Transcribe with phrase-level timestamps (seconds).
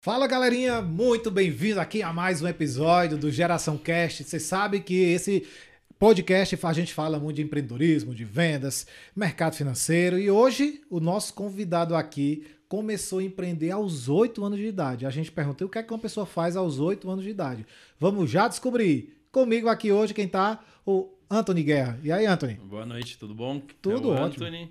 [0.00, 4.22] Fala galerinha, muito bem-vindo aqui a mais um episódio do Geração Cast.
[4.22, 5.44] Você sabe que esse
[5.98, 11.34] podcast a gente fala muito de empreendedorismo, de vendas, mercado financeiro e hoje o nosso
[11.34, 15.04] convidado aqui começou a empreender aos 8 anos de idade.
[15.04, 17.66] A gente perguntou o que é que uma pessoa faz aos 8 anos de idade.
[17.98, 19.20] Vamos já descobrir.
[19.32, 20.64] Comigo aqui hoje quem tá?
[20.86, 21.98] O Anthony Guerra.
[22.04, 22.54] E aí, Anthony?
[22.54, 23.60] Boa noite, tudo bom?
[23.82, 24.46] Tudo é ótimo.
[24.46, 24.70] Anthony.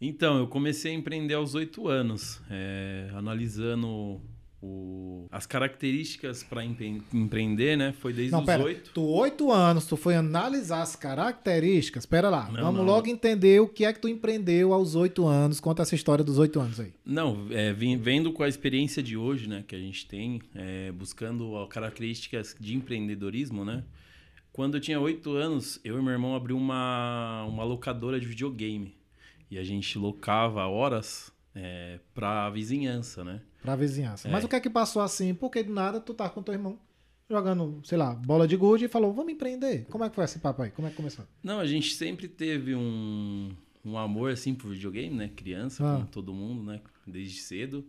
[0.00, 4.22] Então, eu comecei a empreender aos 8 anos, é, analisando
[4.62, 7.92] o- as características para empreender, né?
[7.92, 8.62] Foi desde Não, os pera.
[8.64, 8.90] 8.
[8.92, 12.04] Tu, 8 anos, tu foi analisar as características.
[12.06, 12.84] Pera lá, Não, vamos não.
[12.84, 15.60] logo entender o que é que tu empreendeu aos 8 anos.
[15.60, 16.92] Conta essa história dos 8 anos aí.
[17.04, 21.66] Não, é, vendo com a experiência de hoje, né, que a gente tem, é, buscando
[21.68, 23.84] características de empreendedorismo, né?
[24.52, 28.96] Quando eu tinha oito anos, eu e meu irmão abrimos uma, uma locadora de videogame.
[29.50, 33.40] E a gente locava horas é, pra vizinhança, né?
[33.62, 34.28] Pra vizinhança.
[34.28, 34.30] É.
[34.30, 35.34] Mas o que é que passou assim?
[35.34, 36.78] Porque do nada tu tá com teu irmão
[37.28, 39.86] jogando, sei lá, bola de gude e falou, vamos empreender.
[39.88, 40.70] Como é que foi esse papo aí?
[40.70, 41.24] Como é que começou?
[41.42, 43.50] Não, a gente sempre teve um,
[43.84, 45.30] um amor assim por videogame, né?
[45.36, 45.96] Criança, Ah.
[45.96, 46.80] como todo mundo, né?
[47.06, 47.84] Desde cedo.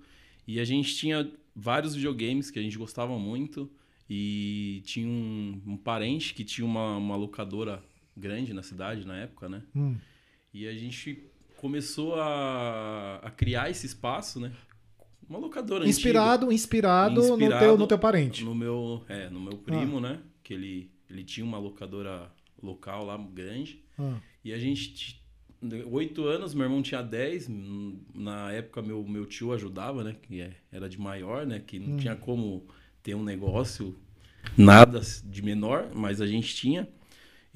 [0.47, 3.69] E a gente tinha vários videogames que a gente gostava muito.
[4.13, 7.81] E tinha um, um parente que tinha uma, uma locadora
[8.15, 9.63] grande na cidade na época, né?
[9.75, 9.95] Hum.
[10.53, 11.23] E a gente
[11.55, 14.51] começou a, a criar esse espaço, né?
[15.31, 15.89] Uma locadora antiga.
[15.97, 18.43] Inspirado, inspirado, no, Inspirado teu, no teu parente.
[18.43, 20.19] No meu, é, no meu primo, né?
[20.43, 22.29] Que ele, ele tinha uma locadora
[22.61, 23.81] local lá grande.
[23.97, 24.17] Ah.
[24.43, 25.23] E a gente,
[25.89, 27.47] oito anos, meu irmão tinha 10.
[27.47, 30.17] hum, Na época, meu, meu tio ajudava, né?
[30.21, 31.61] Que é- era de maior, né?
[31.65, 32.67] Que não tinha como
[33.01, 33.97] ter um negócio,
[34.57, 36.89] nada de menor, mas a gente tinha.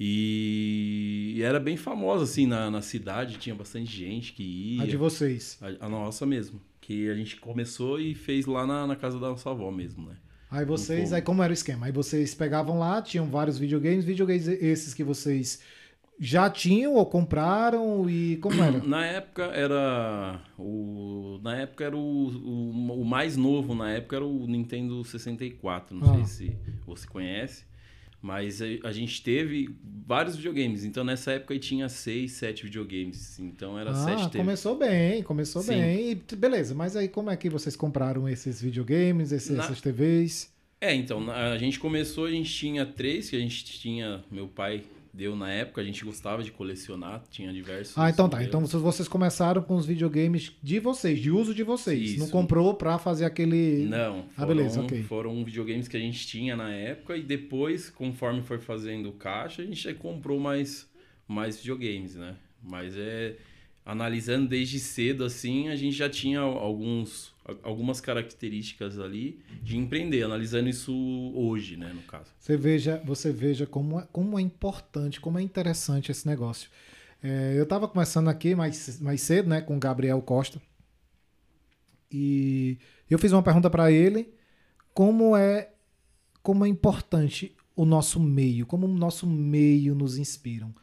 [0.00, 3.36] E, e era bem famosa, assim, na, na cidade.
[3.38, 4.42] Tinha bastante gente que
[4.76, 4.82] ia.
[4.82, 5.58] A de vocês.
[5.60, 6.58] A, a nossa mesmo.
[6.86, 10.14] Que a gente começou e fez lá na, na casa da nossa avó mesmo, né?
[10.48, 11.86] Aí vocês, aí como era o esquema?
[11.86, 15.60] Aí vocês pegavam lá, tinham vários videogames, videogames esses que vocês
[16.20, 18.78] já tinham ou compraram e como era?
[18.86, 24.24] Na época era o na época era o, o, o mais novo na época era
[24.24, 26.24] o Nintendo 64, não Ah.
[26.24, 27.64] sei se você conhece,
[28.22, 29.68] mas a, gente teve
[30.06, 30.84] vários videogames.
[30.84, 33.38] Então nessa época aí tinha seis, sete videogames.
[33.38, 34.38] Então era sete Ah, TV.
[34.44, 35.80] começou bem, começou Sim.
[35.80, 36.10] bem.
[36.10, 40.54] E, beleza, mas aí como é que vocês compraram esses videogames, esses, Na- essas TVs?
[40.80, 44.82] É, então, a gente começou, a gente tinha três que a gente tinha, meu pai
[45.16, 47.96] deu na época, a gente gostava de colecionar, tinha diversos.
[47.96, 48.36] Ah, então tá.
[48.36, 48.68] modelos.
[48.68, 52.10] Então vocês- começaram com os videogames de vocês, de uso de vocês.
[52.10, 52.18] Isso.
[52.20, 53.86] Não comprou pra fazer aquele.
[53.86, 55.02] Não, Ah, foram, beleza, ok.
[55.04, 59.64] foram videogames que a gente tinha na época e depois, conforme foi fazendo caixa, a
[59.64, 60.86] gente comprou mais,
[61.26, 62.36] mais videogames, né?
[62.62, 63.36] Mas é
[63.86, 70.68] analisando desde cedo assim, a gente já tinha alguns algumas características ali de empreender, analisando
[70.68, 70.92] isso
[71.32, 72.32] hoje, né, no caso.
[72.40, 76.68] Você veja, você veja como é, como é importante, como é interessante esse negócio.
[77.22, 80.60] É, eu estava conversando aqui mais, mais cedo, né, com o Gabriel Costa.
[82.10, 84.34] E eu fiz uma pergunta para ele,
[84.92, 85.70] como é
[86.42, 90.74] como é importante o nosso meio, como o nosso meio nos inspiram.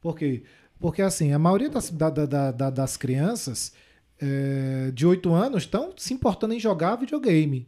[0.00, 0.42] Por quê?
[0.82, 3.72] Porque assim, a maioria das, da- da- da- da- das crianças
[4.20, 7.66] é, de 8 anos estão se importando em jogar videogame.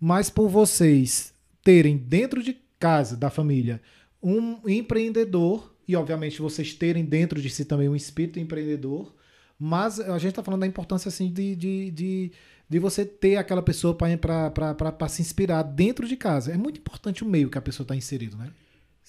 [0.00, 1.32] Mas por vocês
[1.64, 3.80] terem dentro de casa, da família,
[4.22, 9.14] um empreendedor, e obviamente vocês terem dentro de si também um espírito empreendedor,
[9.58, 12.32] mas a gente está falando da importância assim, de, de, de,
[12.68, 16.52] de você ter aquela pessoa para se inspirar dentro de casa.
[16.52, 18.50] É muito importante o meio que a pessoa está inserido, né?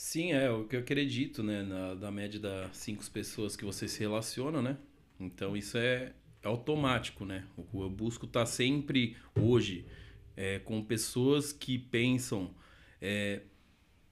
[0.01, 1.61] Sim, é o que eu acredito, né?
[1.61, 4.77] Na, da média das cinco pessoas que você se relaciona, né?
[5.19, 7.45] Então isso é, automático, né?
[7.73, 9.85] O- Eu busco estar sempre, hoje,
[10.37, 12.49] é, com pessoas que pensam,
[13.01, 13.41] é,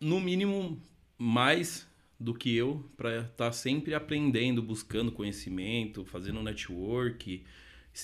[0.01, 0.81] no mínimo,
[1.17, 1.87] mais
[2.19, 7.43] do que eu, para estar sempre aprendendo, buscando conhecimento, fazendo network,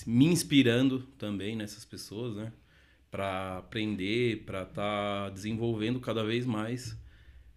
[0.06, 2.52] me inspirando também nessas pessoas, né?
[3.10, 6.96] Para aprender, para estar desenvolvendo cada vez mais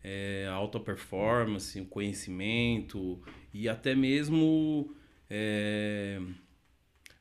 [0.04, 3.22] é, alta performance, o conhecimento
[3.54, 4.94] e até mesmo
[5.30, 6.22] é,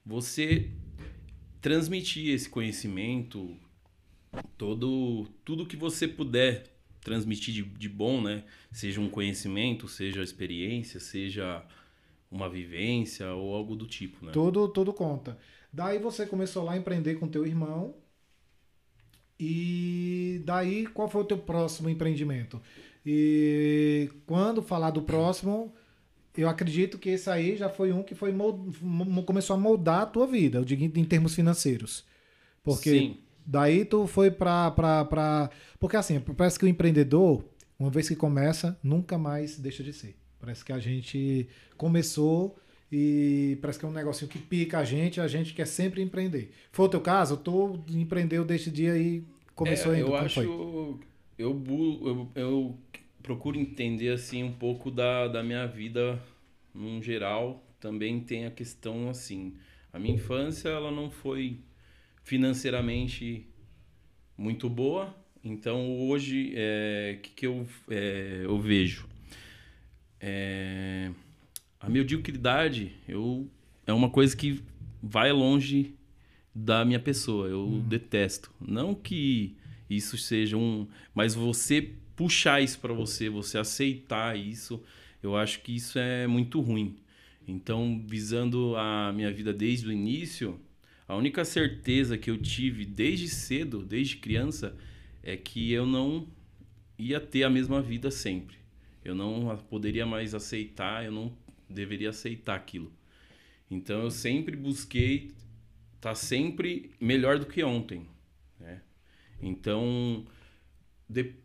[0.04, 0.70] você
[1.60, 3.56] transmitir esse conhecimento,
[4.56, 6.64] todo, tudo que você puder
[7.00, 8.44] transmitir de, de bom, né?
[8.72, 11.64] Seja um conhecimento, seja experiência, seja
[12.30, 14.32] uma vivência ou algo do tipo, né?
[14.32, 15.38] Tudo, tudo conta.
[15.72, 17.94] Daí você começou lá a empreender com teu irmão.
[19.38, 22.60] E daí, qual foi o teu próximo empreendimento?
[23.04, 25.72] E quando falar do próximo,
[26.36, 28.34] eu acredito que esse aí já foi um que foi
[29.26, 32.04] começou a moldar a tua vida, eu digo em em termos financeiros.
[32.62, 33.18] Porque Sim.
[33.46, 35.50] Daí tu foi pra, pra, pra.
[35.78, 37.44] Porque assim, parece que o empreendedor,
[37.78, 40.16] uma vez que começa, nunca mais deixa de ser.
[40.40, 42.58] Parece que a gente começou
[42.90, 46.52] e parece que é um negocinho que pica a gente, a gente quer sempre empreender.
[46.70, 47.36] Foi o teu caso?
[47.36, 49.24] Tu empreendeu deste dia e
[49.54, 50.08] começou é, ainda?
[50.08, 50.40] Eu Como acho.
[50.40, 51.00] Eu,
[51.38, 52.78] eu, eu
[53.22, 56.22] procuro entender assim um pouco da, da minha vida
[56.72, 57.62] num geral.
[57.80, 59.54] Também tem a questão assim.
[59.92, 61.58] A minha infância ela não foi
[62.22, 63.46] financeiramente
[64.38, 65.14] muito boa.
[65.42, 69.08] Então hoje, o é, que, que eu, é, eu vejo?
[70.20, 71.10] É,
[71.86, 73.48] a mediocridade eu,
[73.86, 74.60] é uma coisa que
[75.02, 75.94] vai longe
[76.54, 77.46] da minha pessoa.
[77.48, 77.80] Eu Uhum.
[77.80, 78.50] detesto.
[78.60, 79.54] Não que
[79.88, 80.86] isso seja um.
[81.14, 84.82] Mas você puxar isso para você, você aceitar isso,
[85.22, 86.96] eu acho que isso é muito ruim.
[87.46, 90.58] Então, visando a minha vida desde o início,
[91.06, 94.74] a única certeza que eu tive desde cedo, desde criança,
[95.22, 96.26] é que eu não
[96.98, 98.56] ia ter a mesma vida sempre.
[99.04, 101.32] Eu não poderia mais aceitar, eu não
[101.68, 102.92] deveria aceitar aquilo.
[103.70, 105.32] Então eu sempre busquei
[105.96, 108.06] estar sempre melhor do que ontem.
[108.60, 108.80] Né?
[109.42, 110.24] Então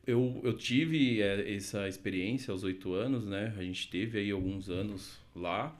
[0.06, 3.54] eu, eu tive é, essa experiência aos oito anos, né?
[3.58, 5.76] A gente teve aí alguns anos lá.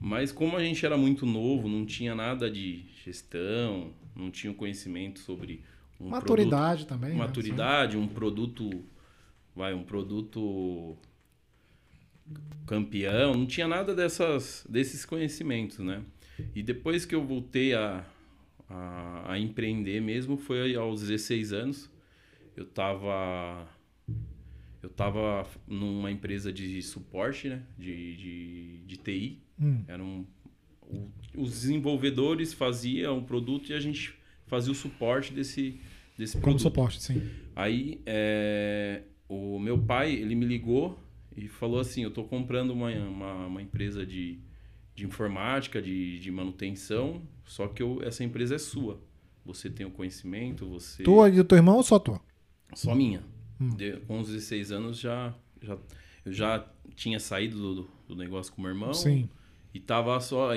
[0.00, 5.18] Mas como a gente era muito novo, não tinha nada de gestão, não tinha conhecimento
[5.18, 5.64] sobre
[6.00, 7.10] um produto Maturidade também.
[7.10, 7.16] né?
[7.16, 8.84] maturidade, um produto,
[9.56, 10.96] vai, um produto
[12.66, 16.02] campeão, não tinha nada dessas, desses conhecimentos, né?
[16.54, 18.04] E depois que eu voltei a,
[18.68, 21.90] a, a empreender mesmo, foi aos 16 anos.
[22.56, 23.66] Eu tava,
[24.82, 27.62] eu tava numa empresa de suporte, né?
[27.78, 29.42] De, de, de TI.
[29.60, 29.82] Hum.
[29.88, 30.24] Era um,
[30.82, 34.14] o- os desenvolvedores faziam o produto e a gente
[34.46, 35.80] fazia o suporte desse,
[36.16, 36.62] desse Como produto.
[36.62, 37.22] suporte, sim.
[37.56, 40.98] Aí é, o meu pai, ele me ligou
[41.44, 44.38] e falou assim, eu tô comprando uma, uma, uma empresa de,
[44.94, 49.00] de informática, de, de manutenção, só que eu, essa empresa é sua.
[49.44, 51.02] Você tem o conhecimento, você...
[51.02, 52.20] Tu e o teu irmão ou só tu?
[52.74, 53.22] Só minha.
[53.60, 53.70] Hum.
[53.70, 55.76] De- com os 16 anos já, já,
[56.24, 59.28] eu já tinha saído do, do negócio com o meu irmão Sim.
[59.72, 60.50] e tava, só,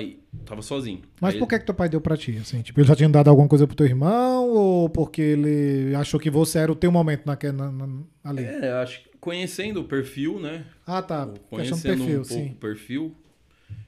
[0.44, 1.02] tava sozinho.
[1.20, 2.36] Mas Aí por que que teu pai deu pra ti?
[2.38, 6.20] Assim, tipo, ele já tinha dado alguma coisa pro teu irmão ou porque ele achou
[6.20, 8.44] que você era o teu momento naquele, na, na- ali?
[8.44, 10.66] É, acho que conhecendo o perfil, né?
[10.84, 11.32] Ah, tá.
[11.48, 12.50] Conhecendo perfil, um pouco sim.
[12.50, 13.16] o perfil.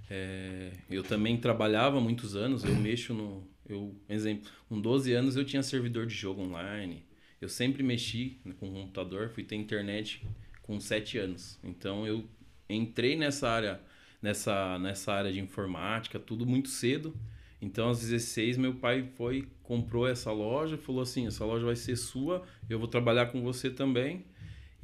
[0.08, 3.44] é, eu também trabalhava muitos anos, eu mexo no.
[3.68, 7.04] Eu, exemplo, com 12 anos eu tinha servidor de jogo online.
[7.40, 10.24] Eu sempre mexi com computador, fui ter internet
[10.62, 11.58] com 7 anos.
[11.64, 12.24] Então eu
[12.70, 13.80] entrei nessa área,
[14.22, 17.12] nessa, nessa área de informática, tudo muito cedo.
[17.60, 21.96] Então aos 16 meu pai foi, comprou essa loja, falou assim, essa loja vai ser
[21.96, 24.24] sua, eu vou trabalhar com você também.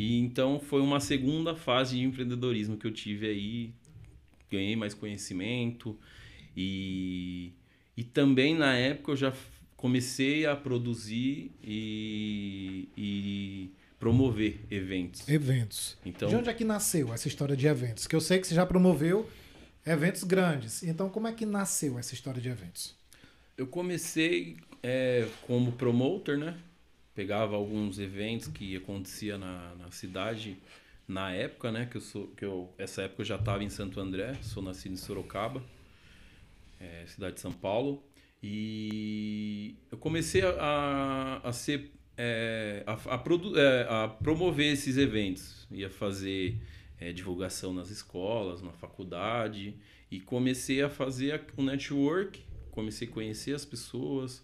[0.01, 3.75] E então foi uma segunda fase de empreendedorismo que eu tive aí,
[4.51, 5.99] ganhei mais conhecimento
[6.57, 7.53] e,
[7.95, 9.33] e também na época eu já
[9.77, 15.29] comecei a produzir e, e promover eventos.
[15.29, 15.99] Eventos.
[16.05, 18.07] Então, De onde é que nasceu essa história de eventos?
[18.07, 19.29] Que eu sei que você já promoveu
[19.85, 20.83] eventos grandes.
[20.83, 22.99] Então, como é que nasceu essa história de eventos?
[23.61, 26.57] eu comecei é, como promoter, né?
[27.21, 30.57] Pegava alguns eventos que acontecia na, na cidade
[31.07, 31.85] na época, né?
[31.85, 34.93] Que eu sou, que eu essa época eu já estava em Santo André, sou nascido
[34.95, 35.63] em Sorocaba,
[36.81, 38.03] é, cidade de São Paulo,
[38.43, 45.69] e eu comecei a, a ser é, a, a, produ- é, a promover esses eventos,
[45.71, 46.57] ia fazer
[46.99, 49.75] é, divulgação nas escolas, na faculdade,
[50.11, 54.43] e comecei a fazer o network, comecei a conhecer as pessoas,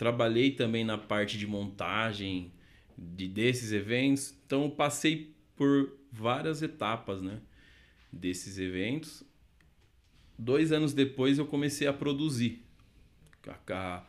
[0.00, 2.50] trabalhei também na parte de montagem
[2.96, 7.38] de, desses eventos, então eu passei por várias etapas, né,
[8.10, 9.22] desses eventos.
[10.38, 12.64] Dois anos depois eu comecei a produzir,
[13.46, 14.06] a, a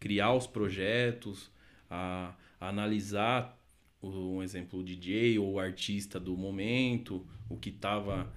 [0.00, 1.52] criar os projetos,
[1.90, 3.54] a, a analisar
[4.02, 8.32] um exemplo o DJ ou o artista do momento, o que estava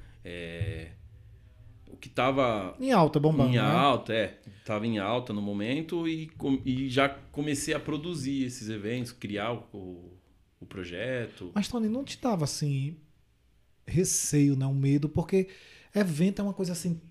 [1.93, 3.49] o que estava Em alta, bombando.
[3.49, 3.59] em né?
[3.59, 4.39] alta, é.
[4.65, 9.51] Tava em alta no momento e, com- e já comecei a produzir esses eventos, criar
[9.53, 10.13] o, o,
[10.61, 11.51] o projeto.
[11.53, 12.95] Mas, Tony, não te dava assim
[13.85, 15.47] receio, não, medo, porque
[15.93, 17.01] evento é uma coisa assim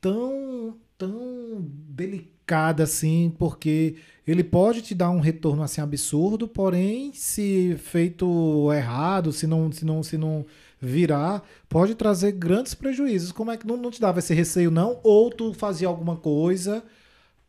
[0.00, 3.96] tão, tão delicada assim, porque
[4.26, 9.84] ele pode te dar um retorno assim absurdo, porém, se feito errado, se não, se
[9.84, 10.44] não, se não
[10.80, 13.32] virar, pode trazer grandes prejuízos.
[13.32, 15.00] Como é que não, não te dava esse receio, não?
[15.02, 16.82] Ou tu fazia alguma coisa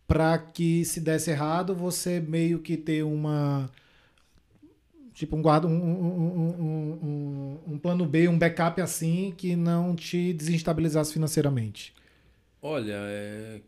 [0.07, 3.69] para que se desse errado, você meio que ter uma
[5.13, 6.39] tipo um guarda um, um,
[7.03, 11.93] um, um, plano B, um backup assim que não te desestabilizasse financeiramente?
[12.62, 13.62] Olha, é...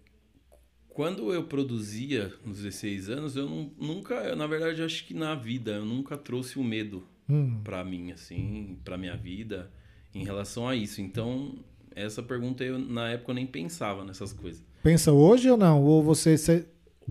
[0.89, 5.71] quando eu produzia nos 16 anos, eu não, nunca, na verdade, acho que na vida
[5.71, 7.59] eu nunca trouxe o medo hum.
[7.63, 9.71] para mim, assim, para minha vida
[10.13, 11.01] em relação a isso.
[11.01, 11.55] Então,
[11.95, 14.63] essa pergunta eu na época eu nem pensava nessas coisas.
[14.83, 15.81] Pensa hoje ou não?
[15.83, 16.37] Ou você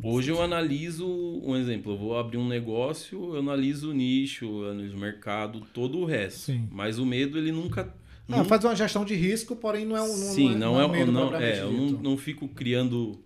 [0.03, 1.07] Hoje eu analiso,
[1.45, 5.61] um exemplo, eu vou abrir um negócio, eu analiso o nicho, eu analiso o mercado,
[5.75, 6.39] todo o resto.
[6.41, 6.69] Sim.
[6.71, 7.93] Mas o medo, ele nunca.
[8.27, 8.49] Não, nunca...
[8.49, 10.07] faz uma gestão de risco, porém não é um.
[10.07, 13.21] Não Sim, não, é, não é, não, é eu não, não fico criando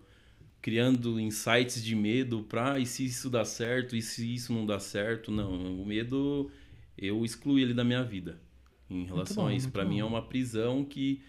[0.61, 4.81] criando insights de medo para e se isso dá certo, e se isso não dá
[4.81, 5.31] certo.
[5.31, 6.50] Não, o medo
[6.97, 8.41] eu excluí ele da minha vida
[8.89, 9.71] em relação bom, a isso.
[9.71, 11.23] Para mim é uma prisão que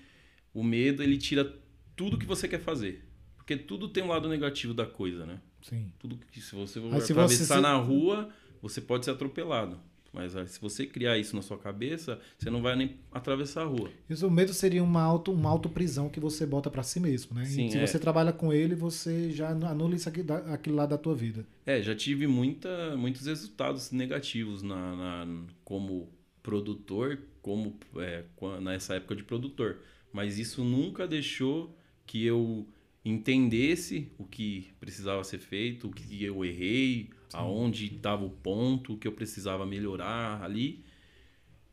[0.53, 1.57] o medo ele tira
[1.95, 3.07] tudo que você quer fazer.
[3.35, 5.39] Porque tudo tem um lado negativo da coisa, né?
[5.61, 5.91] Sim.
[5.99, 7.61] Tudo que se você for se atravessar você...
[7.61, 8.29] na rua,
[8.61, 9.79] você pode ser atropelado.
[10.15, 13.91] Mas se você criar isso na sua cabeça, você não vai nem atravessar a rua.
[14.09, 17.43] Isso, o medo seria uma auto, uma auto-prisão que você bota para si mesmo, né?
[17.43, 17.85] Sim, se é.
[17.85, 21.45] você trabalha com ele, você já anula isso aqui, aquilo lá da tua vida.
[21.65, 26.07] É, já tive muita, muitos resultados negativos na, na como
[26.41, 28.23] produtor, como é,
[28.61, 29.79] nessa época de produtor.
[30.13, 32.65] Mas isso nunca deixou que eu
[33.03, 37.09] entendesse o que precisava ser feito, o que eu errei.
[37.35, 40.83] Aonde estava o ponto, que eu precisava melhorar ali.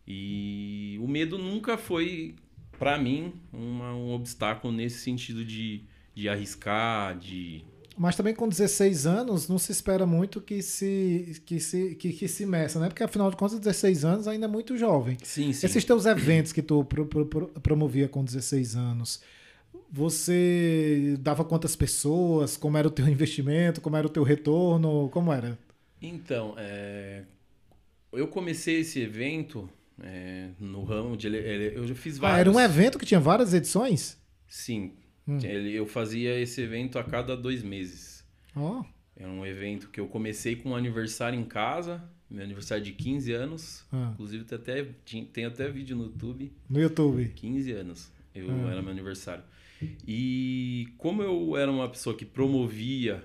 [0.06, 2.34] E o medo nunca foi,
[2.78, 7.64] para mim, uma, um obstáculo nesse sentido de, de arriscar, de.
[7.96, 12.26] Mas também com 16 anos não se espera muito que se, que se, que, que
[12.26, 12.88] se meça, né?
[12.88, 15.16] Porque afinal de contas, 16 anos ainda é muito jovem.
[15.22, 15.66] Sim, sim.
[15.66, 19.20] Esses teus eventos que tu pro, pro, pro, promovia com 16 anos,
[19.92, 22.56] você dava quantas pessoas?
[22.56, 23.82] Como era o teu investimento?
[23.82, 25.10] Como era o teu retorno?
[25.10, 25.58] Como era?
[26.00, 27.24] Então, é...
[28.10, 29.68] eu comecei esse evento
[30.02, 31.28] é, no ramo de...
[31.28, 32.38] Eu já fiz vários...
[32.38, 34.18] Ah, era um evento que tinha várias edições?
[34.48, 34.94] Sim.
[35.28, 35.38] Hum.
[35.38, 38.24] Eu fazia esse evento a cada dois meses.
[38.56, 38.82] Oh.
[39.14, 43.32] Era um evento que eu comecei com um aniversário em casa, meu aniversário de 15
[43.32, 43.84] anos.
[43.92, 44.10] Ah.
[44.14, 44.84] Inclusive tem até,
[45.32, 46.52] tem até vídeo no YouTube.
[46.68, 47.28] No YouTube?
[47.28, 48.10] 15 anos.
[48.34, 48.72] Eu, ah.
[48.72, 49.44] Era meu aniversário.
[50.06, 53.24] E como eu era uma pessoa que promovia,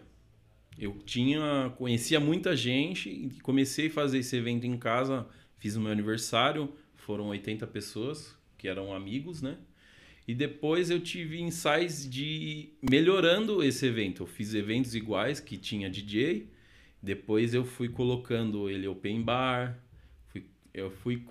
[0.77, 5.25] eu tinha conhecia muita gente e comecei a fazer esse evento em casa,
[5.57, 9.57] fiz o meu aniversário, foram 80 pessoas que eram amigos, né?
[10.27, 14.23] E depois eu tive insights de melhorando esse evento.
[14.23, 16.49] Eu fiz eventos iguais que tinha DJ,
[17.01, 19.79] depois eu fui colocando ele open bar,
[20.73, 21.23] eu fui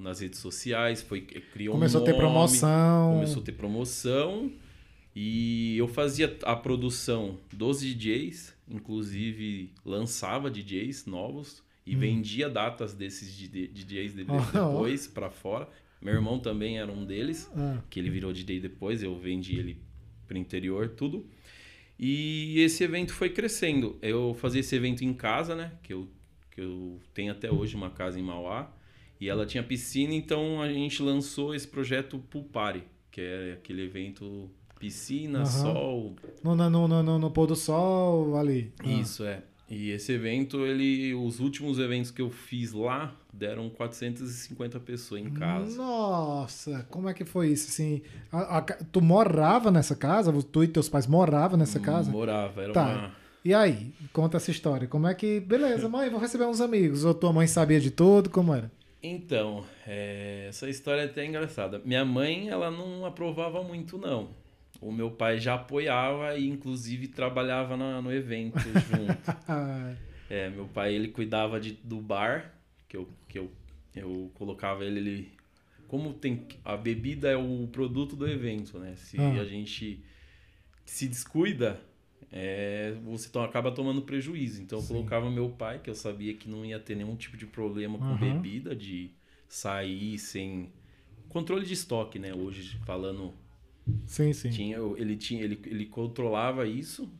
[0.00, 4.52] nas redes sociais, foi criou começou um nome, a ter promoção, começou a ter promoção
[5.14, 11.98] e eu fazia a produção dos DJs, inclusive lançava DJs novos e hum.
[11.98, 15.68] vendia datas desses DJs depois para fora.
[16.02, 17.80] Meu irmão também era um deles, ah.
[17.88, 19.78] que ele virou DJ depois, eu vendi ele
[20.26, 21.26] pro interior, tudo.
[21.98, 23.96] E esse evento foi crescendo.
[24.02, 25.72] Eu fazia esse evento em casa, né?
[25.82, 26.08] Que eu,
[26.50, 28.70] que eu tenho até hoje uma casa em Mauá.
[29.20, 33.84] E ela tinha piscina, então a gente lançou esse projeto Pool Party, que é aquele
[33.84, 35.46] evento piscina, uhum.
[35.46, 36.16] sol.
[36.42, 38.72] No, no, no, no, no pôr do sol ali.
[38.80, 38.88] Ah.
[38.88, 39.42] Isso, é.
[39.68, 45.30] E esse evento, ele, os últimos eventos que eu fiz lá deram 450 pessoas em
[45.30, 45.76] casa.
[45.76, 47.70] Nossa, como é que foi isso?
[47.70, 50.32] Assim, a, a, tu morava nessa casa?
[50.42, 52.10] Tu e teus pais moravam nessa casa?
[52.10, 52.84] Morava, era tá.
[52.84, 53.24] uma.
[53.42, 54.86] E aí, conta essa história.
[54.86, 55.40] Como é que.
[55.40, 57.04] Beleza, mãe, vou receber uns amigos.
[57.04, 58.28] Ou tua mãe sabia de tudo?
[58.28, 58.70] Como era?
[59.02, 61.80] Então, é, essa história é até engraçada.
[61.84, 64.43] Minha mãe, ela não aprovava muito, não
[64.84, 69.16] o meu pai já apoiava e inclusive trabalhava na, no evento junto.
[70.28, 72.54] é, meu pai ele cuidava de, do bar,
[72.86, 73.50] que eu, que eu,
[73.96, 75.32] eu colocava ele, ele
[75.88, 78.94] como tem a bebida é o produto do evento, né?
[78.96, 79.40] Se ah.
[79.40, 80.04] a gente
[80.84, 81.80] se descuida,
[82.30, 84.60] é, você to, acaba tomando prejuízo.
[84.60, 87.46] Então eu colocava meu pai, que eu sabia que não ia ter nenhum tipo de
[87.46, 88.18] problema com uhum.
[88.18, 89.12] bebida, de
[89.48, 90.70] sair sem
[91.30, 92.34] controle de estoque, né?
[92.34, 93.32] Hoje falando
[94.06, 94.50] Sim, sim.
[94.50, 97.10] Tinha, ele, tinha, ele, ele controlava isso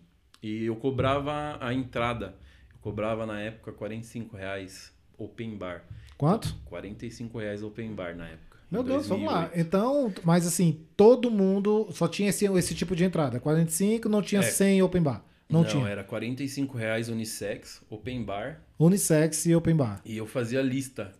[0.42, 2.35] e eu cobrava a entrada.
[2.73, 5.85] Eu cobrava na época 45 reais open bar.
[6.16, 6.54] Quanto?
[6.66, 8.59] 45 reais open bar na época.
[8.71, 9.50] Meu Deus, vamos lá.
[9.54, 13.38] Então, mas assim, todo mundo só tinha esse, esse tipo de entrada.
[13.38, 14.44] 45 não tinha é.
[14.44, 15.25] 100 open bar.
[15.49, 15.87] Não, não tinha.
[15.87, 18.62] era 45 reais unissex, open bar.
[18.78, 20.00] Unissex e open bar.
[20.04, 21.12] E eu fazia lista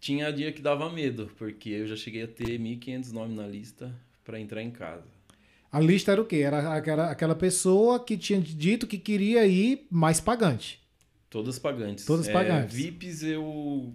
[0.00, 3.94] tinha dia que dava medo, porque eu já cheguei a ter 1.500 nomes na lista
[4.24, 5.04] para entrar em casa.
[5.70, 6.36] A lista era o quê?
[6.36, 10.80] Era aquela, aquela pessoa que tinha dito que queria ir mais pagante.
[11.28, 12.06] Todas pagantes.
[12.06, 12.74] Todas É, pagantes.
[12.74, 13.92] VIPs eu,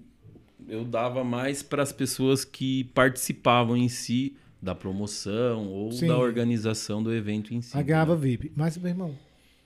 [0.67, 6.07] eu dava mais para as pessoas que participavam em si da promoção ou Sim.
[6.07, 7.75] da organização do evento em si.
[7.75, 8.51] Aí ganhava VIP.
[8.55, 9.15] Mas, meu irmão,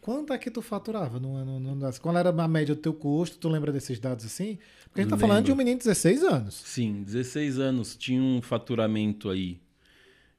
[0.08, 1.20] quanto é que tu faturava?
[1.20, 3.38] No, no, qual era a média do teu custo?
[3.38, 4.58] Tu lembra desses dados assim?
[4.86, 6.56] Porque a gente tá falando de um menino de 16 anos.
[6.56, 7.94] Sim, 16 anos.
[7.98, 9.60] Tinha um faturamento aí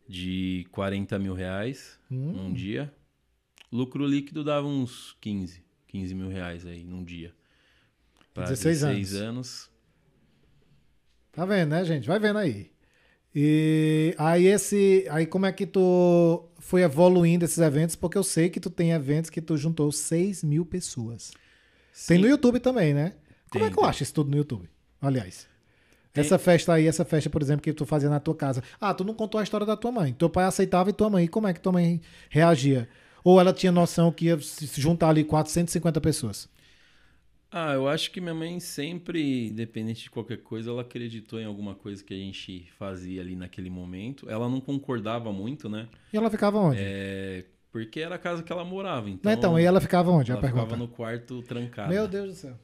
[0.08, 2.32] de 40 mil reais Hum.
[2.32, 2.90] num dia.
[3.70, 7.34] Lucro líquido dava uns 15, 15 mil reais aí num dia.
[8.32, 9.70] Pra 16 16 anos.
[11.30, 12.08] Tá vendo, né, gente?
[12.08, 12.70] Vai vendo aí.
[13.34, 17.96] E aí esse, aí como é que tu foi evoluindo esses eventos?
[17.96, 21.30] Porque eu sei que tu tem eventos que tu juntou 6 mil pessoas.
[22.06, 22.18] Tem Sim.
[22.18, 23.14] no YouTube também, né?
[23.48, 23.88] Como é Tem, que eu tem.
[23.90, 24.68] acho isso tudo no YouTube?
[25.00, 25.48] Aliás.
[26.12, 26.22] Tem.
[26.22, 28.62] Essa festa aí, essa festa, por exemplo, que tu fazia na tua casa.
[28.78, 30.12] Ah, tu não contou a história da tua mãe.
[30.12, 31.26] Teu pai aceitava e tua mãe.
[31.26, 32.86] Como é que tua mãe reagia?
[33.24, 36.50] Ou ela tinha noção que ia se juntar ali 450 pessoas?
[37.50, 41.74] Ah, eu acho que minha mãe sempre, independente de qualquer coisa, ela acreditou em alguma
[41.74, 44.28] coisa que a gente fazia ali naquele momento.
[44.28, 45.88] Ela não concordava muito, né?
[46.12, 46.78] E ela ficava onde?
[46.80, 49.08] É, porque era a casa que ela morava.
[49.08, 50.30] Então, Não, então, e ela ficava onde?
[50.30, 51.88] ela ficava no quarto trancada.
[51.88, 52.54] Meu Deus do céu.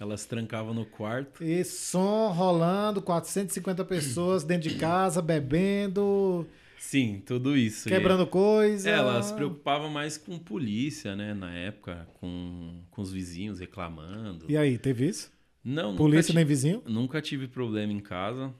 [0.00, 1.44] Ela se trancava no quarto.
[1.44, 6.46] E som rolando, 450 pessoas dentro de casa, bebendo,
[6.84, 7.88] Sim, tudo isso.
[7.88, 8.88] quebrando coisa.
[8.88, 11.32] E ela se preocupava mais com polícia, né?
[11.32, 14.44] Na época, com, com os vizinhos reclamando.
[14.48, 15.32] E aí, teve isso?
[15.64, 16.82] Não, Polícia nem vizinho?
[16.86, 18.52] Nunca tive problema em casa.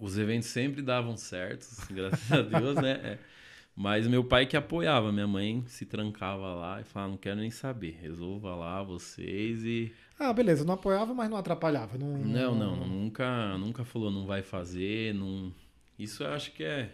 [0.00, 2.90] Os eventos sempre davam certo, graças a Deus, né?
[3.02, 3.18] É.
[3.74, 7.50] Mas meu pai que apoiava, minha mãe se trancava lá e falava, não quero nem
[7.50, 9.92] saber, resolva lá vocês e...
[10.18, 11.96] Ah, beleza, não apoiava, mas não atrapalhava.
[11.96, 15.54] Não, Não, não, nunca, nunca falou não vai fazer, não...
[15.98, 16.90] Isso eu acho que é,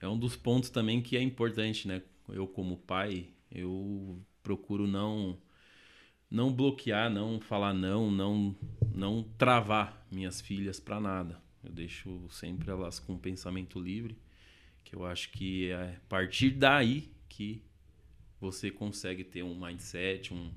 [0.00, 2.02] é um dos pontos também que é importante, né?
[2.28, 5.38] Eu como pai, eu procuro não
[6.30, 8.56] não bloquear, não falar não, não
[8.94, 11.40] não travar minhas filhas para nada.
[11.62, 14.16] Eu deixo sempre elas com pensamento livre,
[14.84, 17.62] que eu acho que é a partir daí que
[18.40, 20.50] você consegue ter um mindset, um,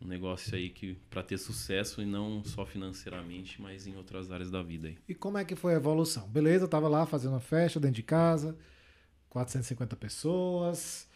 [0.00, 4.50] um negócio aí que para ter sucesso e não só financeiramente, mas em outras áreas
[4.50, 4.98] da vida aí.
[5.08, 6.28] E como é que foi a evolução?
[6.28, 8.56] Beleza, tava lá fazendo uma festa dentro de casa,
[9.30, 11.08] 450 pessoas,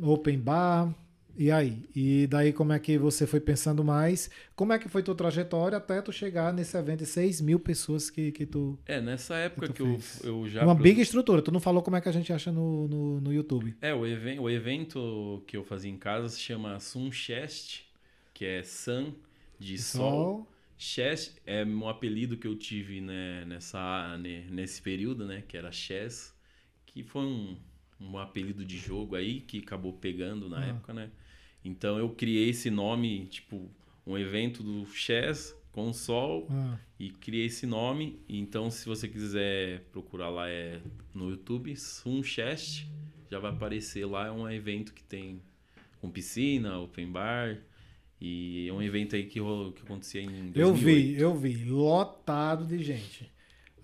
[0.00, 0.94] open bar.
[1.36, 1.88] E aí?
[1.96, 4.30] E daí como é que você foi pensando mais?
[4.54, 8.10] Como é que foi tua trajetória até tu chegar nesse evento de 6 mil pessoas
[8.10, 8.78] que, que tu...
[8.86, 11.40] É, nessa época tu que eu, eu já Uma pro- big estrutura.
[11.42, 13.74] Tu não falou como é que a gente acha no, no, no YouTube.
[13.80, 17.84] É, o, even o evento que eu fazia em casa se chama Sunchest,
[18.34, 19.12] que é Sun
[19.58, 20.46] de sol.
[20.76, 25.42] Chess é um apelido que eu tive né, nessa, nesse período, né?
[25.46, 26.34] Que era Chess,
[26.84, 27.56] que foi um,
[28.00, 30.66] um apelido de jogo aí que acabou pegando na Ah.
[30.66, 31.08] época, né?
[31.64, 33.70] Então eu criei esse nome, tipo,
[34.06, 38.20] um evento do Chess com sol Ah, e criei esse nome.
[38.28, 40.80] Então, se você quiser procurar lá é
[41.14, 42.86] no YouTube, Sunchest,
[43.30, 44.26] já vai aparecer lá.
[44.26, 45.40] É um evento que tem
[46.00, 47.58] com piscina, open bar.
[48.20, 50.58] E é um evento aí que, ro- que acontecia em 2008.
[50.60, 51.64] eu vi, eu vi.
[51.64, 53.30] Lotado de gente.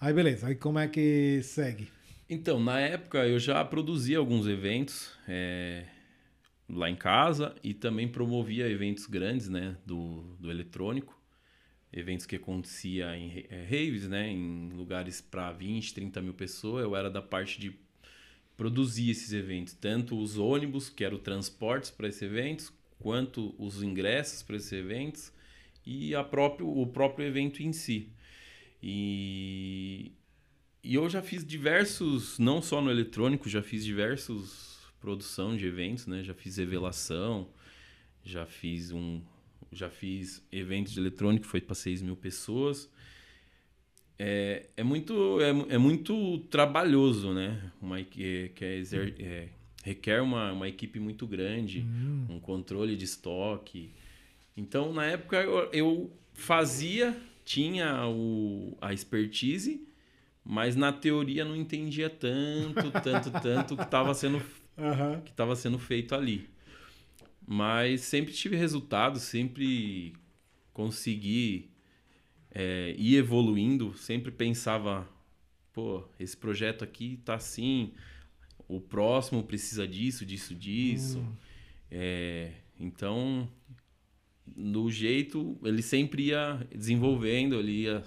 [0.00, 0.46] Aí beleza.
[0.48, 1.88] Aí como é que segue?
[2.30, 5.86] Então, na época eu já produzia alguns eventos é,
[6.68, 11.16] lá em casa e também promovia eventos grandes, né, do, do eletrônico.
[11.90, 16.84] Eventos que acontecia em é, raves, né, em lugares para 20, 30 mil pessoas.
[16.84, 17.74] Eu era da parte de
[18.56, 24.42] produzir esses eventos, tanto os ônibus, que eram transportes para esses eventos, quanto os ingressos
[24.42, 25.32] para esses eventos
[25.86, 28.10] e a próprio, o próprio evento em si.
[28.82, 30.12] E,
[30.82, 36.06] e eu já fiz diversos, não só no eletrônico, já fiz diversos produção de eventos,
[36.06, 36.22] né?
[36.22, 37.48] Já fiz revelação,
[38.24, 39.20] já fiz um,
[39.72, 42.90] já fiz eventos de eletrônico, foi para 6 mil pessoas.
[44.18, 47.70] É, é muito é, é muito trabalhoso, né?
[47.80, 49.48] Uma que, que é exer, é,
[49.84, 51.86] requer uma, uma equipe muito grande,
[52.28, 53.90] um controle de estoque.
[54.56, 59.86] Então, na época eu, eu fazia, tinha o, a expertise,
[60.44, 64.40] mas na teoria não entendia tanto, tanto, tanto o que estava sendo
[64.78, 65.20] Aham.
[65.22, 66.48] que estava sendo feito ali.
[67.46, 70.14] Mas sempre tive resultado, sempre
[70.72, 71.70] consegui
[72.50, 75.08] é, ir evoluindo, sempre pensava,
[75.72, 77.92] pô, esse projeto aqui tá assim,
[78.68, 81.24] o próximo precisa disso, disso, disso.
[81.90, 83.48] É, então,
[84.46, 88.04] do jeito, ele sempre ia desenvolvendo, ele ia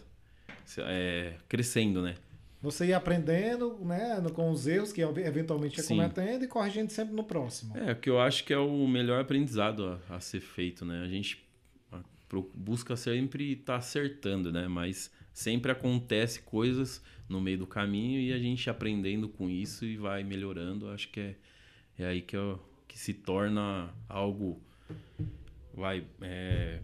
[0.78, 2.16] é, crescendo, né?
[2.62, 5.96] Você ia aprendendo, né, com os erros que eventualmente ia Sim.
[5.96, 7.76] cometendo e corrigindo sempre no próximo.
[7.76, 11.02] É, o que eu acho que é o melhor aprendizado a, a ser feito, né?
[11.04, 11.44] A gente
[12.54, 14.68] busca sempre estar acertando, né?
[14.68, 19.98] Mas sempre acontece coisas no meio do caminho e a gente aprendendo com isso e
[19.98, 20.88] vai melhorando.
[20.90, 21.36] Acho que é,
[21.98, 24.62] é aí que, eu- que se torna algo
[25.74, 26.80] vai é,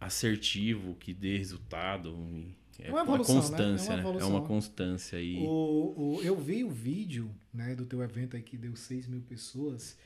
[0.00, 2.10] assertivo, que dê resultado.
[2.32, 3.40] e É Uma uma evolução, né?
[3.42, 3.98] constância, É uma né?
[3.98, 4.30] É evolução.
[4.30, 5.36] uma constância aí.
[5.38, 9.20] O, o- eu vi o vídeo né, do teu evento aí que deu 6 mil
[9.22, 9.96] pessoas.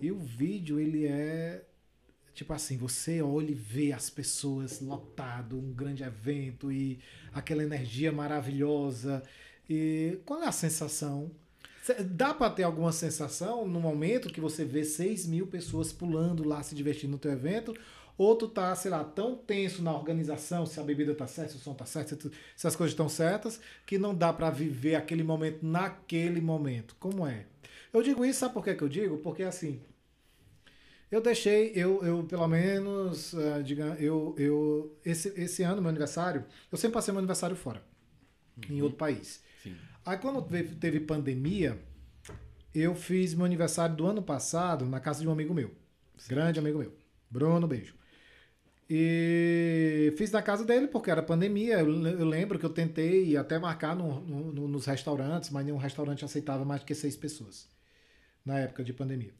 [0.00, 1.64] E o vídeo, ele é
[2.34, 7.00] tipo assim, você olha e vê as pessoas lotado, um grande evento e
[7.32, 9.22] aquela energia maravilhosa.
[9.68, 11.30] E qual é a sensação?
[12.10, 16.62] Dá para ter alguma sensação no momento que você vê 6 mil pessoas pulando lá,
[16.62, 17.74] se divertindo no teu evento?
[18.18, 21.56] Ou tu tá, sei lá, tão tenso na organização, se a bebida tá certa, se
[21.56, 25.22] o som tá certo, se, as coisas estão certas, que não dá para viver aquele
[25.22, 26.96] momento naquele momento.
[26.98, 27.46] Como é?
[27.92, 29.18] Eu digo isso, sabe por que que eu digo?
[29.18, 29.80] Porque assim,
[31.12, 36.44] eu deixei, eu, eu pelo menos, ah, diga, eu, eu esse, esse ano, meu aniversário,
[36.72, 37.80] eu sempre passei meu aniversário fora,
[38.68, 39.44] em outro país.
[39.62, 39.76] Sim.
[40.04, 41.78] Aí quando teve, teve pandemia,
[42.74, 45.70] eu fiz meu aniversário do ano passado na casa de um amigo meu.
[46.26, 46.92] Grande amigo meu.
[47.30, 47.94] Bruno, beijo.
[48.90, 51.80] E fiz na casa dele porque era pandemia.
[51.80, 55.76] Eu, eu lembro que eu tentei até marcar no- no- no- nos restaurantes, mas nenhum
[55.76, 57.68] restaurante aceitava mais do que seis pessoas
[58.44, 59.32] na época de pandemia.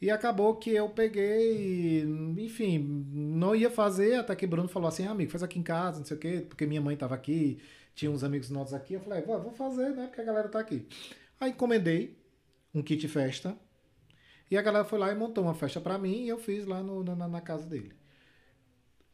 [0.00, 2.02] E acabou que eu peguei,
[2.38, 2.78] enfim,
[3.12, 6.06] não ia fazer, até que Bruno falou assim, ah, amigo, faz aqui em casa, não
[6.06, 7.60] sei o quê, porque minha mãe estava aqui,
[7.94, 8.94] tinha uns amigos nossos aqui.
[8.94, 10.86] Eu falei, vou, vou fazer, né, porque a galera tá aqui.
[11.38, 12.16] Aí encomendei
[12.74, 13.54] um kit festa,
[14.50, 16.82] e a galera foi lá e montou uma festa pra mim, e eu fiz lá
[16.82, 17.92] no- na, na casa dele.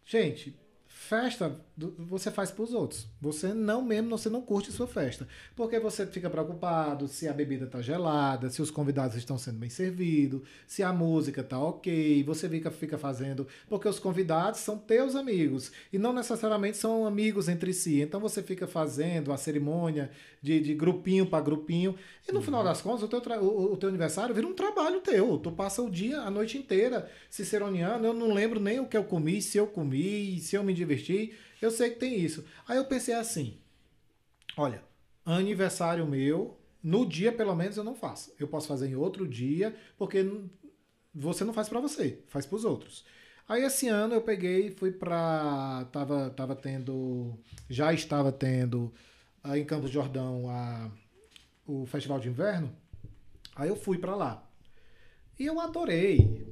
[0.07, 0.57] Gente,
[0.96, 3.06] festa você faz pros outros.
[3.20, 5.28] Você não mesmo, você não curte sua festa.
[5.54, 9.68] Porque você fica preocupado se a bebida tá gelada, se os convidados estão sendo bem
[9.68, 12.24] servidos, se a música tá ok.
[12.24, 13.46] Você fica, fica fazendo.
[13.68, 15.70] Porque os convidados são teus amigos.
[15.92, 18.00] E não necessariamente são amigos entre si.
[18.00, 21.94] Então você fica fazendo a cerimônia de, de grupinho para grupinho.
[22.26, 25.37] E no final das contas, o teu, o, o teu aniversário vira um trabalho teu.
[25.38, 28.06] Tu passa o dia, a noite inteira ciceroneando.
[28.06, 30.86] Eu não lembro nem o que eu comi, se eu comi, se eu me diverti.
[31.61, 32.44] Eu sei que tem isso.
[32.66, 33.59] Aí eu pensei assim:
[34.57, 34.83] olha,
[35.25, 38.33] aniversário meu, no dia pelo menos eu não faço.
[38.38, 40.25] Eu posso fazer em outro dia, porque
[41.14, 43.05] você não faz pra você, faz pros outros.
[43.49, 45.87] Aí esse ano eu peguei, fui pra.
[45.92, 47.38] Tava, tava tendo.
[47.68, 48.92] Já estava tendo
[49.42, 50.90] aí em Campos do Jordão a,
[51.66, 52.75] o Festival de Inverno.
[53.55, 54.44] Aí eu fui pra lá.
[55.38, 56.44] E eu adorei.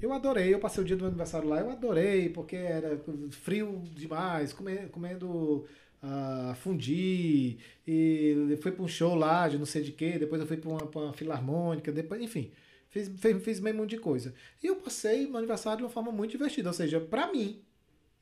[0.00, 0.52] Eu adorei.
[0.52, 2.98] Eu passei o dia do meu aniversário lá, eu adorei, porque era
[3.30, 5.66] frio demais, come- comendo
[6.02, 10.46] ah, fundi, e fui pra um show lá de não sei de quê, depois eu
[10.46, 12.50] fui pra uma, pra uma filarmônica, depois, enfim.
[12.88, 14.34] Fiz, fiz, fiz meio monte de coisa.
[14.62, 17.60] E eu passei meu aniversário de uma forma muito divertida, ou seja, pra mim,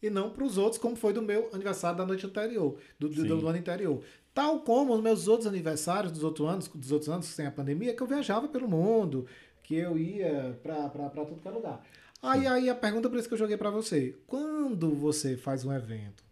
[0.02, 3.24] e não para os outros, como foi do meu aniversário da noite anterior, do, do,
[3.40, 4.02] do ano anterior.
[4.34, 7.94] Tal como os meus outros aniversários dos outros anos, dos outros anos sem a pandemia,
[7.94, 9.26] que eu viajava pelo mundo,
[9.68, 10.88] que eu ia para
[11.26, 11.84] tudo que é lugar.
[12.22, 14.16] Aí, aí a pergunta por isso que eu joguei para você.
[14.26, 16.24] Quando você faz um evento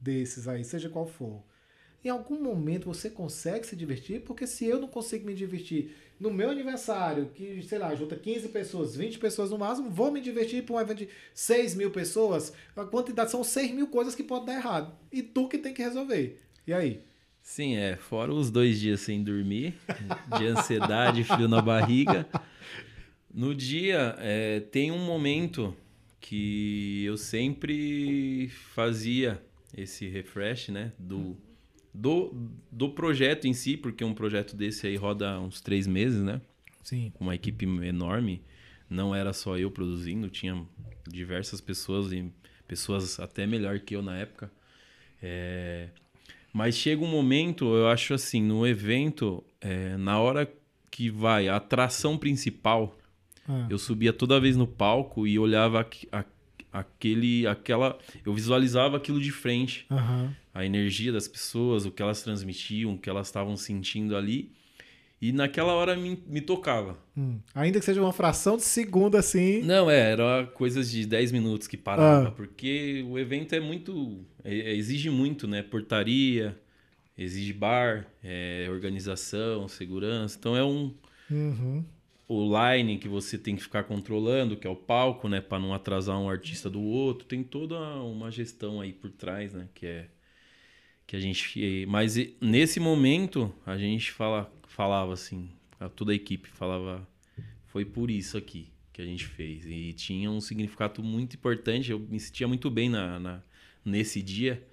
[0.00, 1.40] desses aí, seja qual for,
[2.04, 4.22] em algum momento você consegue se divertir?
[4.22, 8.48] Porque se eu não consigo me divertir no meu aniversário, que, sei lá, junta 15
[8.48, 12.52] pessoas, 20 pessoas no máximo, vou me divertir para um evento de 6 mil pessoas,
[12.74, 14.92] a quantidade são 6 mil coisas que podem dar errado.
[15.12, 16.42] E tu que tem que resolver.
[16.66, 17.04] E aí?
[17.40, 17.94] Sim, é.
[17.94, 19.74] Fora os dois dias sem dormir,
[20.36, 22.26] de ansiedade, frio na barriga.
[23.32, 25.74] No dia, é, tem um momento
[26.20, 29.40] que eu sempre fazia
[29.76, 30.92] esse refresh, né?
[30.98, 31.36] Do,
[31.94, 32.34] do,
[32.70, 36.40] do projeto em si, porque um projeto desse aí roda uns três meses, né?
[36.82, 37.12] Sim.
[37.14, 38.42] com uma equipe enorme.
[38.88, 40.66] Não era só eu produzindo, tinha
[41.06, 42.32] diversas pessoas e
[42.66, 44.50] pessoas até melhor que eu na época.
[45.22, 45.88] É,
[46.52, 50.52] Mas chega um momento, eu acho assim, no evento, é, na hora
[50.90, 52.98] que vai a atração principal,
[53.48, 56.24] Ah, eu subia toda vez no palco e olhava aqu- a-
[56.72, 60.34] aquele, aquela, eu visualizava aquilo de frente Aham.
[60.54, 64.52] a energia das pessoas, o que elas transmitiam, o que elas estavam sentindo ali.
[65.22, 66.96] E naquela hora me, me tocava.
[67.14, 67.38] Hum.
[67.54, 69.60] Ainda que seja uma fração de segundo assim.
[69.62, 72.30] Não, é, era coisas de 10 minutos que parava, Ah.
[72.30, 74.24] porque o evento é muito.
[74.42, 75.62] é- é- exige muito, né?
[75.62, 76.58] Portaria,
[77.18, 80.36] exige bar, é, organização, segurança.
[80.38, 80.94] Então é um.
[81.30, 81.84] Uhum.
[82.32, 85.40] O line que você tem que ficar controlando, que é o palco, né?
[85.40, 87.26] Pra não atrasar um artista do outro.
[87.26, 89.68] Tem toda uma gestão aí por trás, né?
[89.74, 90.08] Que é.
[91.08, 91.84] que a gente.
[91.88, 95.50] Mas nesse momento a gente fala, falava assim,
[95.96, 97.04] toda a equipe falava,
[97.66, 101.90] foi por isso aqui que a gente fez e tinha um significado muito importante.
[101.90, 103.42] Eu me sentia muito bem na, na
[103.84, 104.64] nesse dia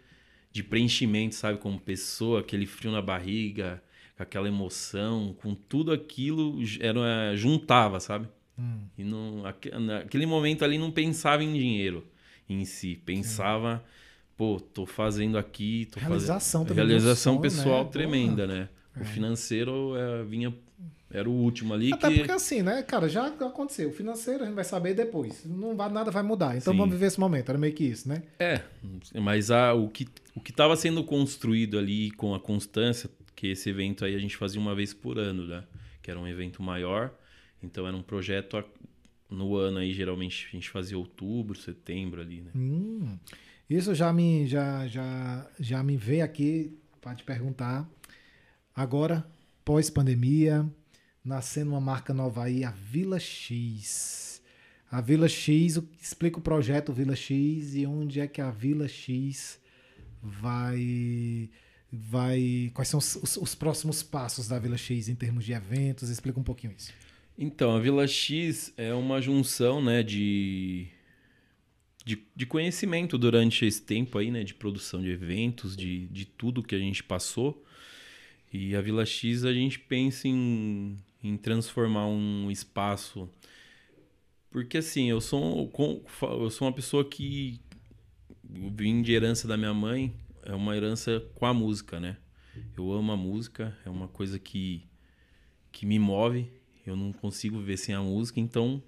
[0.51, 3.81] de preenchimento, sabe, como pessoa, aquele frio na barriga,
[4.17, 8.27] com aquela emoção, com tudo aquilo era juntava, sabe?
[8.57, 8.79] Hum.
[8.97, 9.43] E não,
[9.79, 12.03] naquele momento ali não pensava em dinheiro
[12.49, 13.83] em si, pensava, Sim.
[14.35, 17.89] pô, tô fazendo aqui, tô realização fazendo realização sonho, pessoal né?
[17.91, 18.69] tremenda, né?
[18.95, 19.01] É.
[19.01, 20.51] O financeiro é, vinha
[21.11, 22.17] era o último ali Até que...
[22.17, 23.89] porque assim, né, cara, já aconteceu.
[23.89, 25.45] O financeiro a gente vai saber depois.
[25.45, 26.57] Não vai, nada vai mudar.
[26.57, 26.79] Então Sim.
[26.79, 27.49] vamos viver esse momento.
[27.49, 28.23] Era meio que isso, né?
[28.39, 28.61] É,
[29.13, 33.69] mas a, o que o que estava sendo construído ali com a constância, que esse
[33.69, 35.63] evento aí a gente fazia uma vez por ano, né?
[36.01, 37.13] Que era um evento maior.
[37.61, 38.65] Então era um projeto
[39.29, 42.51] no ano aí, geralmente a gente fazia outubro, setembro ali, né?
[42.55, 43.15] Hum,
[43.69, 47.87] isso já me, já, já, já me veio aqui para te perguntar.
[48.75, 49.23] Agora,
[49.63, 50.67] pós-pandemia,
[51.23, 54.41] nascendo uma marca nova aí, a Vila X.
[54.89, 59.59] A Vila X, explica o projeto Vila X e onde é que a Vila X
[60.23, 61.51] vai
[61.91, 66.09] vai quais são os, os, os, próximos passos da Vila X em termos de eventos?
[66.09, 66.91] Explica um pouquinho isso.
[67.37, 70.87] Então, a Vila X é uma junção, né, de,
[72.03, 76.63] de, de conhecimento durante esse tempo aí, né, de produção de eventos, de, de tudo
[76.63, 77.63] que a gente passou.
[78.51, 83.29] E a Vila X a gente pensa em em transformar um espaço.
[84.49, 85.71] Porque assim, eu sou,
[86.21, 87.59] eu sou uma pessoa que
[88.43, 90.13] vim de herança da minha mãe,
[90.47, 92.17] é uma herança com a música, né?
[92.75, 94.87] Eu amo a música, é uma coisa que,
[95.71, 96.49] que me move,
[96.85, 98.81] eu não consigo viver sem a música, então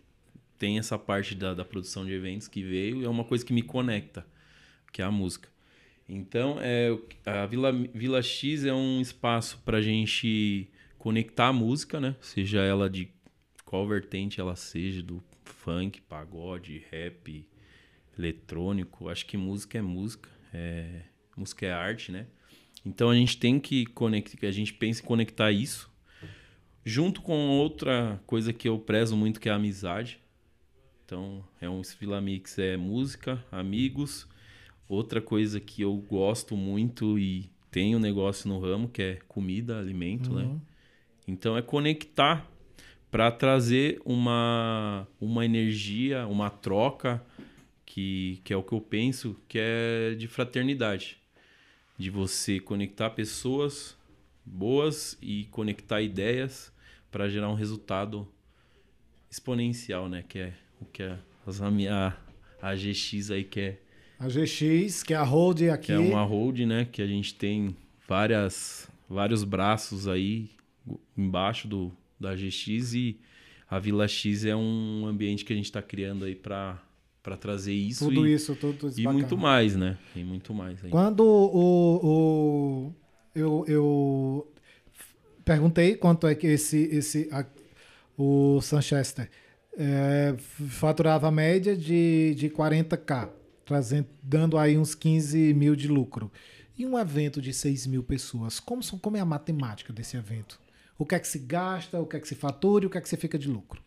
[0.57, 3.61] tem essa parte da, da produção de eventos que veio, é uma coisa que me
[3.61, 4.25] conecta,
[4.91, 5.49] que é a música.
[6.07, 10.67] Então, é, a Vila, Vila X é um espaço para a gente
[10.97, 12.15] conectar a música, né?
[12.21, 13.09] Seja ela de
[13.63, 17.45] qual vertente ela seja, do funk, pagode, rap,
[18.17, 19.09] eletrônico.
[19.09, 21.03] Acho que música é música, é...
[21.39, 22.27] música é arte, né?
[22.85, 25.89] Então a gente tem que conectar, a gente pensa em conectar isso
[26.85, 30.19] junto com outra coisa que eu prezo muito que é a amizade.
[31.05, 34.27] Então, é um Vila Mix é música, amigos.
[34.87, 40.33] Outra coisa que eu gosto muito e tenho negócio no ramo que é comida, alimento,
[40.33, 40.43] né?
[40.43, 40.53] uhum.
[40.53, 40.61] né?
[41.27, 42.47] Então é conectar
[43.11, 47.23] para trazer uma, uma energia, uma troca
[47.85, 51.17] que, que é o que eu penso que é de fraternidade.
[51.99, 53.95] De você conectar pessoas
[54.43, 56.71] boas e conectar ideias
[57.11, 58.27] para gerar um resultado
[59.29, 60.23] exponencial, né?
[60.27, 61.19] Que é o que a,
[61.91, 62.13] a,
[62.61, 63.83] a GX aí quer.
[64.17, 65.87] A GX, que é a hold aqui.
[65.87, 66.87] Que é uma hold, né?
[66.91, 67.75] Que a gente tem
[68.07, 70.49] várias, vários braços aí
[71.15, 73.19] embaixo do, da GX e
[73.69, 76.81] a Vila X é um ambiente que a gente está criando aí para
[77.21, 80.83] para trazer isso tudo e, isso tudo isso e muito mais né e muito mais
[80.83, 80.89] aí.
[80.89, 82.93] quando o, o
[83.35, 84.53] eu, eu
[85.43, 87.45] perguntei quanto é que esse esse a,
[88.17, 89.29] o Sanchester
[89.77, 93.29] é, faturava a média de, de 40k
[93.65, 96.31] trazendo dando aí uns 15 mil de lucro
[96.77, 100.59] e um evento de 6 mil pessoas como como é a matemática desse evento
[100.99, 102.97] o que é que se gasta, o que é que se fatura e o que
[102.97, 103.81] é que se fica de lucro.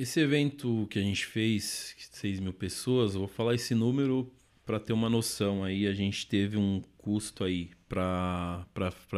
[0.00, 4.32] Esse evento que a gente fez, 6 mil pessoas, eu vou falar esse número
[4.64, 5.88] para ter uma noção aí.
[5.88, 8.64] A gente teve um custo aí para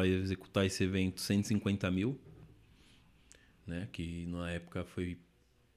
[0.06, 2.18] executar esse evento 150 mil,
[3.66, 3.90] né?
[3.92, 5.18] Que na época foi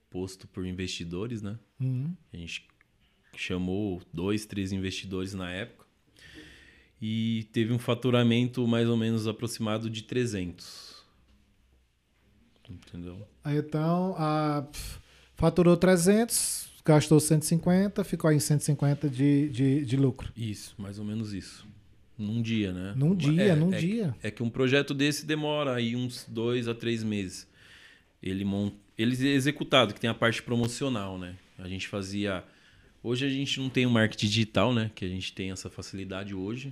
[0.09, 1.59] posto por investidores, né?
[1.81, 2.15] Uhum.
[2.31, 2.65] A gente
[3.35, 5.85] chamou dois, três investidores na época
[7.01, 10.92] e teve um faturamento mais ou menos aproximado de 300.
[12.69, 13.27] Entendeu?
[13.43, 14.65] Aí então, a,
[15.35, 20.31] faturou 300, gastou 150, ficou aí em 150 de, de, de lucro.
[20.35, 21.65] Isso, mais ou menos isso.
[22.17, 22.93] Num dia, né?
[22.95, 24.15] Num dia, é, num é, dia.
[24.21, 27.47] É que um projeto desse demora aí uns dois a três meses.
[28.21, 28.73] Ele, mont...
[28.97, 31.35] ele é executado, que tem a parte promocional, né?
[31.57, 32.43] A gente fazia.
[33.01, 34.91] Hoje a gente não tem o um marketing digital, né?
[34.93, 36.71] Que a gente tem essa facilidade hoje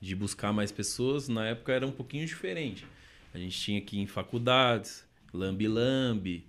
[0.00, 1.28] de buscar mais pessoas.
[1.28, 2.84] Na época era um pouquinho diferente.
[3.34, 6.44] A gente tinha aqui em faculdades, lambi-lambi,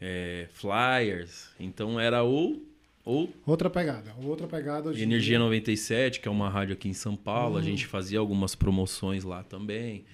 [0.00, 1.50] é, flyers.
[1.58, 2.62] Então era ou,
[3.04, 3.32] ou.
[3.46, 4.14] Outra pegada.
[4.22, 5.38] Outra pegada hoje Energia dia.
[5.38, 7.54] 97, que é uma rádio aqui em São Paulo.
[7.54, 7.60] Uhum.
[7.60, 10.04] A gente fazia algumas promoções lá também.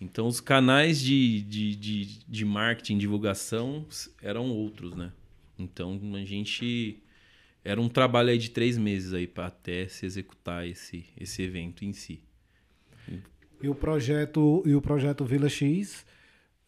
[0.00, 3.86] Então os canais de, de, de, de marketing, divulgação
[4.20, 5.12] eram outros, né?
[5.56, 7.00] Então a gente
[7.64, 11.84] era um trabalho aí de três meses aí para até se executar esse, esse evento
[11.84, 12.20] em si.
[13.62, 16.04] E o projeto, e o projeto Vila X,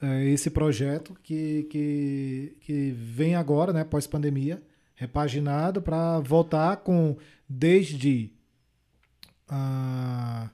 [0.00, 4.62] é esse projeto que, que, que vem agora, né, pós-pandemia,
[4.94, 7.16] repaginado para voltar com
[7.48, 8.30] desde
[9.50, 10.48] uh,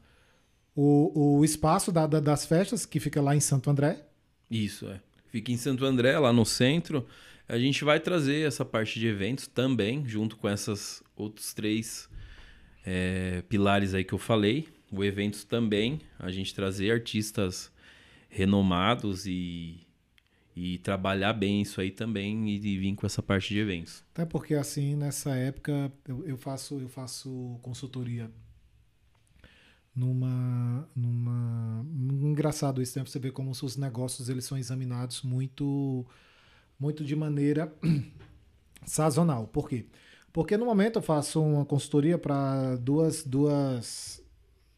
[0.75, 4.07] o, o espaço da, da, das festas, que fica lá em Santo André.
[4.51, 5.01] Isso, é.
[5.29, 7.07] Fica em Santo André, lá no centro.
[7.49, 12.09] A gente vai trazer essa parte de eventos também, junto com essas outros três
[12.85, 14.69] é, pilares aí que eu falei.
[14.91, 17.71] O eventos também, a gente trazer artistas
[18.29, 19.87] renomados e,
[20.57, 24.05] e trabalhar bem isso aí também e, e vir com essa parte de eventos.
[24.13, 28.31] Até porque assim, nessa época, eu, eu faço, eu faço consultoria
[29.95, 31.85] numa numa
[32.23, 33.05] engraçado isso né?
[33.05, 36.07] você vê como os negócios eles são examinados muito
[36.79, 37.73] muito de maneira
[38.87, 39.87] sazonal por quê
[40.33, 44.20] porque no momento eu faço uma consultoria para duas duas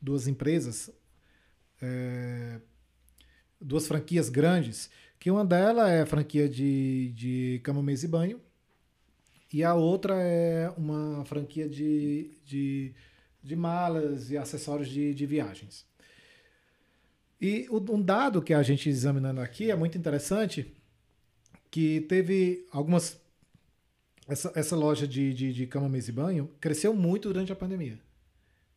[0.03, 0.91] duas empresas
[1.81, 2.61] é,
[3.61, 8.41] duas franquias grandes que uma delas é a franquia de, de cama mesa e banho
[9.53, 12.95] e a outra é uma franquia de, de
[13.43, 15.85] de malas e acessórios de, de viagens.
[17.41, 20.73] E um dado que a gente examinando aqui é muito interessante,
[21.71, 23.21] que teve algumas...
[24.29, 27.99] Essa, essa loja de, de, de cama, mesa e banho cresceu muito durante a pandemia.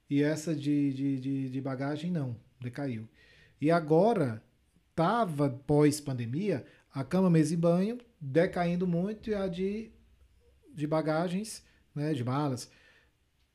[0.10, 3.08] E essa de, de, de, de bagagem não, decaiu.
[3.60, 4.44] E agora,
[4.91, 9.91] estava pós-pandemia, a cama, mesa e banho decaindo muito e a de,
[10.74, 11.63] de bagagens,
[11.94, 12.72] né, de malas,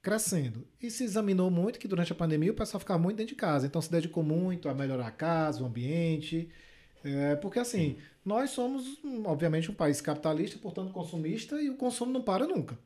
[0.02, 0.66] crescendo.
[0.80, 3.66] E se examinou muito que durante a pandemia o pessoal ficava muito dentro de casa.
[3.66, 6.50] Então se dedicou muito a melhorar a casa, o ambiente.
[7.02, 12.22] É, porque assim, nós somos, obviamente, um país capitalista, portanto consumista, e o consumo não
[12.22, 12.78] para nunca.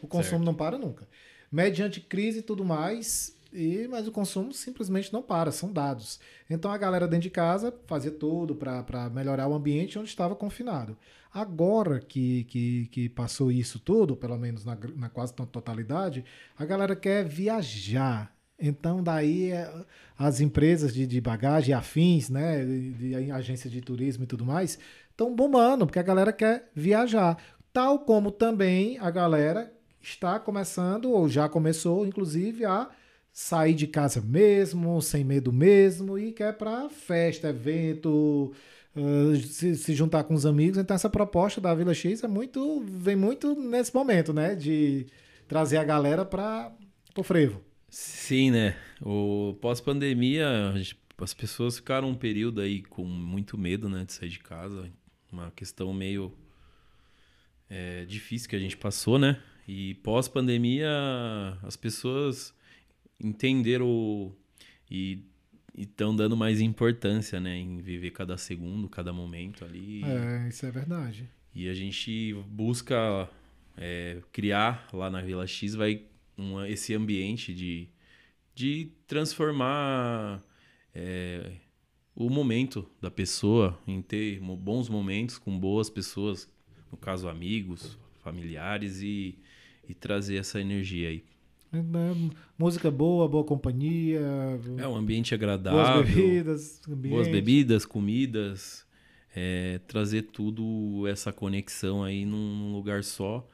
[0.00, 0.44] O consumo certo.
[0.44, 1.08] não para nunca.
[1.50, 6.20] Mediante crise e tudo mais, e, mas o consumo simplesmente não para, são dados.
[6.48, 10.96] Então a galera dentro de casa fazia tudo para melhorar o ambiente onde estava confinado.
[11.32, 16.24] Agora que, que, que passou isso tudo, pelo menos na, na quase totalidade,
[16.58, 18.34] a galera quer viajar.
[18.58, 19.72] Então, daí é,
[20.18, 24.78] as empresas de, de bagagem afins, né, de, de agência de turismo e tudo mais,
[25.10, 27.36] estão bombando, porque a galera quer viajar.
[27.72, 32.90] Tal como também a galera está começando, ou já começou, inclusive, a
[33.32, 38.52] sair de casa mesmo, sem medo mesmo, e quer para festa, evento,
[39.46, 40.78] se, se, juntar com os amigos.
[40.78, 44.54] Então essa proposta da Vila X é muito, vem muito nesse momento, né?
[44.54, 45.06] De
[45.46, 46.72] trazer a galera para
[47.16, 47.62] o frevo.
[47.88, 48.76] Sim, né?
[49.00, 50.74] O pós-pandemia,
[51.16, 54.90] as pessoas ficaram um período aí com muito medo, né, de sair de casa.
[55.32, 56.32] Uma questão meio
[57.68, 59.40] é, difícil que a gente passou, né?
[59.68, 60.88] E pós-pandemia,
[61.62, 62.54] as pessoas
[63.20, 64.34] entenderam
[64.90, 65.22] e
[65.76, 70.02] estão dando mais importância, né, em viver cada segundo, cada momento ali.
[70.04, 71.28] É, isso é verdade.
[71.54, 73.28] E a gente busca
[73.76, 76.02] é, criar lá na Vila X vai
[76.34, 77.88] uma, esse ambiente de,
[78.54, 80.42] de transformar
[80.94, 81.52] é,
[82.14, 86.50] o momento da pessoa em ter bons momentos com boas pessoas,
[86.90, 89.38] no caso amigos, familiares e,
[89.88, 91.24] e trazer essa energia aí.
[91.72, 94.20] É, né, música boa, boa companhia.
[94.78, 95.80] É um ambiente agradável.
[95.80, 96.80] Boas bebidas.
[96.88, 97.14] Ambiente.
[97.14, 98.86] Boas bebidas, comidas.
[99.34, 103.46] É, trazer tudo essa conexão aí num lugar só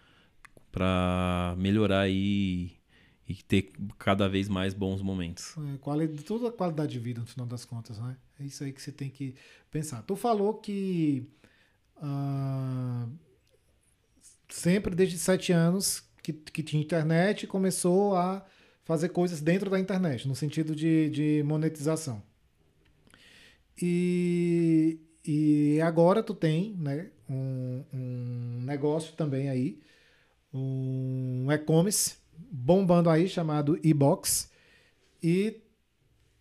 [0.70, 2.72] para melhorar aí
[3.28, 5.56] e ter cada vez mais bons momentos.
[5.72, 8.16] É, qualidade, toda a qualidade de vida, no final das contas, né?
[8.38, 9.34] É isso aí que você tem que
[9.70, 10.02] pensar.
[10.02, 11.26] Tu falou que
[11.96, 13.10] uh,
[14.48, 18.44] sempre desde sete anos que, que tinha internet começou a
[18.82, 22.22] fazer coisas dentro da internet, no sentido de, de monetização.
[23.80, 29.80] E, e agora tu tem né, um, um negócio também aí,
[30.52, 32.16] um e-commerce
[32.50, 34.50] bombando aí chamado e-box
[35.22, 35.60] e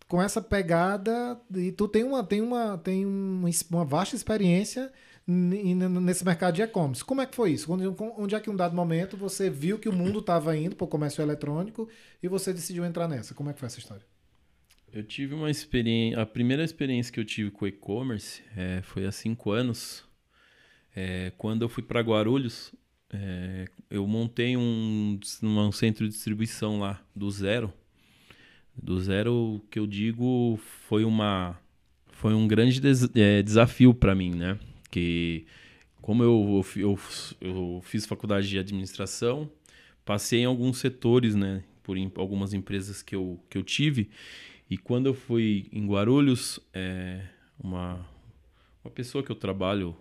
[0.08, 4.92] com essa pegada e tu tem uma tem uma tem uma vasta experiência
[5.26, 7.04] nesse mercado de e-commerce.
[7.04, 7.72] Como é que foi isso?
[7.72, 7.84] Onde,
[8.18, 10.88] onde é que um dado momento você viu que o mundo estava indo para o
[10.88, 11.88] comércio eletrônico
[12.22, 13.34] e você decidiu entrar nessa?
[13.34, 14.04] Como é que foi essa história?
[14.92, 16.20] Eu tive uma experiência.
[16.20, 20.04] A primeira experiência que eu tive com e-commerce é, foi há cinco anos.
[20.94, 22.72] É, quando eu fui para Guarulhos,
[23.12, 27.72] é, eu montei um, um centro de distribuição lá, do zero.
[28.76, 30.58] Do zero, que eu digo,
[30.88, 31.58] foi uma
[32.12, 34.58] foi um grande des, é, desafio para mim, né?
[34.94, 35.44] Porque
[36.00, 36.98] como eu, eu,
[37.40, 39.50] eu, fiz faculdade de administração,
[40.04, 41.64] passei em alguns setores, né?
[41.82, 44.08] Por algumas empresas que eu, que eu tive.
[44.70, 47.22] E quando eu fui em Guarulhos, é,
[47.58, 48.06] uma,
[48.84, 49.96] uma pessoa que eu trabalho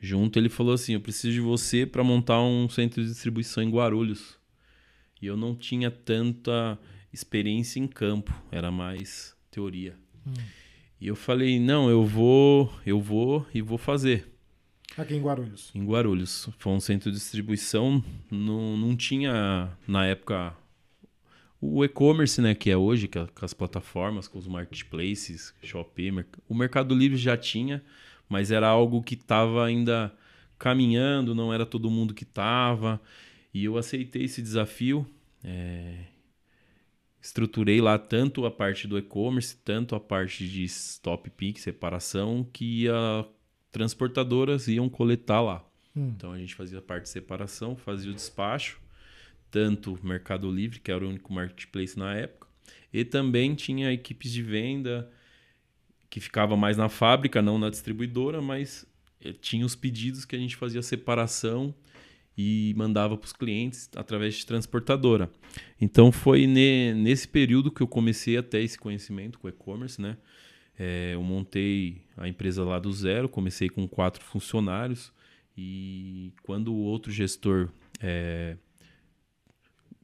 [0.00, 3.70] junto, ele falou assim: Eu preciso de você para montar um centro de distribuição em
[3.70, 4.36] Guarulhos.
[5.22, 6.76] E eu não tinha tanta
[7.12, 9.96] experiência em campo, era mais teoria.
[10.26, 10.32] Hum.
[11.00, 14.26] E eu falei: Não, eu vou, eu vou e vou fazer.
[14.96, 15.70] Aqui em Guarulhos.
[15.74, 16.48] Em Guarulhos.
[16.58, 18.02] Foi um centro de distribuição.
[18.30, 20.56] Não, não tinha, na época,
[21.60, 26.10] o e-commerce, né, que é hoje, que é, com as plataformas, com os marketplaces, Shopee.
[26.48, 27.82] O Mercado Livre já tinha,
[28.28, 30.12] mas era algo que estava ainda
[30.58, 33.00] caminhando, não era todo mundo que estava.
[33.54, 35.06] E eu aceitei esse desafio.
[35.44, 36.06] É...
[37.20, 42.82] Estruturei lá tanto a parte do e-commerce, tanto a parte de stop pick, separação, que
[42.82, 43.26] ia
[43.70, 45.64] transportadoras iam coletar lá.
[45.96, 46.12] Hum.
[46.16, 48.80] Então a gente fazia a parte de separação, fazia o despacho,
[49.50, 52.46] tanto Mercado Livre, que era o único marketplace na época,
[52.92, 55.10] e também tinha equipes de venda
[56.08, 58.86] que ficava mais na fábrica, não na distribuidora, mas
[59.20, 61.74] eh, tinha os pedidos que a gente fazia separação
[62.38, 65.28] e mandava para os clientes através de transportadora.
[65.80, 70.16] Então foi ne, nesse período que eu comecei a ter esse conhecimento com e-commerce, né?
[70.78, 75.12] É, eu montei a empresa lá do zero, comecei com quatro funcionários
[75.56, 77.70] e quando o outro gestor.
[78.00, 78.56] É,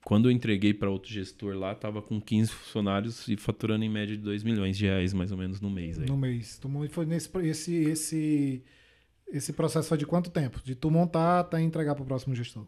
[0.05, 4.17] quando eu entreguei para outro gestor lá, estava com 15 funcionários e faturando em média
[4.17, 6.01] de 2 milhões de reais mais ou menos no mês.
[6.01, 6.07] Aí.
[6.07, 6.61] No mês.
[6.85, 8.63] E foi nesse esse, esse,
[9.29, 10.61] esse processo foi de quanto tempo?
[10.65, 12.67] De tu montar até entregar para o próximo gestor?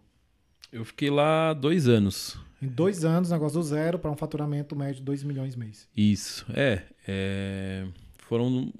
[0.73, 2.39] Eu fiquei lá dois anos.
[2.61, 5.89] Em dois anos, negócio do zero para um faturamento médio de 2 milhões mês.
[5.97, 6.47] Isso.
[6.53, 7.87] É, é,
[8.19, 8.73] Foram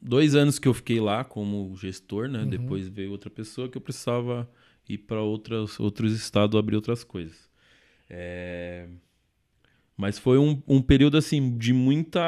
[0.00, 2.40] dois anos que eu fiquei lá como gestor, né?
[2.40, 2.48] Uhum.
[2.48, 4.48] Depois veio outra pessoa que eu precisava
[4.88, 7.48] ir para outros estados abrir outras coisas.
[8.10, 8.88] É...
[9.96, 12.20] Mas foi um, um período assim de muita.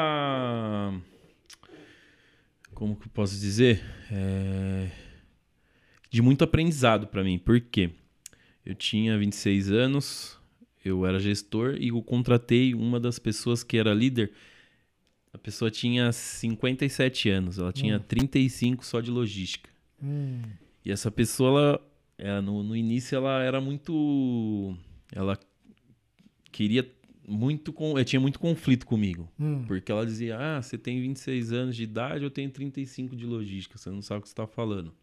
[2.75, 3.81] Como que eu posso dizer?
[4.11, 4.91] É...
[6.09, 7.39] De muito aprendizado para mim.
[7.39, 7.91] Por quê?
[8.65, 10.37] Eu tinha 26 anos,
[10.83, 14.33] eu era gestor e eu contratei uma das pessoas que era líder.
[15.31, 18.03] A pessoa tinha 57 anos, ela tinha hum.
[18.05, 19.69] 35 só de logística.
[20.03, 20.41] Hum.
[20.83, 21.81] E essa pessoa, ela,
[22.17, 24.77] ela no, no início, ela era muito.
[25.13, 25.39] Ela
[26.51, 26.83] queria
[27.27, 27.73] muito.
[27.73, 29.31] Com, tinha muito conflito comigo.
[29.39, 29.63] Hum.
[29.65, 33.77] Porque ela dizia: Ah, você tem 26 anos de idade, eu tenho 35 de logística,
[33.77, 34.93] você não sabe o que você está falando.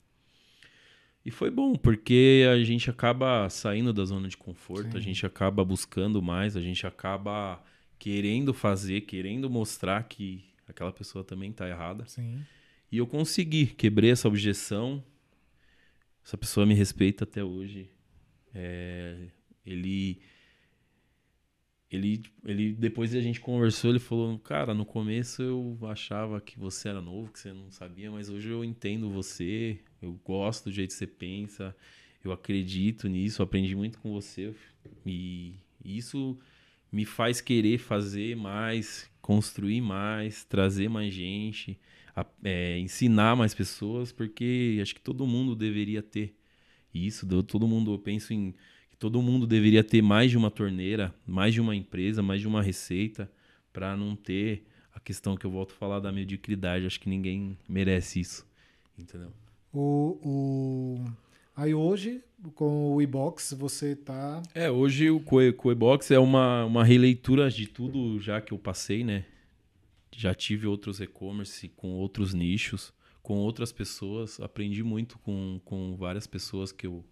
[1.24, 4.98] E foi bom, porque a gente acaba saindo da zona de conforto, Sim.
[4.98, 7.62] a gente acaba buscando mais, a gente acaba
[7.96, 12.04] querendo fazer, querendo mostrar que aquela pessoa também está errada.
[12.06, 12.40] Sim.
[12.90, 15.02] E eu consegui, quebrei essa objeção.
[16.24, 17.88] Essa pessoa me respeita até hoje.
[18.54, 19.28] É,
[19.64, 20.20] ele
[21.96, 26.88] ele, ele depois a gente conversou, ele falou, cara, no começo eu achava que você
[26.88, 30.90] era novo, que você não sabia, mas hoje eu entendo você, eu gosto do jeito
[30.90, 31.76] que você pensa,
[32.24, 34.54] eu acredito nisso, aprendi muito com você
[35.04, 36.38] e isso
[36.90, 41.78] me faz querer fazer mais, construir mais, trazer mais gente,
[42.44, 46.34] é, ensinar mais pessoas, porque acho que todo mundo deveria ter
[46.94, 48.54] isso, todo mundo, eu penso em
[49.02, 52.62] todo mundo deveria ter mais de uma torneira, mais de uma empresa, mais de uma
[52.62, 53.28] receita,
[53.72, 56.86] para não ter a questão que eu volto a falar da mediocridade.
[56.86, 58.46] Acho que ninguém merece isso,
[58.96, 59.32] entendeu?
[59.72, 61.04] O, o...
[61.56, 62.22] Aí hoje,
[62.54, 64.40] com o e-box, você tá.
[64.54, 65.20] É, hoje o
[65.72, 69.24] e-box é uma, uma releitura de tudo já que eu passei, né?
[70.12, 74.38] Já tive outros e-commerce com outros nichos, com outras pessoas.
[74.38, 77.04] Aprendi muito com, com várias pessoas que eu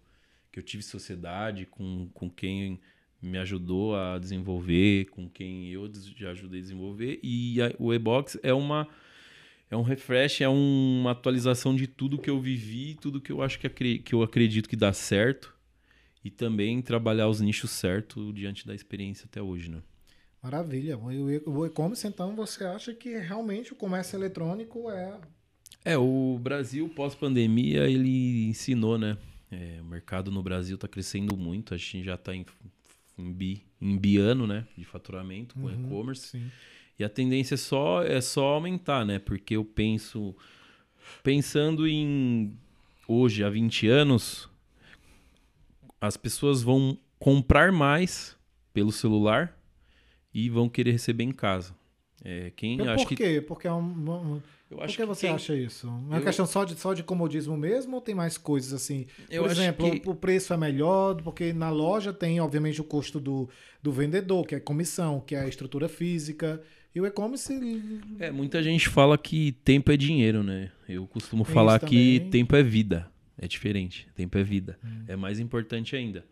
[0.51, 2.79] que eu tive sociedade, com, com quem
[3.21, 7.19] me ajudou a desenvolver, com quem eu já ajudei a desenvolver.
[7.21, 8.87] E a, o e-box é uma
[9.69, 13.57] é um refresh, é uma atualização de tudo que eu vivi, tudo que eu acho
[13.57, 15.55] que, que eu acredito que dá certo.
[16.23, 19.81] E também trabalhar os nichos certos diante da experiência até hoje, né?
[20.43, 20.97] Maravilha.
[20.97, 25.19] O e-commerce, então, você acha que realmente o comércio eletrônico é.
[25.85, 29.17] É, o Brasil, pós-pandemia, ele ensinou, né?
[29.51, 32.45] É, o mercado no Brasil está crescendo muito, a gente já está em,
[33.17, 36.41] em, bi, em biano né, de faturamento com uhum, e-commerce.
[36.97, 39.19] E a tendência é só, é só aumentar, né?
[39.19, 40.35] Porque eu penso.
[41.23, 42.55] Pensando em
[43.07, 44.47] hoje, há 20 anos,
[45.99, 48.37] as pessoas vão comprar mais
[48.73, 49.57] pelo celular
[50.33, 51.75] e vão querer receber em casa.
[52.23, 53.41] É, quem Por acho que quê?
[53.41, 54.41] Porque é um,
[54.71, 55.87] eu Por acho que você quem- acha isso?
[55.87, 59.05] É uma Eu- questão só de, só de comodismo mesmo ou tem mais coisas assim?
[59.29, 62.83] Eu Por acho exemplo, que- o preço é melhor, porque na loja tem, obviamente, o
[62.83, 63.49] custo do,
[63.83, 66.61] do vendedor, que é comissão, que é a estrutura física.
[66.93, 67.53] E o e-commerce.
[68.19, 70.71] É, muita gente fala que tempo é dinheiro, né?
[70.89, 72.29] Eu costumo Tem falar que também.
[72.31, 73.09] tempo é vida.
[73.37, 74.09] É diferente.
[74.13, 74.77] Tempo é vida.
[74.83, 75.05] Hum.
[75.07, 76.25] É mais importante ainda.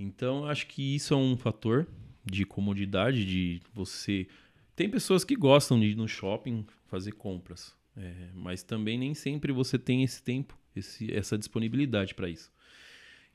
[0.00, 1.86] Então, eu acho que isso é um fator
[2.24, 4.26] de comodidade, de você.
[4.74, 7.74] Tem pessoas que gostam de ir no shopping fazer compras.
[7.96, 12.52] É, mas também nem sempre você tem esse tempo, esse- essa disponibilidade para isso.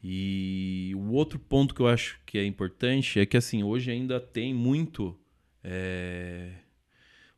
[0.04, 4.20] E o outro ponto que eu acho que é importante é que assim hoje ainda
[4.20, 5.16] tem muito
[5.64, 6.50] é,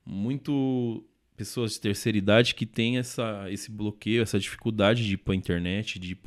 [0.06, 1.04] muito
[1.36, 6.00] pessoas de terceira idade que tem essa, esse bloqueio, essa dificuldade de ir para internet,
[6.00, 6.20] de ir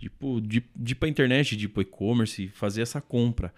[0.00, 3.54] ir pro- de, de pra internet, de ir para e-commerce, fazer essa compra.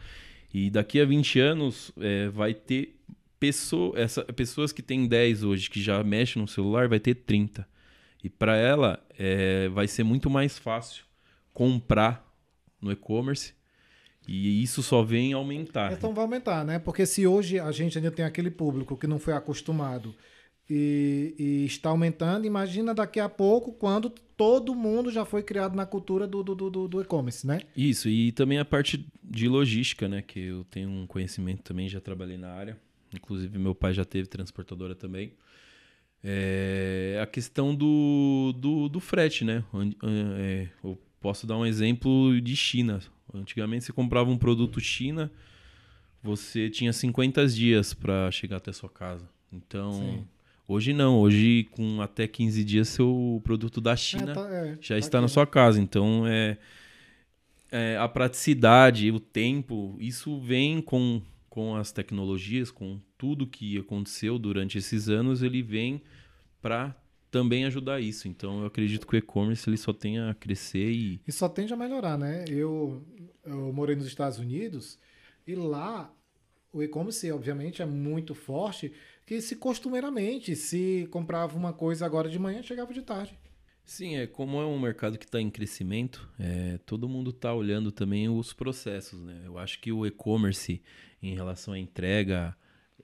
[0.52, 2.94] E daqui a 20 anos é, vai ter
[3.38, 7.66] pessoa, essa, pessoas que têm 10 hoje, que já mexem no celular, vai ter 30.
[8.22, 11.04] E para ela é, vai ser muito mais fácil
[11.52, 12.26] comprar
[12.80, 13.54] no e-commerce.
[14.26, 15.92] E isso só vem aumentar.
[15.92, 16.78] Então vai aumentar, né?
[16.78, 20.14] Porque se hoje a gente ainda tem aquele público que não foi acostumado
[20.68, 25.86] e, e está aumentando, imagina daqui a pouco quando todo mundo já foi criado na
[25.86, 27.60] cultura do, do, do, do e-commerce, né?
[27.76, 30.22] Isso, e também a parte de logística, né?
[30.22, 32.76] Que eu tenho um conhecimento também, já trabalhei na área.
[33.16, 35.32] Inclusive, meu pai já teve transportadora também.
[36.22, 39.62] É, a questão do, do, do frete, né?
[39.72, 39.96] Onde-
[40.38, 43.00] é, eu posso dar um exemplo de China.
[43.32, 45.30] Antigamente, você comprava um produto China,
[46.22, 49.28] você tinha 50 dias para chegar até sua casa.
[49.52, 50.26] Então, Sim.
[50.66, 51.18] hoje não.
[51.18, 55.06] Hoje, com até 15 dias, seu produto da É, China tá- é, já tá está
[55.06, 55.28] aqui, na né?
[55.28, 55.80] sua casa.
[55.80, 56.58] Então, é,
[57.70, 64.38] é, a praticidade, o tempo, isso vem com, com as tecnologias, com tudo que aconteceu
[64.38, 66.02] durante esses anos, ele vem
[66.60, 66.94] para
[67.30, 68.28] também ajudar isso.
[68.28, 71.72] Então, eu acredito que o e-commerce ele só tenha a crescer e E só tende
[71.72, 72.44] a melhorar, né?
[72.48, 73.04] Eu,
[73.44, 74.98] eu morei nos Estados Unidos
[75.46, 76.12] e lá
[76.72, 78.92] o e-commerce, obviamente, é muito forte,
[79.24, 83.38] que se costumeiramente, se comprava uma coisa agora de manhã, chegava de tarde.
[83.84, 87.92] Sim, é como é um mercado que está em crescimento, é, todo mundo está olhando
[87.92, 89.42] também os processos, né?
[89.44, 90.82] Eu acho que o e-commerce
[91.22, 92.56] em relação à entrega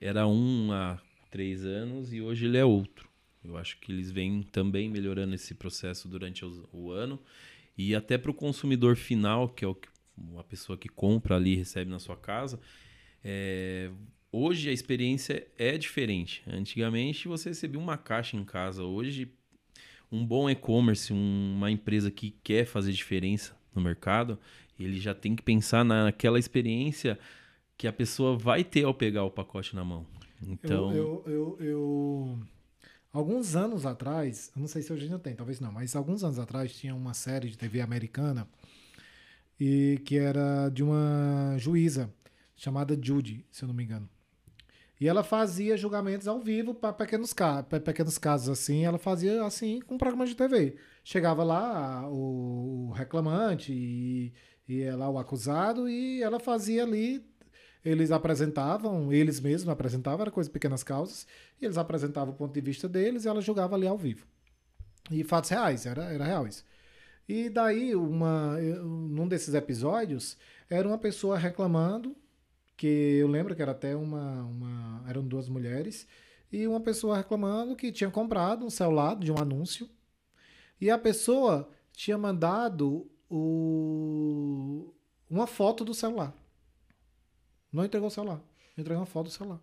[0.03, 0.99] era um há
[1.31, 3.07] três anos e hoje ele é outro.
[3.43, 7.17] Eu acho que eles vêm também melhorando esse processo durante os- o ano
[7.77, 9.87] e até para o consumidor final, que é o que,
[10.37, 12.59] a pessoa que compra ali e recebe na sua casa,
[13.23, 13.89] é,
[14.31, 16.43] hoje a experiência é diferente.
[16.47, 19.31] Antigamente você recebia uma caixa em casa, hoje
[20.11, 24.37] um bom e-commerce, um- uma empresa que quer fazer diferença no mercado,
[24.77, 27.17] ele já tem que pensar naquela experiência
[27.77, 30.05] que a pessoa vai ter ao pegar o pacote na mão.
[30.41, 32.39] Então, Eu, eu, eu, eu-
[33.11, 36.39] Alguns anos atrás, eu não sei se hoje ainda tem, talvez não, mas alguns anos
[36.39, 38.47] atrás tinha uma série de TV americana
[39.59, 42.11] e que era de uma juíza
[42.55, 44.09] chamada Judy, se eu não me engano.
[44.99, 47.35] E ela fazia julgamentos ao vivo para pequenos,
[47.85, 50.75] pequenos casos assim, ela fazia assim com programas de TV.
[51.03, 54.33] Chegava lá o, reclamante e,
[54.67, 57.23] e lá o acusado e ela fazia ali
[57.83, 61.27] eles apresentavam, eles mesmos apresentavam, era coisa de pequenas causas,
[61.61, 64.25] e eles apresentavam o ponto de vista deles e ela julgava ali ao vivo.
[65.11, 66.63] E fatos reais, era, era real isso.
[67.27, 70.37] E daí, uma, num desses episódios,
[70.69, 72.15] era uma pessoa reclamando,
[72.75, 75.05] que eu lembro que era até uma, uma.
[75.07, 76.07] Eram duas mulheres,
[76.51, 79.89] e uma pessoa reclamando que tinha comprado um celular de um anúncio,
[80.79, 84.93] e a pessoa tinha mandado o,
[85.29, 86.33] uma foto do celular.
[87.73, 88.41] Não entregou o celular.
[88.77, 89.59] Entregou uma foto do celular.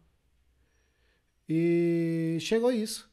[1.49, 3.09] E chegou isso.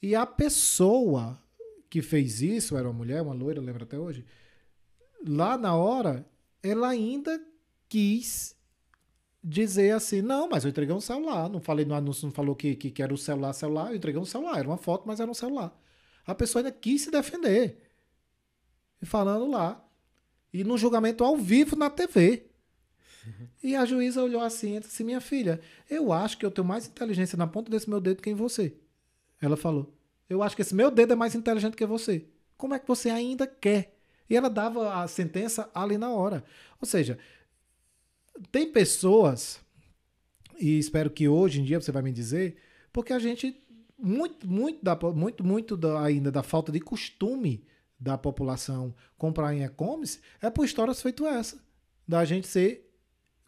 [0.00, 1.42] E a pessoa
[1.88, 4.24] que fez isso, era uma mulher, uma loira, lembra até hoje,
[5.26, 6.28] lá na hora,
[6.62, 7.40] ela ainda
[7.88, 8.54] quis
[9.42, 12.74] dizer assim, não, mas eu entreguei um celular, não falei no anúncio, não falou que,
[12.74, 15.30] que, que era o celular, celular, eu entreguei um celular, era uma foto, mas era
[15.30, 15.78] um celular.
[16.26, 17.78] A pessoa ainda quis se defender.
[19.00, 19.82] E falando lá.
[20.52, 22.50] E no julgamento ao vivo na TV.
[23.62, 26.86] E a juíza olhou assim e disse: Minha filha, eu acho que eu tenho mais
[26.86, 28.76] inteligência na ponta desse meu dedo que em você.
[29.40, 29.94] Ela falou:
[30.28, 32.26] Eu acho que esse meu dedo é mais inteligente que você.
[32.56, 33.96] Como é que você ainda quer?
[34.28, 36.44] E ela dava a sentença ali na hora.
[36.80, 37.18] Ou seja,
[38.50, 39.60] tem pessoas,
[40.58, 42.56] e espero que hoje em dia você vai me dizer,
[42.92, 43.62] porque a gente,
[43.98, 47.64] muito, muito, da, muito, muito da, ainda da falta de costume
[47.98, 51.64] da população comprar em e-commerce, é por histórias feito essa.
[52.06, 52.85] Da gente ser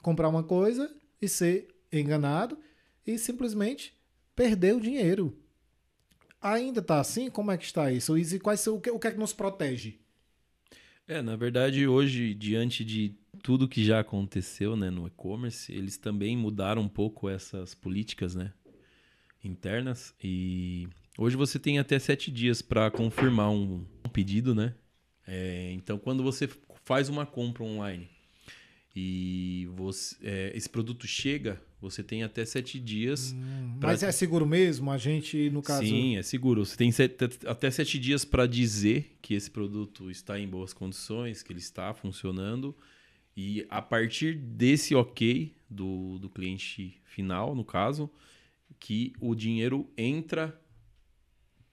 [0.03, 2.59] comprar uma coisa e ser enganado
[3.07, 3.94] e simplesmente
[4.34, 5.36] perdeu o dinheiro.
[6.40, 7.30] Ainda está assim?
[7.30, 8.16] Como é que está isso?
[8.16, 9.99] E quais, o, que, o que é que nos protege?
[11.07, 16.36] É, na verdade, hoje, diante de tudo que já aconteceu né, no e-commerce, eles também
[16.36, 18.53] mudaram um pouco essas políticas né,
[19.42, 20.14] internas.
[20.22, 20.86] E
[21.16, 24.74] hoje você tem até sete dias para confirmar um, um, pedido, né?
[25.26, 26.49] É, então, quando você
[26.84, 28.09] faz uma compra online
[29.01, 33.32] e você, é, esse produto chega, você tem até sete dias.
[33.32, 33.78] Hum.
[33.80, 34.90] Mas é seguro mesmo?
[34.90, 35.86] A gente, no caso.
[35.86, 36.66] Sim, é seguro.
[36.66, 41.44] Você tem sete, até sete dias para dizer que esse produto está em boas condições,
[41.44, 42.76] que ele está funcionando.
[43.36, 48.11] E a partir desse ok do, do cliente final, no caso,
[48.80, 50.61] que o dinheiro entra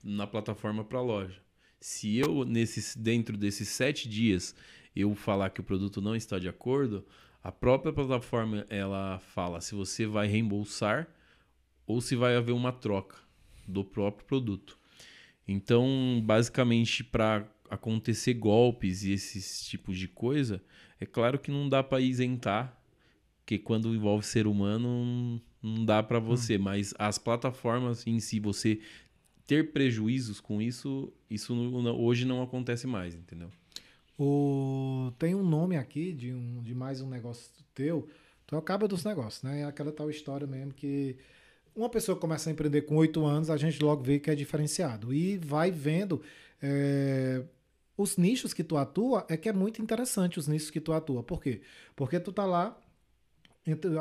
[0.03, 1.41] na plataforma para a loja.
[1.81, 4.53] Se eu, nesses, dentro desses sete dias,
[4.95, 7.05] eu falar que o produto não está de acordo,
[7.43, 11.07] a própria plataforma ela fala se você vai reembolsar
[11.85, 13.17] ou se vai haver uma troca
[13.67, 14.79] do próprio produto.
[15.47, 20.63] Então, basicamente, para acontecer golpes e esses tipos de coisa,
[20.99, 22.79] é claro que não dá para isentar,
[23.45, 26.63] que quando envolve ser humano não dá para você, hum.
[26.63, 28.79] mas as plataformas em si, você
[29.45, 33.51] ter prejuízos com isso, isso hoje não acontece mais, entendeu?
[34.17, 38.07] O, tem um nome aqui de, um, de mais um negócio teu.
[38.47, 39.61] Tu acaba dos negócios, né?
[39.61, 41.17] É aquela tal história mesmo que
[41.75, 45.13] uma pessoa começa a empreender com oito anos, a gente logo vê que é diferenciado.
[45.13, 46.21] E vai vendo
[46.61, 47.43] é,
[47.97, 51.21] os nichos que tu atua, é que é muito interessante os nichos que tu atua.
[51.21, 51.61] Por quê?
[51.95, 52.79] Porque tu tá lá,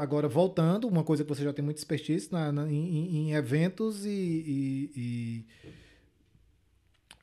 [0.01, 4.07] agora voltando, uma coisa que você já tem muito expertise na, na em, em, eventos
[4.07, 5.47] e, e, e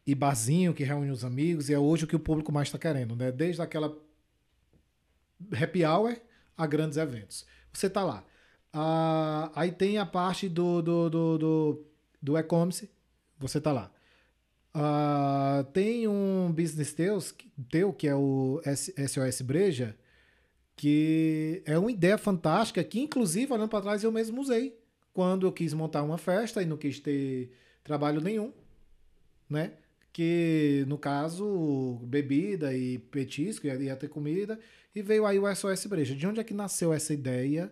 [0.05, 2.77] e barzinho que reúne os amigos, e é hoje o que o público mais está
[2.77, 3.31] querendo, né?
[3.31, 3.95] Desde aquela
[5.51, 6.15] happy hour
[6.57, 7.45] a grandes eventos.
[7.71, 8.23] Você está lá.
[8.73, 11.85] Ah, aí tem a parte do, do, do, do,
[12.21, 12.89] do e-commerce,
[13.37, 13.91] você está lá.
[14.73, 17.35] Ah, tem um business teus,
[17.69, 19.97] teu, que é o SOS Breja,
[20.75, 24.79] que é uma ideia fantástica, que inclusive, olhando para trás, eu mesmo usei.
[25.13, 27.51] Quando eu quis montar uma festa e não quis ter
[27.83, 28.53] trabalho nenhum,
[29.49, 29.73] né?
[30.13, 34.59] Que no caso bebida e petisco ia, ia ter comida
[34.93, 36.15] e veio aí o SOS Breja.
[36.15, 37.71] De onde é que nasceu essa ideia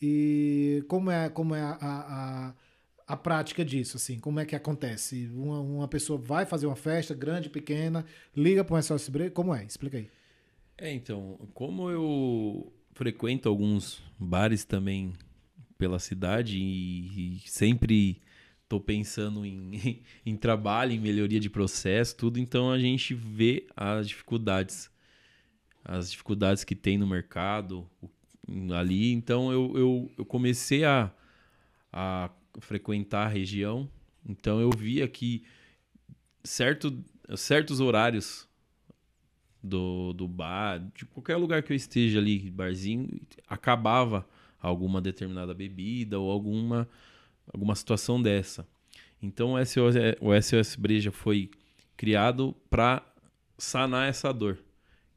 [0.00, 2.54] e como é como é a, a,
[3.06, 4.20] a prática disso assim?
[4.20, 5.28] Como é que acontece?
[5.34, 8.04] Uma, uma pessoa vai fazer uma festa grande, pequena,
[8.36, 9.64] liga para o SOS Breja, como é?
[9.64, 10.08] Explica aí.
[10.76, 15.12] É, então, como eu frequento alguns bares também
[15.76, 18.20] pela cidade e, e sempre
[18.68, 22.38] tô pensando em, em trabalho, em melhoria de processo, tudo.
[22.38, 24.90] Então a gente vê as dificuldades,
[25.84, 27.88] as dificuldades que tem no mercado
[28.76, 29.12] ali.
[29.12, 31.10] Então eu, eu, eu comecei a,
[31.92, 33.88] a frequentar a região.
[34.28, 35.44] Então eu via que
[36.44, 37.02] certo,
[37.36, 38.46] certos horários
[39.62, 43.08] do, do bar, de qualquer lugar que eu esteja ali, barzinho,
[43.46, 44.28] acabava
[44.60, 46.88] alguma determinada bebida ou alguma
[47.52, 48.66] alguma situação dessa.
[49.20, 51.50] Então o SOS, o SOS Breja foi
[51.96, 53.04] criado para
[53.56, 54.58] sanar essa dor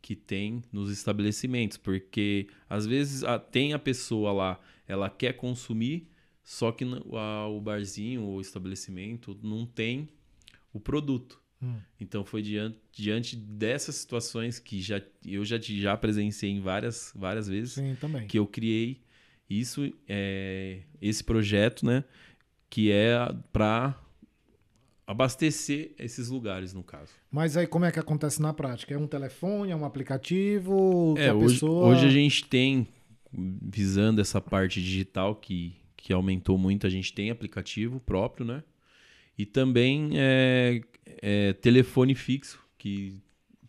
[0.02, 3.22] que tem nos estabelecimentos, porque às vezes
[3.52, 6.08] tem a pessoa lá, ela quer consumir,
[6.44, 10.10] só que o barzinho ou estabelecimento não tem
[10.74, 11.40] o produto.
[11.62, 11.76] Hum.
[12.00, 17.48] Então foi diante, diante dessas situações que já, eu já, já presenciei em várias, várias
[17.48, 17.96] vezes Sim,
[18.28, 19.04] que eu criei
[19.60, 22.04] isso, é, esse projeto, né?
[22.70, 23.16] Que é
[23.52, 24.00] para
[25.06, 27.12] abastecer esses lugares, no caso.
[27.30, 28.94] Mas aí como é que acontece na prática?
[28.94, 31.16] É um telefone, é um aplicativo?
[31.18, 31.88] É, hoje, pessoa...
[31.88, 32.88] hoje a gente tem,
[33.34, 38.64] visando essa parte digital que, que aumentou muito, a gente tem aplicativo próprio, né?
[39.38, 40.82] E também é,
[41.22, 43.22] é telefone fixo, que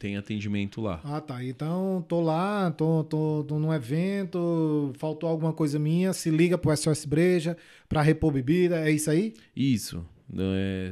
[0.02, 1.00] tem atendimento lá.
[1.04, 1.44] Ah, tá.
[1.44, 6.76] Então, tô lá, tô, tô, tô num evento, faltou alguma coisa minha, se liga pro
[6.76, 7.56] SOS Breja
[7.88, 9.32] para repor bebida, é isso aí?
[9.54, 10.04] Isso.
[10.36, 10.90] É,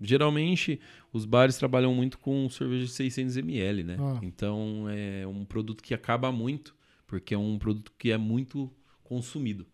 [0.00, 0.80] geralmente,
[1.12, 3.96] os bares trabalham muito com cerveja de 600ml, né?
[4.00, 4.18] Ah.
[4.22, 6.74] Então, é um produto que acaba muito,
[7.06, 8.72] porque é um produto que é muito
[9.04, 9.66] consumido,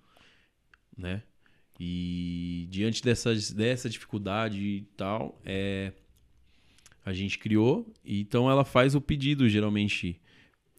[0.99, 1.23] né?
[1.79, 5.93] E diante dessas, dessa dificuldade e tal, é,
[7.05, 7.93] a gente criou.
[8.05, 10.21] E então ela faz o pedido, geralmente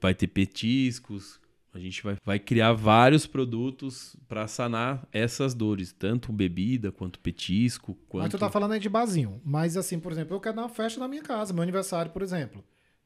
[0.01, 1.39] vai ter petiscos,
[1.73, 7.95] a gente vai, vai criar vários produtos para sanar essas dores, tanto bebida quanto petisco.
[8.07, 8.23] Quanto...
[8.23, 9.41] Mas tu tá falando aí de barzinho.
[9.43, 12.21] Mas assim, por exemplo, eu quero dar uma festa na minha casa, meu aniversário, por
[12.21, 12.63] exemplo.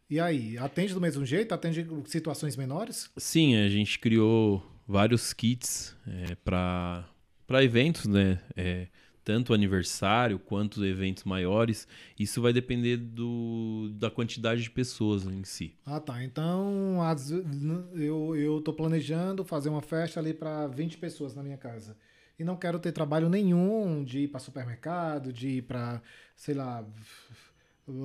[0.08, 1.54] E aí, atende do mesmo jeito?
[1.54, 3.12] Atende situações menores?
[3.18, 7.08] Sim, a gente criou vários kits é, para
[7.46, 8.40] para eventos, né?
[8.56, 8.88] É,
[9.30, 15.76] tanto aniversário quanto eventos maiores, isso vai depender do, da quantidade de pessoas em si.
[15.86, 16.24] Ah, tá.
[16.24, 21.96] Então, as, eu, eu planejando fazer uma festa ali para 20 pessoas na minha casa.
[22.40, 26.02] E não quero ter trabalho nenhum de ir para supermercado, de ir para,
[26.36, 26.84] sei lá,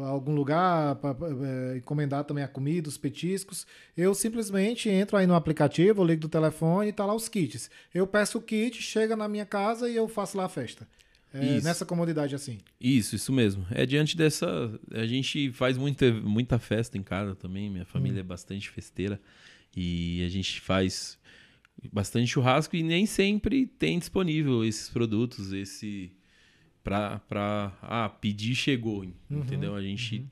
[0.06, 1.16] algum lugar para
[1.72, 3.66] é, encomendar também a comida, os petiscos.
[3.96, 7.70] Eu simplesmente entro aí no aplicativo, ligo do telefone e tá lá os kits.
[7.94, 10.86] Eu peço o kit, chega na minha casa e eu faço lá a festa.
[11.34, 12.58] É, nessa comodidade assim.
[12.80, 13.66] Isso, isso mesmo.
[13.70, 14.46] É diante dessa.
[14.92, 17.68] A gente faz muita, muita festa em casa também.
[17.68, 18.20] Minha família hum.
[18.20, 19.20] é bastante festeira.
[19.76, 21.18] E a gente faz
[21.92, 26.12] bastante churrasco e nem sempre tem disponível esses produtos, esse.
[26.84, 29.74] Pra, pra ah, pedir chegou, uhum, entendeu?
[29.74, 30.28] A gente uhum.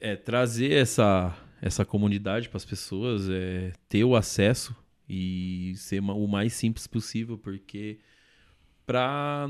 [0.00, 4.74] é, trazer essa, essa comunidade para as pessoas, é, ter o acesso
[5.06, 7.98] e ser o mais simples possível, porque
[8.86, 9.46] para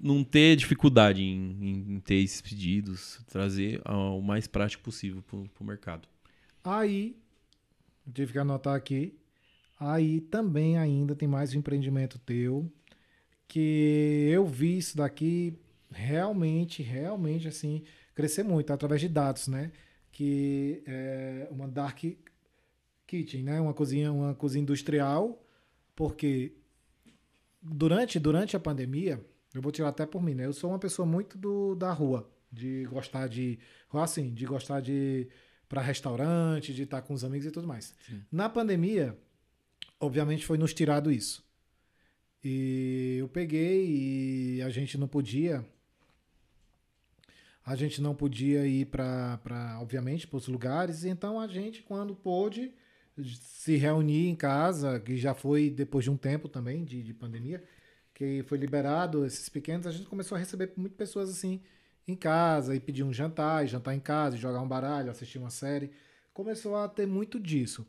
[0.00, 5.64] não, ter dificuldade em, em, ter esses pedidos, trazer o mais prático possível para o
[5.66, 6.08] mercado.
[6.62, 7.16] Aí,
[8.12, 9.18] tive que anotar aqui,
[9.78, 12.70] aí também ainda tem mais um empreendimento teu,
[13.48, 15.58] que eu vi isso daqui
[15.90, 17.82] realmente, realmente assim,
[18.14, 19.72] crescer muito através de dados, né?
[20.10, 22.02] Que é uma dark
[23.06, 23.60] kitchen, né?
[23.60, 25.42] Uma cozinha, uma cozinha industrial,
[25.94, 26.55] porque
[27.68, 30.46] durante, durante a pandemia, eu vou tirar até por mim, né?
[30.46, 33.58] Eu sou uma pessoa muito do, da rua, de gostar de.
[33.92, 35.28] Assim, de gostar de
[35.68, 37.94] para restaurante, de estar com os amigos e tudo mais.
[38.06, 38.22] Sim.
[38.30, 39.18] Na pandemia,
[39.98, 41.44] obviamente foi nos tirado isso.
[42.44, 45.64] E eu peguei e a gente não podia.
[47.64, 51.04] A gente não podia ir para, obviamente, para os lugares.
[51.04, 52.72] Então a gente, quando pôde,
[53.24, 57.62] se reunir em casa, que já foi depois de um tempo também de, de pandemia,
[58.14, 61.60] que foi liberado esses pequenos, a gente começou a receber muitas pessoas assim
[62.06, 65.38] em casa e pedir um jantar, e jantar em casa, e jogar um baralho, assistir
[65.38, 65.90] uma série.
[66.32, 67.86] Começou a ter muito disso.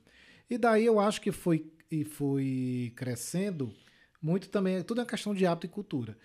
[0.49, 3.73] E daí eu acho que foi e foi crescendo
[4.21, 6.17] muito também, tudo é questão de hábito e cultura.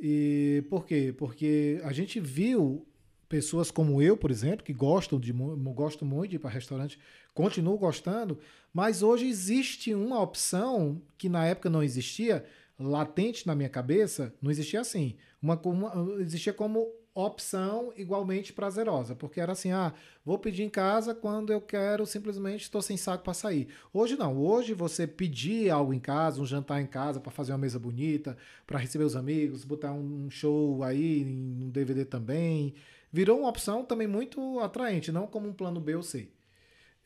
[0.00, 1.14] E por quê?
[1.16, 2.86] Porque a gente viu
[3.32, 6.98] pessoas como eu, por exemplo, que gostam de gostam muito de ir para restaurante,
[7.32, 8.38] continuo gostando,
[8.74, 12.44] mas hoje existe uma opção que na época não existia,
[12.78, 15.16] latente na minha cabeça, não existia assim.
[15.40, 21.14] Uma, uma, existia como opção igualmente prazerosa, porque era assim, ah, vou pedir em casa
[21.14, 23.68] quando eu quero, simplesmente estou sem saco para sair.
[23.94, 27.58] Hoje não, hoje você pedir algo em casa, um jantar em casa para fazer uma
[27.58, 32.74] mesa bonita, para receber os amigos, botar um show aí, um DVD também,
[33.12, 36.30] virou uma opção também muito atraente, não como um plano B ou C.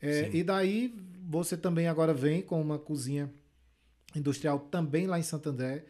[0.01, 0.95] É, e daí
[1.27, 3.31] você também agora vem com uma cozinha
[4.15, 5.85] industrial também lá em Santander,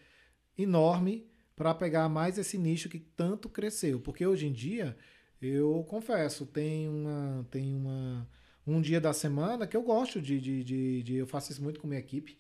[0.58, 4.00] enorme, para pegar mais esse nicho que tanto cresceu.
[4.00, 4.98] Porque hoje em dia,
[5.42, 7.46] eu confesso, tem uma.
[7.52, 8.28] Tem uma
[8.66, 11.80] um dia da semana que eu gosto de, de, de, de eu faço isso muito
[11.80, 12.38] com minha equipe.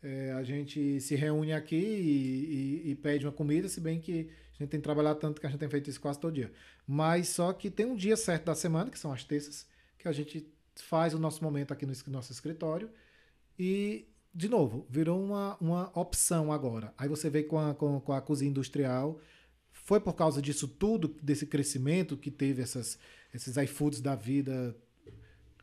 [0.00, 4.28] É, a gente se reúne aqui e, e, e, pede uma comida, se bem que
[4.58, 6.52] a gente tem que trabalhar tanto que a gente tem feito isso quase todo dia.
[6.86, 9.66] Mas só que tem um dia certo da semana, que são as terças,
[9.98, 10.46] que a gente
[10.76, 12.90] faz o nosso momento aqui no nosso escritório
[13.58, 16.94] e, de novo, virou uma, uma opção agora.
[16.96, 19.20] Aí você vê com a, com, com a cozinha industrial.
[19.72, 22.96] Foi por causa disso tudo, desse crescimento que teve essas,
[23.32, 24.76] esses iFoods da vida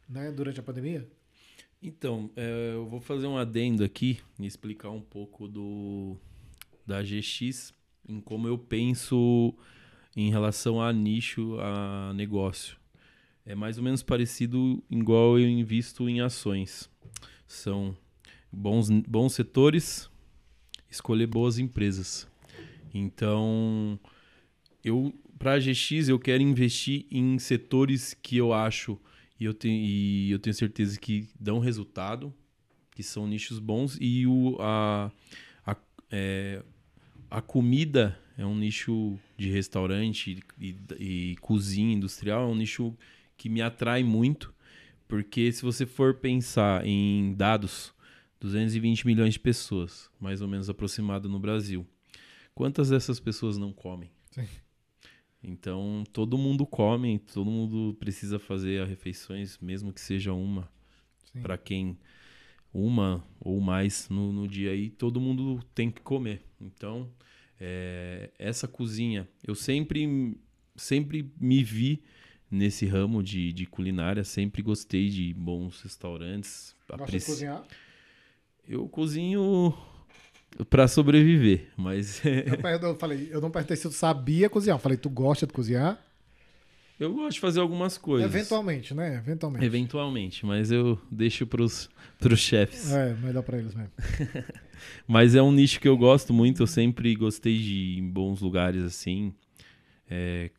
[0.08, 1.10] né, durante a pandemia?
[1.82, 6.18] Então, é, eu vou fazer um adendo aqui e explicar um pouco do
[6.86, 7.74] da GX
[8.12, 9.54] em como eu penso
[10.16, 12.82] em relação a nicho, a negócio
[13.46, 16.90] é mais ou menos parecido igual eu invisto em ações.
[17.48, 17.96] São
[18.52, 20.10] bons, bons setores,
[20.90, 22.28] escolher boas empresas.
[22.94, 24.00] Então,
[24.84, 29.00] eu para a GX eu quero investir em setores que eu acho
[29.40, 32.32] e eu tenho, e eu tenho certeza que dão resultado,
[32.92, 35.12] que são nichos bons e o, a,
[35.66, 35.76] a,
[36.12, 36.64] é,
[37.32, 42.94] a comida é um nicho de restaurante e, e, cozinha industrial, é um nicho
[43.38, 44.54] que me atrai muito,
[45.08, 47.94] porque se você for pensar em dados,
[48.42, 51.88] 220 milhões de pessoas, mais ou menos aproximado no Brasil.
[52.54, 54.12] Quantas dessas pessoas não comem?
[54.32, 54.48] Sim.
[55.42, 60.70] Então, todo mundo come, todo mundo precisa fazer as refeições, mesmo que seja uma.
[61.42, 61.98] Para quem
[62.74, 66.42] uma ou mais no, no dia aí, todo mundo tem que comer.
[66.60, 67.10] Então,
[67.60, 70.38] é, essa cozinha, eu sempre,
[70.76, 72.04] sempre me vi
[72.50, 74.24] nesse ramo de, de culinária.
[74.24, 76.76] Sempre gostei de bons restaurantes.
[76.88, 77.64] Gosta de cozinhar?
[78.68, 79.74] Eu cozinho
[80.70, 82.60] Pra sobreviver, mas Eu,
[82.90, 84.76] eu falei, eu não perguntei se tu sabia cozinhar.
[84.76, 86.00] Eu falei, tu gosta de cozinhar?
[87.04, 88.34] Eu gosto de fazer algumas coisas.
[88.34, 89.16] Eventualmente, né?
[89.18, 89.66] Eventualmente.
[89.66, 91.90] Eventualmente, mas eu deixo pros,
[92.20, 92.92] pros chefes.
[92.92, 93.92] É, melhor pra eles mesmo.
[95.08, 98.42] Mas é um nicho que eu gosto muito, eu sempre gostei de ir em bons
[98.42, 99.32] lugares assim,
[100.10, 100.50] é,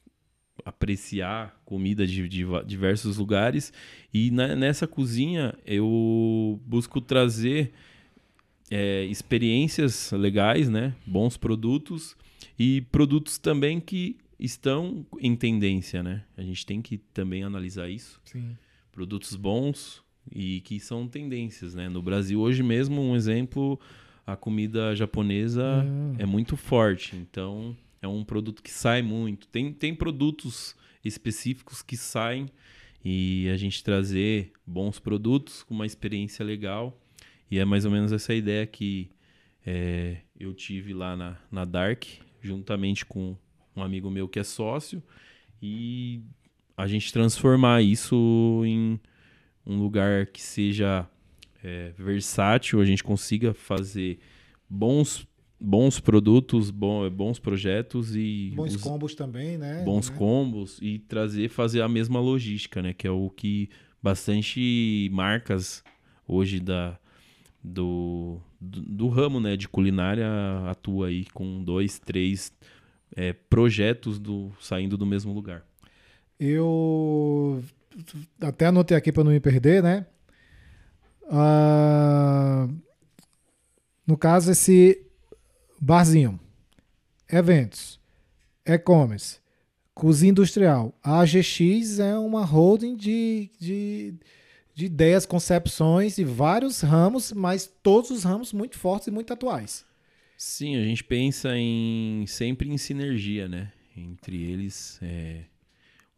[0.65, 3.73] apreciar comida de, de diversos lugares.
[4.15, 7.73] E na- nessa cozinha eu busco trazer
[8.71, 10.95] é, experiências legais, né?
[11.05, 12.17] Bons produtos
[12.59, 16.25] e produtos também que estão em tendência, né?
[16.37, 18.57] A gente tem que também analisar isso Sim.
[18.91, 21.89] produtos bons e que são tendências, né?
[21.89, 23.79] No Brasil hoje mesmo, um exemplo,
[24.27, 26.15] a comida japonesa Hum.
[26.19, 29.47] é muito forte, então é um produto que sai muito.
[29.49, 30.75] Tem, tem produtos
[31.05, 32.49] específicos que saem
[33.05, 36.97] e a gente trazer bons produtos com uma experiência legal
[37.51, 39.11] e é mais ou menos essa ideia que
[39.67, 42.05] é, eu tive lá na, na Dark,
[42.41, 43.37] juntamente com
[43.77, 45.03] um amigo meu que é sócio
[45.63, 46.21] e
[46.77, 48.99] a gente transformar isso em
[49.67, 51.07] um lugar que seja
[51.63, 54.19] é, versátil, a gente consiga fazer
[54.69, 55.27] bons,
[55.61, 59.83] bons produtos, bom, bons projetos e Bons us- combos também, né?
[59.85, 60.17] bons Né?
[60.17, 62.93] combos e trazer, fazer a mesma logística, né?
[62.93, 63.69] Que é o que
[64.03, 65.85] bastante marcas
[66.27, 66.99] hoje da,
[67.63, 70.27] do, do, do ramo né, de culinária
[70.69, 72.53] atua aí com dois, três
[73.17, 75.65] é, projetos do, saindo do mesmo lugar.
[76.39, 77.63] Eu
[78.41, 80.07] até anotei aqui para não me perder, né?
[81.31, 82.69] Ah,
[84.07, 85.07] no caso, esse
[85.81, 86.39] barzinho,
[87.31, 88.01] eventos,
[88.65, 89.39] e-commerce,
[89.95, 90.95] cozinha industrial.
[91.03, 94.15] A AGX é uma holding de, de,
[94.75, 99.85] de ideias, concepções e vários ramos, mas todos os ramos muito fortes e muito atuais.
[100.37, 103.73] Sim, a gente pensa em sempre em sinergia, né?
[103.97, 105.45] Entre eles, é,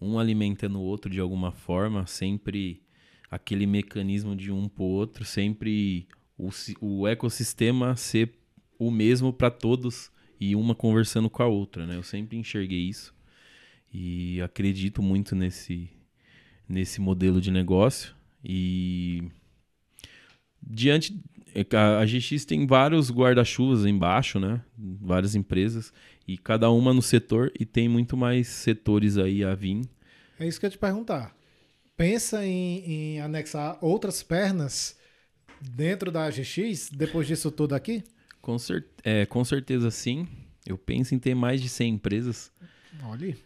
[0.01, 2.83] um alimentando o outro de alguma forma, sempre
[3.31, 6.07] aquele mecanismo de um pro outro, sempre
[6.39, 6.51] o,
[6.81, 8.33] o ecossistema ser
[8.79, 10.11] o mesmo para todos
[10.41, 11.97] e uma conversando com a outra, né?
[11.97, 13.15] Eu sempre enxerguei isso
[13.93, 15.91] e acredito muito nesse
[16.69, 19.25] nesse modelo de negócio e
[20.63, 21.21] diante
[21.73, 24.61] a a GX tem vários guarda-chuvas embaixo, né?
[24.77, 25.93] Várias empresas
[26.27, 29.83] e cada uma no setor e tem muito mais setores aí a vir.
[30.39, 31.35] É isso que eu ia te perguntar.
[31.97, 34.99] Pensa em, em anexar outras pernas
[35.61, 38.03] dentro da AGX depois disso tudo aqui?
[38.41, 40.27] Com, cer é, com certeza sim.
[40.67, 42.53] Eu penso em ter mais de 100 empresas.
[43.05, 43.37] Olha.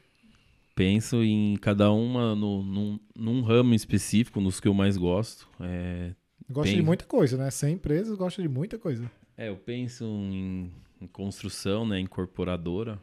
[0.75, 5.49] Penso em cada uma no, num, num ramo específico, nos que eu mais gosto.
[5.61, 6.13] É,
[6.51, 7.51] Gosta de muita coisa, né?
[7.51, 9.11] 100 empresas gosta de muita coisa.
[9.37, 12.99] É, eu penso em, em construção, né, incorporadora,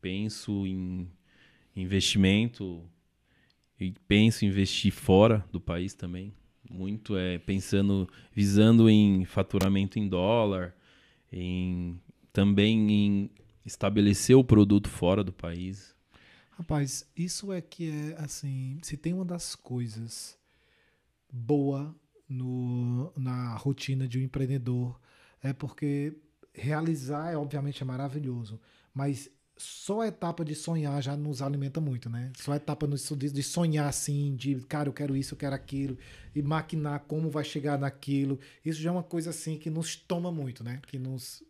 [0.00, 1.08] penso em
[1.74, 2.82] investimento
[3.78, 6.34] e penso em investir fora do país também.
[6.68, 10.74] Muito é pensando, visando em faturamento em dólar,
[11.32, 11.98] em
[12.32, 13.30] também em
[13.64, 15.94] estabelecer o produto fora do país.
[16.50, 20.38] Rapaz, isso é que é assim, se tem uma das coisas
[21.32, 21.94] boa
[22.30, 24.98] no, na rotina de um empreendedor,
[25.42, 26.16] é porque
[26.54, 28.60] realizar, é, obviamente, é maravilhoso,
[28.94, 32.32] mas só a etapa de sonhar já nos alimenta muito, né?
[32.34, 35.98] Só a etapa de, sonhar assim, de cara, eu quero isso, eu quero aquilo,
[36.34, 40.32] e maquinar como vai chegar naquilo, isso já é uma coisa assim que nos toma
[40.32, 40.80] muito, né?
[40.86, 41.44] Que nos.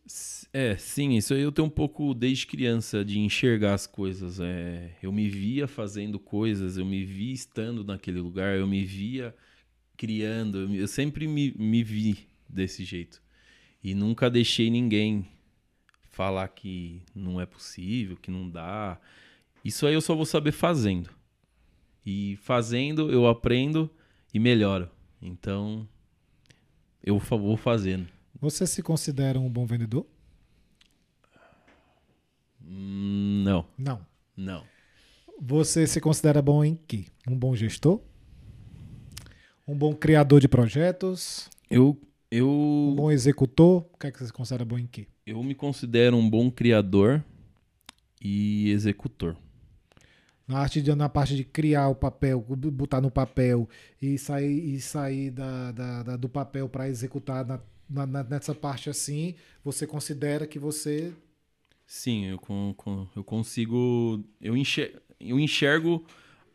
[0.52, 4.40] É, sim, isso eu tenho um pouco desde criança de enxergar as coisas.
[4.40, 9.32] É, eu me via fazendo coisas, eu me via estando naquele lugar, eu me via
[10.00, 13.20] criando, eu, sempre me, me vi desse jeito.
[13.84, 15.28] E nunca deixei ninguém
[16.08, 18.98] falar que não é possível, que não dá.
[19.62, 21.10] Isso aí eu só vou saber fazendo.
[22.04, 23.90] E fazendo, eu aprendo
[24.32, 24.88] e melhoro.
[25.20, 25.86] Então,
[27.04, 28.08] eu vou fazendo.
[28.40, 30.06] Você se considera um bom vendedor?
[32.64, 34.06] Hum, Não, Não.
[34.34, 34.64] não.
[35.38, 37.04] Você se considera bom em quê?
[37.28, 38.00] Um bom gestor?
[39.66, 41.48] Um bom criador de projetos?
[41.70, 41.96] Eu,
[42.84, 43.86] Um eu, bom executor?
[43.92, 45.06] O que é que você considera bom em quê?
[45.26, 47.24] eu me considero um bom criador
[48.20, 49.36] e executor.
[50.46, 52.40] Na, arte de, na parte de criar o papel,
[52.72, 53.68] botar no papel
[54.02, 58.90] e sair, e sair da, da- da- do papel para executar na- na- nessa parte
[58.90, 59.34] assim,
[59.64, 61.12] você considera que você.
[61.86, 62.40] Sim, eu,
[63.16, 64.22] eu consigo.
[64.40, 66.04] Eu enxergo, eu enxergo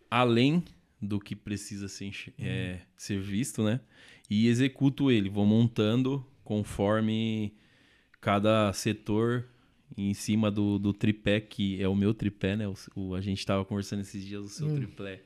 [0.10, 0.64] além
[1.06, 3.80] do que precisa ser, enx- é, ser visto, né?
[4.30, 7.53] E executo ele, vou montando conforme
[8.20, 9.45] cada setor
[9.97, 12.68] em cima do, do tripé, que é o meu tripé, né?
[12.68, 14.76] O, o a gente estava conversando esses dias, o seu Hum.
[14.76, 15.22] tripé,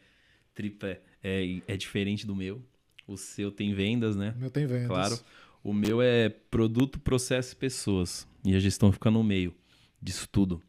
[0.54, 2.62] tripé é, é diferente do meu.
[3.08, 4.34] O seu tem vendas, né?
[4.36, 4.88] O meu tem vendas.
[4.88, 5.20] Claro.
[5.64, 8.28] O meu é produto, processo e pessoas.
[8.46, 9.54] E a gestão fica no meio
[10.02, 10.62] disso tudo.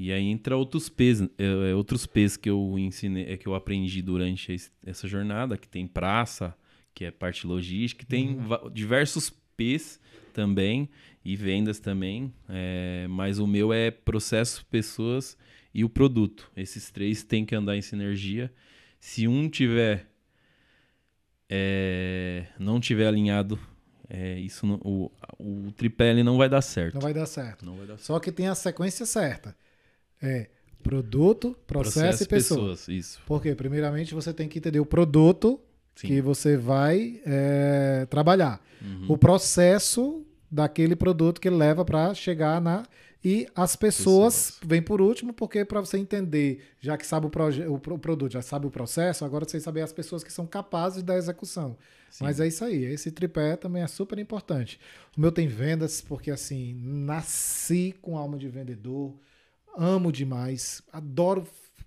[0.00, 3.54] E aí entra outros P's, é, é, outros P's que eu ensinei, é, que eu
[3.56, 6.54] aprendi durante esse- essa jornada, que tem praça,
[6.94, 9.98] que é parte logística, que tem va- diversos P's
[10.32, 10.88] também
[11.24, 12.32] e vendas também.
[12.48, 15.36] é, mas o meu é processo, pessoas
[15.74, 16.48] e o produto.
[16.56, 18.52] Esses três têm que andar em sinergia.
[19.00, 20.06] Se um tiver
[21.50, 23.58] é, não tiver alinhado,
[24.08, 26.94] é, isso não- o, o tripé não vai dar certo.
[26.94, 27.64] Não vai dar certo.
[27.64, 28.06] Não vai dar certo.
[28.06, 29.56] Só que tem a sequência certa.
[30.22, 30.48] É
[30.82, 32.74] produto, processo, e pessoa.
[32.88, 33.20] Isso.
[33.26, 35.60] Porque, primeiramente, você tem que entender o produto
[35.94, 36.06] Sim.
[36.06, 38.60] que você vai é, trabalhar.
[38.80, 39.06] Uhum.
[39.08, 42.84] O processo daquele produto que leva para chegar na.
[43.22, 44.60] E as pessoas, Pessoas.
[44.64, 48.32] vêm por último, porque para você entender, já que sabe o, proje- o o produto,
[48.32, 51.76] já sabe o processo, agora você saber as pessoas que são capazes da execução.
[52.10, 52.22] Sim.
[52.24, 54.78] Mas é isso aí, esse tripé também é super importante.
[55.16, 59.12] O meu tem vendas, porque assim, nasci com alma de vendedor,
[59.78, 61.46] amo demais, adoro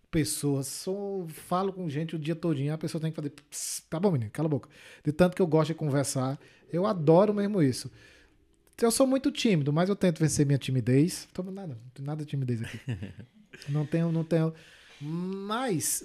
[0.10, 4.00] pessoas, sou, falo com gente o dia todinho, a pessoa tem que fazer, "Pss, tá
[4.00, 4.70] bom, menino, cala a boca.
[5.04, 6.39] De tanto que eu gosto de conversar,
[6.72, 7.92] eu adoro mesmo isso.
[8.82, 11.28] Eu sou muito tímido, mas eu tento vencer minha timidez.
[11.34, 12.80] Tô, nada, não tem nada de timidez aqui.
[13.70, 14.54] não tenho, não tenho.
[15.00, 16.04] Mas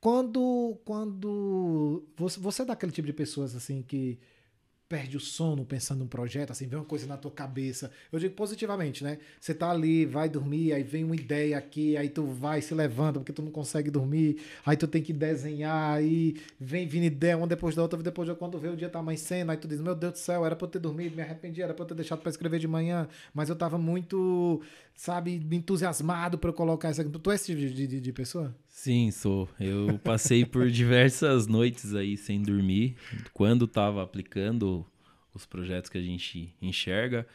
[0.00, 4.18] quando quando você, você é daquele tipo de pessoas assim que
[4.94, 7.90] perde o sono pensando num projeto, assim, vem uma coisa na tua cabeça.
[8.12, 9.18] Eu digo positivamente, né?
[9.40, 13.18] Você tá ali, vai dormir, aí vem uma ideia aqui, aí tu vai se levanta
[13.18, 17.48] porque tu não consegue dormir, aí tu tem que desenhar, aí vem vindo ideia uma
[17.48, 19.96] depois da outra, depois de quando vê o dia tá amanhecendo, aí tu diz, meu
[19.96, 22.20] Deus do céu, era pra eu ter dormido, me arrependi, era pra eu ter deixado
[22.20, 24.62] pra escrever de manhã, mas eu tava muito,
[24.94, 27.02] sabe, entusiasmado pra eu colocar essa...
[27.02, 28.54] Tu é esse tipo de, de, de pessoa?
[28.84, 29.48] Sim, sou.
[29.58, 32.96] Eu passei por diversas noites aí sem dormir,
[33.32, 34.84] quando estava aplicando
[35.32, 37.26] os projetos que a gente enxerga,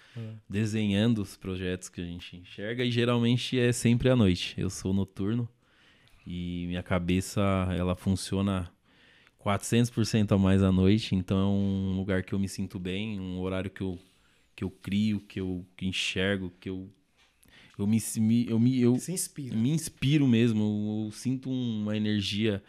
[0.48, 4.54] desenhando os projetos que a gente enxerga, e geralmente é sempre à noite.
[4.62, 5.50] Eu sou noturno
[6.24, 7.42] e minha cabeça
[7.76, 8.72] ela funciona
[9.44, 13.40] 400% a mais à noite, então é um lugar que eu me sinto bem, um
[13.40, 13.98] horário que eu,
[14.56, 16.94] que eu crio, que eu enxergo, que eu
[17.84, 19.56] eu me, eu me eu, Se inspira.
[19.56, 22.64] me inspiro mesmo, eu, eu sinto uma energia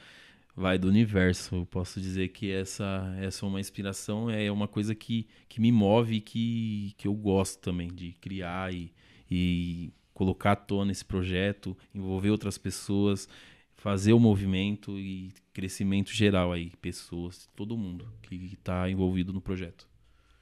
[0.57, 1.55] vai do universo.
[1.57, 5.73] Eu posso dizer que essa essa é uma inspiração, é uma coisa que, que me
[5.73, 8.93] move e que, que eu gosto também de criar e,
[9.31, 13.29] e colocar à tona esse projeto, envolver outras pessoas,
[13.75, 19.89] fazer o movimento e crescimento geral aí, pessoas, todo mundo que está envolvido no projeto.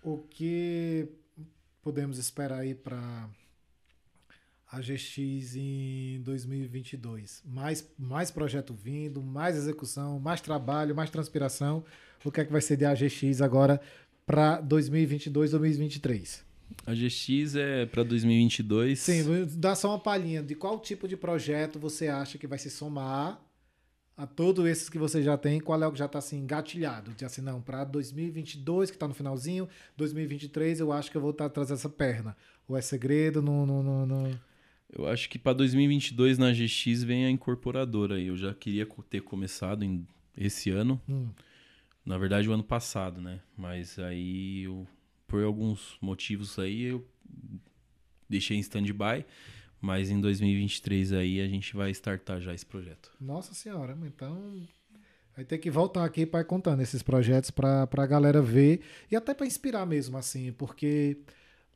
[0.02, 1.08] O que
[1.82, 3.28] podemos esperar aí para
[4.70, 7.42] a GX em 2022?
[7.44, 11.84] Mais, mais projeto vindo, mais execução, mais trabalho, mais transpiração.
[12.24, 13.80] O que é que vai ser de AGX agora
[14.26, 16.44] para 2022, 2023?
[16.86, 18.98] A GX é para 2022.
[18.98, 22.70] Sim, dar só uma palhinha de qual tipo de projeto você acha que vai se
[22.70, 23.40] somar
[24.18, 27.12] a todos esses que você já tem, qual é o que já está assim engatilhado?
[27.12, 31.30] De assim, não, para 2022, que está no finalzinho, 2023 eu acho que eu vou
[31.30, 32.36] estar atrás dessa perna.
[32.68, 34.40] Ou é segredo, não, não, não, não.
[34.90, 38.26] Eu acho que para 2022 na GX vem a incorporadora aí.
[38.28, 41.28] Eu já queria ter começado em, esse ano, Hum.
[42.04, 43.40] na verdade o ano passado, né?
[43.56, 44.86] Mas aí eu,
[45.26, 47.06] por alguns motivos aí eu
[48.28, 49.24] deixei em stand-by,
[49.80, 53.12] mas em 2023 aí a gente vai startar já esse projeto.
[53.20, 54.66] Nossa senhora, então
[55.36, 58.80] vai ter que voltar aqui para contando esses projetos para a galera ver
[59.10, 61.18] e até para inspirar mesmo assim, porque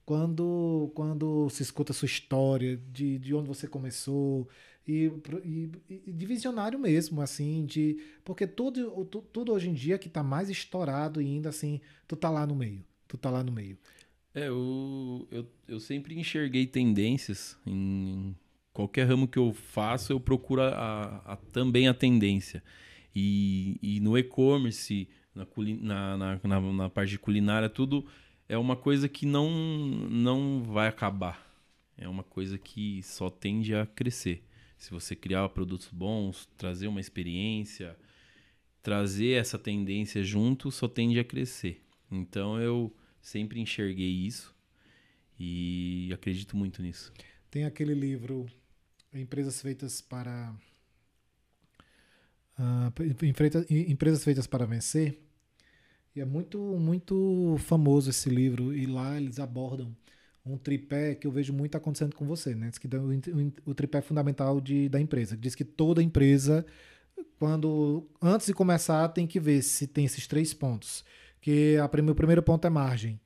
[0.04, 4.48] quando quando se escuta a sua história de, de onde você começou
[4.86, 5.10] e,
[5.44, 5.70] e,
[6.06, 10.50] e de visionário mesmo assim de porque tudo tudo hoje em dia que tá mais
[10.50, 13.78] estourado e ainda assim tu tá lá no meio tu tá lá no meio
[14.34, 18.34] É, eu, eu, eu sempre enxerguei tendências em
[18.72, 22.62] qualquer ramo que eu faço, eu procuro a, a- também a tendência.
[23.14, 28.06] E, e no e-commerce, na, na, na, na parte de culinária, tudo
[28.52, 29.50] é uma coisa que não,
[30.10, 31.50] não vai acabar.
[31.96, 34.44] É uma coisa que só tende a crescer.
[34.76, 37.96] Se você criar produtos bons, trazer uma experiência,
[38.82, 41.82] trazer essa tendência junto, só tende a crescer.
[42.10, 44.54] Então eu sempre enxerguei isso
[45.40, 47.10] e acredito muito nisso.
[47.50, 48.46] Tem aquele livro
[49.14, 50.54] Empresas Feitas para.
[53.22, 55.18] Enfreita- Empresas Feitas para Vencer.
[56.14, 58.74] E é muito, muito famoso esse livro.
[58.74, 59.94] E lá eles abordam
[60.44, 62.68] um tripé que eu vejo muito acontecendo com você, né?
[62.68, 62.88] Diz que
[63.64, 65.36] o, tripé fundamental de, da empresa.
[65.36, 66.66] Diz que toda empresa,
[67.38, 71.04] quando antes de começar, tem que ver se tem esses três pontos.
[71.40, 73.20] Que a, o primeiro ponto é margem.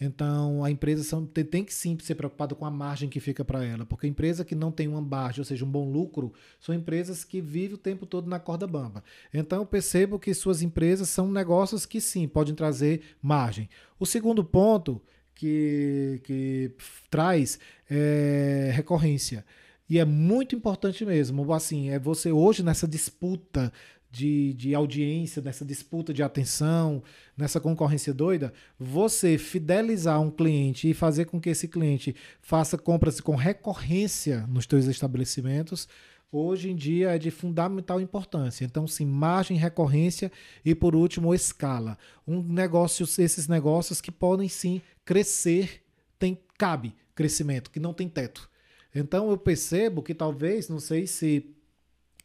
[0.00, 3.44] Então, a empresa são, tem, tem, que sim ser preocupada com a margem que fica
[3.44, 6.74] para ela, porque empresa que não tem uma margem, ou seja, um bom lucro, são
[6.74, 9.04] empresas que vivem o tempo todo na corda bamba.
[9.32, 13.68] Então, eu percebo que suas empresas são negócios que sim, podem trazer margem.
[13.98, 15.02] O segundo ponto
[15.34, 16.72] que, que
[17.10, 17.58] traz
[17.90, 19.44] é recorrência.
[19.88, 21.52] E é muito importante mesmo.
[21.52, 23.72] Assim, é você hoje nessa disputa
[24.10, 27.02] de, de audiência, nessa disputa de atenção,
[27.36, 33.20] nessa concorrência doida, você fidelizar um cliente e fazer com que esse cliente faça compras
[33.20, 35.88] com recorrência nos seus estabelecimentos,
[36.32, 38.64] hoje em dia é de fundamental importância.
[38.64, 40.30] Então, sim, margem, recorrência
[40.64, 41.96] e, por último, escala.
[42.26, 45.82] Um negócio, esses negócios que podem sim crescer,
[46.18, 48.50] tem cabe crescimento, que não tem teto.
[48.92, 51.54] Então, eu percebo que talvez, não sei se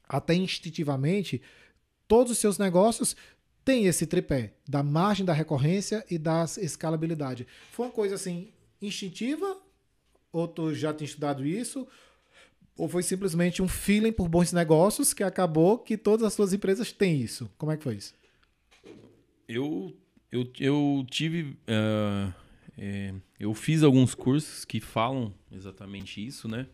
[0.07, 1.41] até instintivamente,
[2.07, 3.15] todos os seus negócios
[3.63, 7.47] têm esse tripé da margem da recorrência e da escalabilidade.
[7.71, 8.49] Foi uma coisa assim
[8.81, 9.57] instintiva?
[10.31, 11.87] Ou tu já tinha estudado isso?
[12.77, 16.91] Ou foi simplesmente um feeling por bons negócios que acabou que todas as suas empresas
[16.91, 17.49] têm isso?
[17.57, 18.13] Como é que foi isso?
[19.47, 19.95] Eu,
[20.31, 21.57] eu, eu tive.
[21.67, 22.33] Uh,
[22.77, 26.67] é, eu fiz alguns cursos que falam exatamente isso, né?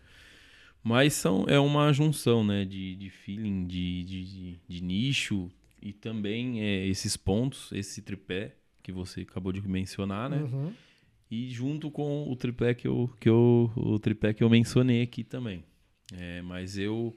[0.84, 5.52] Mas são, é uma junção né, de, de feeling, de, de, de nicho
[5.82, 10.38] e também é, esses pontos, esse tripé que você acabou de mencionar, né?
[10.38, 10.74] Uhum.
[11.30, 15.24] E junto com o tripé que eu, que eu, o tripé que eu mencionei aqui
[15.24, 15.64] também.
[16.14, 17.16] É, mas eu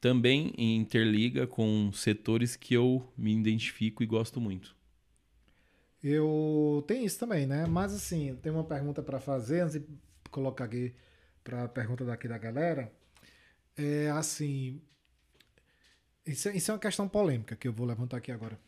[0.00, 4.74] também interliga com setores que eu me identifico e gosto muito.
[6.02, 7.66] Eu tenho isso também, né?
[7.66, 9.86] Mas assim, tem uma pergunta para fazer antes de
[10.30, 10.92] colocar aqui
[11.42, 12.92] para a pergunta daqui da galera,
[13.76, 14.80] é assim.
[16.24, 18.58] Isso é, isso é uma questão polêmica que eu vou levantar aqui agora.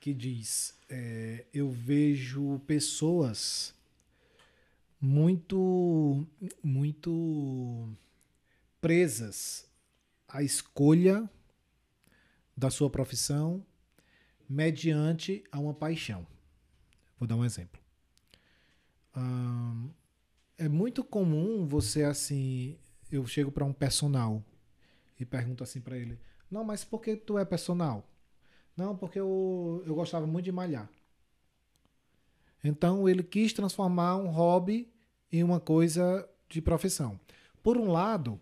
[0.00, 3.74] Que diz: é, eu vejo pessoas
[5.00, 6.26] muito,
[6.62, 7.88] muito
[8.80, 9.66] presas
[10.28, 11.28] à escolha
[12.56, 13.64] da sua profissão
[14.48, 16.26] mediante a uma paixão.
[17.18, 17.82] Vou dar um exemplo
[20.62, 22.78] é muito comum você assim,
[23.10, 24.44] eu chego para um personal
[25.18, 28.08] e pergunto assim para ele: "Não, mas por que tu é personal?"
[28.76, 30.88] "Não, porque eu, eu gostava muito de malhar."
[32.62, 34.88] Então ele quis transformar um hobby
[35.32, 37.18] em uma coisa de profissão.
[37.60, 38.40] Por um lado,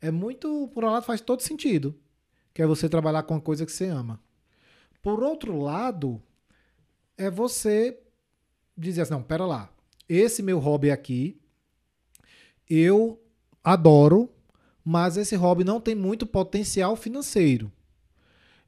[0.00, 1.92] é muito, por um lado faz todo sentido,
[2.54, 4.20] que é você trabalhar com uma coisa que você ama.
[5.02, 6.22] Por outro lado,
[7.18, 7.98] é você
[8.76, 9.72] dizer assim, não, pera lá,
[10.08, 11.40] esse meu hobby aqui,
[12.68, 13.20] eu
[13.62, 14.30] adoro,
[14.84, 17.70] mas esse hobby não tem muito potencial financeiro.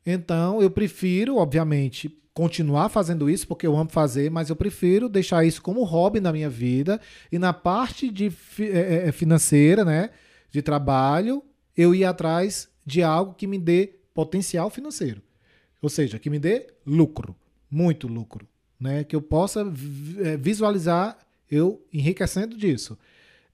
[0.06, 5.44] Então, eu prefiro, obviamente, continuar fazendo isso porque eu amo fazer, mas eu prefiro deixar
[5.44, 10.10] isso como hobby na minha vida e na parte de é, é, financeira, né,
[10.50, 11.42] de trabalho,
[11.76, 15.22] eu ir atrás de algo que me dê potencial financeiro.
[15.80, 17.36] Ou seja, que me dê lucro,
[17.70, 18.46] muito lucro,
[18.80, 19.60] né, que eu possa
[20.18, 21.16] é, visualizar
[21.54, 22.98] eu enriquecendo disso.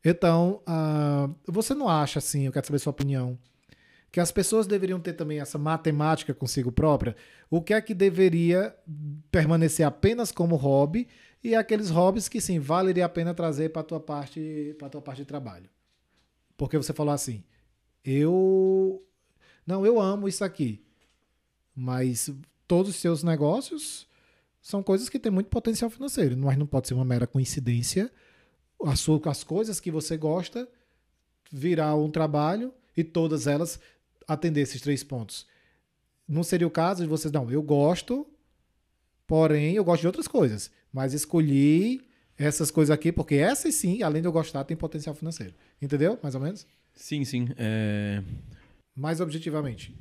[0.05, 3.39] Então, uh, você não acha assim, eu quero saber sua opinião,
[4.11, 7.15] que as pessoas deveriam ter também essa matemática consigo própria?
[7.49, 8.75] O que é que deveria
[9.31, 11.07] permanecer apenas como hobby
[11.45, 15.19] e aqueles hobbies que sim, valeria a pena trazer para tua parte, para tua parte
[15.19, 15.69] de trabalho?
[16.57, 17.45] Porque você falou assim,
[18.05, 19.05] eu
[19.67, 20.83] não, eu amo isso aqui,
[21.75, 22.31] mas
[22.67, 24.09] todos os seus negócios
[24.61, 28.11] são coisas que têm muito potencial financeiro, mas não pode ser uma mera coincidência
[28.85, 30.69] as, as coisas que você gosta
[31.51, 33.81] virar um trabalho e todas elas
[34.27, 35.47] atender esses três pontos.
[36.27, 38.27] Não seria o caso de vocês, não, eu gosto,
[39.27, 42.07] porém eu gosto de outras coisas, mas escolhi
[42.39, 45.55] essas coisas aqui porque essas sim, além de eu gostar, tem potencial financeiro.
[45.83, 46.19] Entendeu?
[46.23, 46.67] Mais ou menos?
[46.95, 47.49] Sim, sim.
[47.57, 48.23] É...
[48.95, 49.95] Mais objetivamente,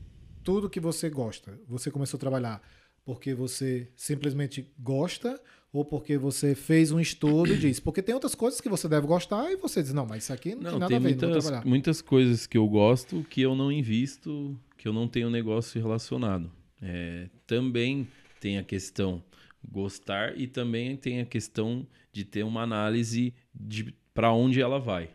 [0.44, 2.62] tudo que você gosta, você começou a trabalhar
[3.10, 5.42] porque você simplesmente gosta
[5.74, 7.80] ou porque você fez um estudo e diz.
[7.80, 10.54] Porque tem outras coisas que você deve gostar e você diz, não, mas isso aqui
[10.54, 13.42] não, não tem nada tem a ver, muitas, não muitas coisas que eu gosto que
[13.42, 16.52] eu não invisto, que eu não tenho negócio relacionado.
[16.80, 18.08] É, também
[18.40, 19.24] tem a questão
[19.68, 25.10] gostar e também tem a questão de ter uma análise de para onde ela vai.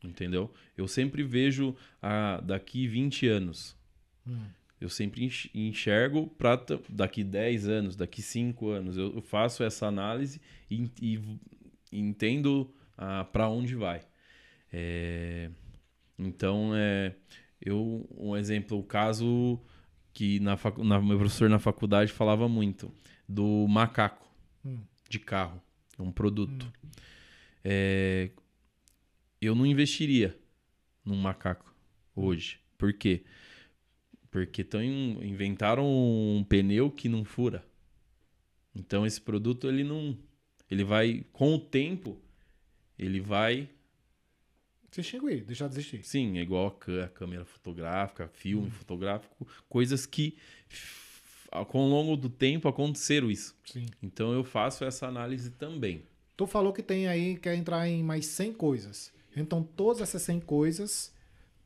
[0.00, 0.48] Entendeu?
[0.76, 3.76] Eu sempre vejo a, daqui 20 anos.
[4.24, 8.96] Hum Eu sempre enxergo para daqui 10 anos, daqui 5 anos.
[8.96, 10.40] Eu, faço essa análise
[10.70, 11.38] e, e
[11.90, 14.02] entendo ah, para onde vai.
[14.70, 15.50] É,
[16.18, 17.14] então, é,
[17.60, 19.58] eu um exemplo, o caso
[20.12, 22.92] que na, facu, na meu professor na faculdade falava muito
[23.26, 24.30] do macaco
[24.64, 24.78] hum.
[25.08, 25.62] de carro,
[25.98, 26.66] um produto.
[26.66, 26.90] Hum.
[27.64, 28.30] É,
[29.40, 30.38] eu não investiria
[31.04, 31.74] num macaco
[32.14, 32.60] hoje.
[32.76, 33.22] Por quê?
[33.22, 33.45] Porque
[34.44, 37.64] tão, inventaram um pneu que não fura.
[38.74, 40.18] Então esse produto ele não,
[40.70, 42.20] ele vai com o tempo,
[42.98, 43.70] ele vai
[44.90, 46.02] se extinguir, deixar de existir.
[46.02, 48.70] Sim, é igual a câmera fotográfica, filme hum.
[48.70, 50.36] fotográfico, coisas que
[51.68, 53.54] com o longo do tempo aconteceram isso.
[53.64, 53.86] Sim.
[54.02, 56.02] Então eu faço essa análise também.
[56.36, 59.12] Tu falou que tem aí, quer entrar em mais 100 coisas.
[59.34, 61.14] Então todas essas 100 coisas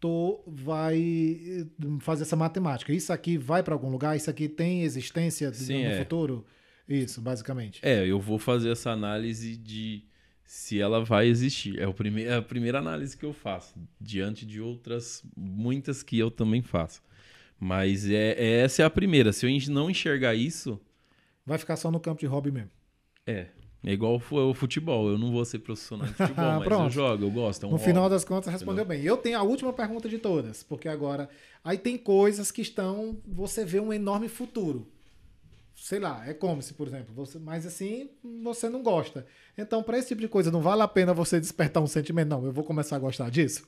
[0.00, 1.66] tu vai eh,
[2.00, 2.92] fazer essa matemática.
[2.92, 4.16] Isso aqui vai para algum lugar?
[4.16, 5.98] Isso aqui tem existência Sim, no é.
[5.98, 6.44] futuro?
[6.88, 7.78] Isso, basicamente.
[7.82, 10.02] É, eu vou fazer essa análise de
[10.44, 11.78] se ela vai existir.
[11.78, 16.18] É, o prime é a primeira análise que eu faço, diante de outras muitas que
[16.18, 17.00] eu também faço.
[17.58, 19.32] Mas é, é essa é a primeira.
[19.32, 20.80] Se eu não enxergar isso.
[21.46, 22.70] Vai ficar só no campo de hobby mesmo.
[23.26, 23.46] É,
[23.82, 25.08] é igual o futebol.
[25.08, 27.64] Eu não vou ser profissional de futebol, mas eu jogo, eu gosto.
[27.64, 29.02] É um no final das contas, respondeu bem.
[29.02, 31.28] Eu tenho a última pergunta de todas, porque agora.
[31.64, 33.18] Aí tem coisas que estão.
[33.26, 34.86] Você vê um enorme futuro.
[35.74, 37.14] Sei lá, e-commerce, por exemplo.
[37.14, 38.10] Você, mas assim,
[38.42, 39.26] você não gosta.
[39.56, 42.28] Então, para esse tipo de coisa, não vale a pena você despertar um sentimento.
[42.28, 43.66] Não, eu vou começar a gostar disso.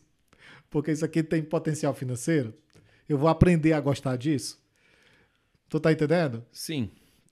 [0.68, 2.52] Porque isso aqui tem potencial financeiro.
[3.08, 4.62] Eu vou aprender a gostar disso.
[5.70, 6.44] Tu tá entendendo?
[6.52, 6.90] Sim.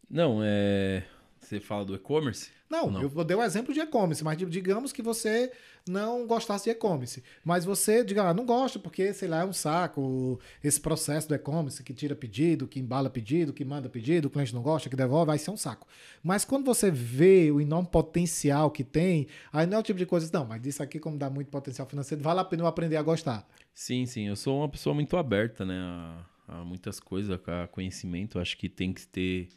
[0.09, 1.05] Não, é.
[1.39, 2.51] Você fala do e-commerce?
[2.71, 5.51] Não, não, eu dei o um exemplo de e-commerce, mas digamos que você
[5.89, 7.21] não gostasse de e-commerce.
[7.45, 11.35] Mas você, diga lá, não gosta porque, sei lá, é um saco esse processo do
[11.35, 14.95] e-commerce que tira pedido, que embala pedido, que manda pedido, o cliente não gosta, que
[14.95, 15.85] devolve, vai ser um saco.
[16.23, 20.07] Mas quando você vê o enorme potencial que tem, aí não é o tipo de
[20.07, 22.97] coisa, não, mas isso aqui, como dá muito potencial financeiro, vale a pena eu aprender
[22.97, 23.49] a gostar.
[23.75, 28.39] Sim, sim, eu sou uma pessoa muito aberta, né, a, a muitas coisas, a conhecimento,
[28.39, 29.49] acho que tem que ter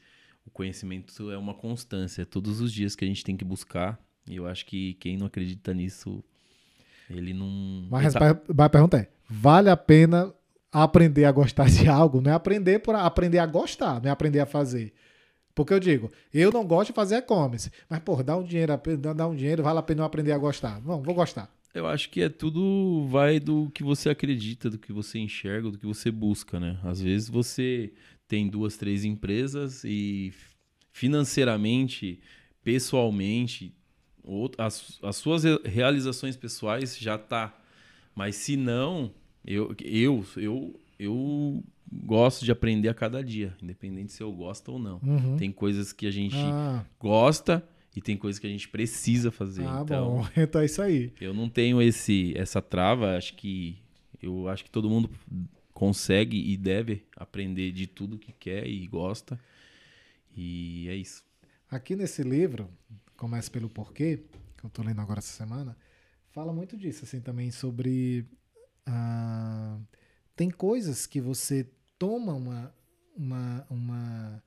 [0.46, 2.26] o conhecimento é uma constância.
[2.26, 4.00] Todos os dias que a gente tem que buscar.
[4.28, 6.24] E eu acho que quem não acredita nisso,
[7.10, 7.88] ele não.
[7.90, 8.30] Mas tá...
[8.32, 10.34] a pergunta é: vale a pena
[10.72, 12.22] aprender a gostar de algo?
[12.22, 14.94] Não é aprender para aprender a gostar, não é aprender a fazer.
[15.56, 18.74] Porque eu digo, eu não gosto de fazer e-commerce, mas, pô, dá um dinheiro,
[19.16, 20.82] dá um dinheiro, vale a pena eu aprender a gostar.
[20.82, 21.54] Não, vou gostar.
[21.74, 25.78] Eu acho que é tudo vai do que você acredita, do que você enxerga, do
[25.78, 26.80] que você busca, né?
[26.84, 27.94] Às vezes você
[28.28, 30.34] tem duas, três empresas e
[30.92, 32.20] financeiramente,
[32.64, 33.74] pessoalmente,
[34.58, 37.60] as, as suas realizações pessoais já tá.
[38.16, 39.12] Mas se não,
[39.46, 44.80] eu, eu, eu, eu gosto de aprender a cada dia, independente se eu gosto ou
[44.80, 45.00] não.
[45.04, 45.38] Uhum.
[45.38, 46.86] Tem coisas que a gente ah.
[47.00, 49.66] gosta e tem coisas que a gente precisa fazer.
[49.66, 50.28] Ah, então, bom.
[50.38, 51.12] Então é isso aí.
[51.20, 53.78] Eu não tenho esse essa trava, acho que
[54.22, 55.10] eu acho que todo mundo
[55.84, 59.38] consegue e deve aprender de tudo que quer e gosta.
[60.34, 61.26] E é isso.
[61.70, 62.70] Aqui nesse livro,
[63.18, 64.24] Começa pelo Porquê,
[64.58, 65.78] que eu estou lendo agora essa semana,
[66.32, 68.26] fala muito disso, assim, também sobre.
[68.86, 69.78] Ah,
[70.36, 71.70] tem coisas que você
[72.00, 72.76] toma uma,
[73.16, 74.44] uma, uma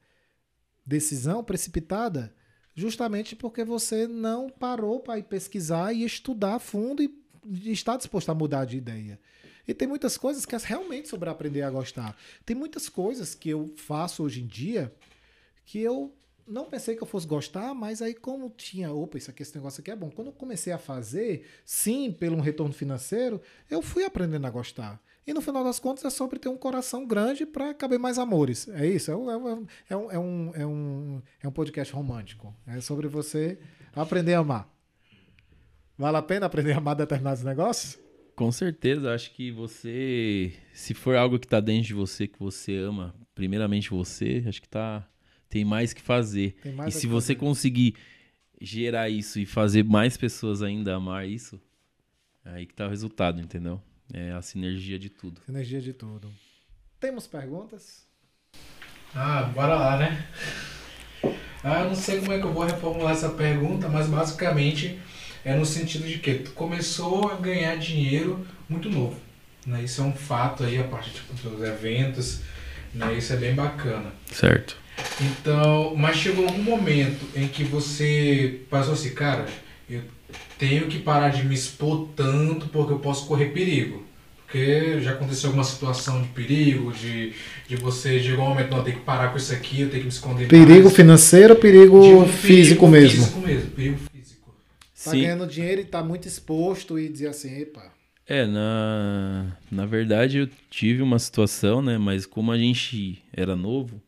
[0.85, 2.35] decisão precipitada
[2.75, 8.31] justamente porque você não parou para ir pesquisar e estudar a fundo e está disposto
[8.31, 9.19] a mudar de ideia.
[9.67, 12.17] E tem muitas coisas que é realmente sobre aprender a gostar.
[12.45, 14.95] Tem muitas coisas que eu faço hoje em dia
[15.65, 16.15] que eu
[16.47, 19.81] não pensei que eu fosse gostar, mas aí como tinha, opa, isso aqui, esse negócio
[19.81, 20.11] aqui é bom.
[20.11, 25.03] Quando eu comecei a fazer, sim, pelo um retorno financeiro, eu fui aprendendo a gostar.
[25.27, 28.69] E no final das contas é sobre ter um coração grande para caber mais amores.
[28.69, 29.11] É isso?
[29.11, 32.55] É um, é, um, é, um, é, um, é um podcast romântico.
[32.65, 33.59] É sobre você
[33.93, 34.73] aprender a amar.
[35.99, 38.06] Vale a pena aprender a amar determinados negócios?
[38.37, 42.77] Com certeza, acho que você, se for algo que está dentro de você, que você
[42.77, 45.09] ama, primeiramente você, acho que tá,
[45.49, 46.55] tem mais que fazer.
[46.75, 47.41] Mais e se você fazer.
[47.41, 47.97] conseguir
[48.61, 51.59] gerar isso e fazer mais pessoas ainda amar isso,
[52.45, 53.81] é aí que tá o resultado, entendeu?
[54.13, 55.41] É a sinergia de tudo.
[55.47, 56.31] Sinergia de tudo.
[57.01, 58.07] Temos perguntas?
[59.15, 60.29] Ah, bora lá, né?
[61.65, 65.01] Ah, eu não sei como é que eu vou reformular essa pergunta, mas basicamente
[65.47, 69.15] é no sentido de que tu começou a ganhar dinheiro muito novo.
[69.65, 69.85] Né?
[69.85, 72.41] Isso é um fato aí a partir tipo, dos eventos,
[72.93, 73.15] né?
[73.17, 74.13] isso é bem bacana.
[74.33, 74.77] Certo.
[75.21, 79.47] Então, mas chegou um momento em que você passou assim, cara,
[79.89, 80.03] eu
[80.59, 84.05] tenho que parar de me expor tanto porque eu posso correr perigo.
[84.45, 87.35] Porque já aconteceu alguma situação de perigo, de,
[87.69, 90.09] de você chegou um momento, não, tem que parar com isso aqui, eu tenho que
[90.09, 90.97] me esconder Perigo mais.
[90.97, 93.25] financeiro ou perigo Digo, físico mesmo?
[93.25, 94.16] Físico mesmo, perigo físico.
[95.07, 95.21] Tá Sim.
[95.21, 97.95] ganhando dinheiro e tá muito exposto e dizer assim, epa.
[98.27, 101.97] É, na, na verdade eu tive uma situação, né?
[101.97, 104.03] Mas como a gente era novo,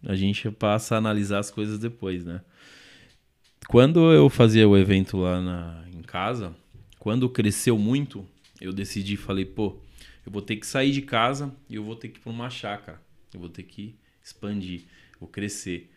[0.00, 2.40] a gente passa a analisar as coisas depois, né?
[3.66, 6.54] Quando eu fazia o evento lá na, em casa,
[7.00, 8.24] quando cresceu muito,
[8.60, 9.76] eu decidi, falei, pô,
[10.24, 12.48] eu vou ter que sair de casa e eu vou ter que ir para uma
[12.48, 13.02] chácara.
[13.32, 14.82] Eu vou ter que expandir,
[15.18, 15.90] vou crescer.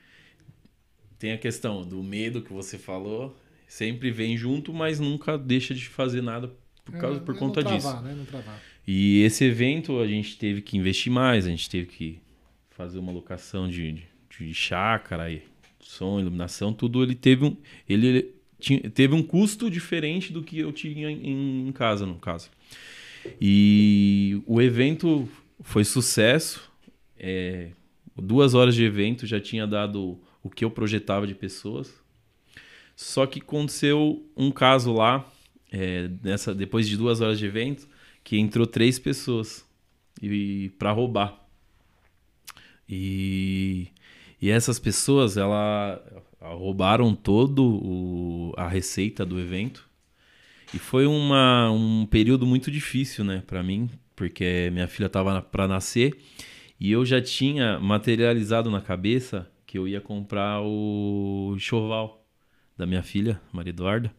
[1.20, 5.86] Tem a questão do medo que você falou, sempre vem junto, mas nunca deixa de
[5.88, 6.52] fazer nada
[6.84, 7.88] por, causa, É, por é conta não disso.
[7.88, 8.26] travar, Né?
[8.28, 8.62] Travar.
[8.88, 12.20] E esse evento a gente teve que investir mais, a gente teve que
[12.70, 15.42] fazer uma locação de, de, de chácara, e
[15.82, 17.58] som, iluminação, tudo ele teve um,
[17.88, 22.50] ele tinha, teve um custo diferente do que eu tinha em, em casa, no caso.
[23.42, 25.28] E o evento
[25.62, 26.72] foi sucesso,
[27.20, 27.72] é,
[28.16, 31.94] duas horas de evento já tinha dado o que eu projetava de pessoas.
[32.98, 35.24] Só que aconteceu um caso lá,
[35.72, 37.88] é, nessa, depois de duas horas de evento,
[38.24, 39.64] que entrou três pessoas
[40.20, 41.40] e para roubar.
[42.90, 43.90] E,
[44.42, 46.02] e essas pessoas, ela,
[46.42, 49.88] roubaram todo o, a receita do evento.
[50.74, 55.68] E foi uma, um período muito difícil, né, para mim, porque minha filha tava para
[55.68, 56.18] nascer
[56.80, 62.27] e eu já tinha materializado na cabeça que eu ia comprar o enxoval
[62.78, 64.14] da minha filha, Maria Eduarda.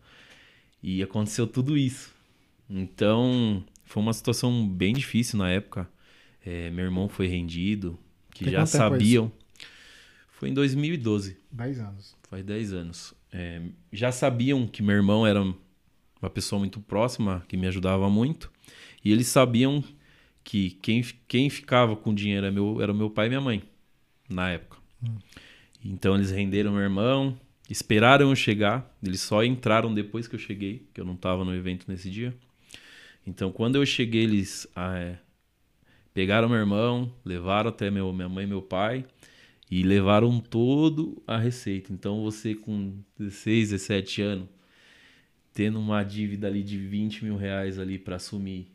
[0.82, 2.14] E aconteceu tudo isso.
[2.68, 5.88] Então, foi uma situação bem difícil na época.
[6.44, 7.98] É, meu irmão foi rendido,
[8.32, 9.30] que já sabiam.
[10.28, 12.16] Foi em 2012, 10 anos.
[12.28, 13.14] faz 10 anos.
[13.32, 13.60] É,
[13.92, 18.50] já sabiam que meu irmão era uma pessoa muito próxima, que me ajudava muito.
[19.04, 19.82] E eles sabiam
[20.44, 23.62] que quem, quem ficava com o dinheiro era, meu, era meu pai e minha mãe,
[24.28, 24.78] na época.
[25.84, 27.38] Então eles renderam meu irmão,
[27.68, 28.96] esperaram eu chegar.
[29.02, 32.34] Eles só entraram depois que eu cheguei, que eu não estava no evento nesse dia.
[33.26, 35.18] Então quando eu cheguei, eles ah, é,
[36.14, 39.04] pegaram meu irmão, levaram até meu, minha mãe e meu pai
[39.70, 41.92] e levaram todo a receita.
[41.92, 44.48] Então você com 16, 17 anos,
[45.52, 48.72] tendo uma dívida ali de 20 mil reais ali para assumir,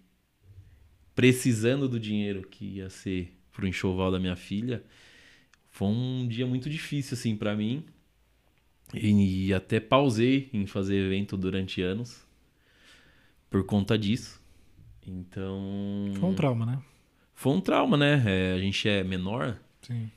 [1.16, 4.84] precisando do dinheiro que ia ser pro enxoval da minha filha,
[5.70, 7.84] foi um dia muito difícil assim para mim.
[8.94, 12.22] E, e até pausei em fazer evento durante anos
[13.50, 14.42] por conta disso.
[15.06, 16.80] Então, Foi um trauma, né?
[17.36, 18.24] foi um trauma, né?
[18.26, 20.10] É, a gente é menor, Sim.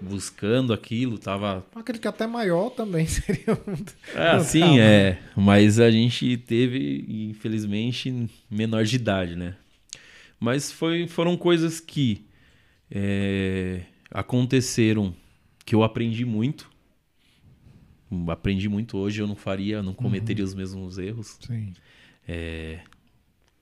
[0.00, 4.18] buscando aquilo, tava Acredito que até maior também seria um.
[4.18, 4.80] É, Um sim, trauma.
[4.80, 5.18] é.
[5.36, 9.56] Mas a gente teve, infelizmente, menor de idade, né?
[10.38, 12.24] Mas foi, foram coisas que
[12.90, 15.14] é, aconteceram
[15.64, 16.70] que eu aprendi muito.
[18.28, 21.38] Aprendi muito hoje, eu não faria, não cometeria os mesmos erros.
[21.46, 21.72] Sim.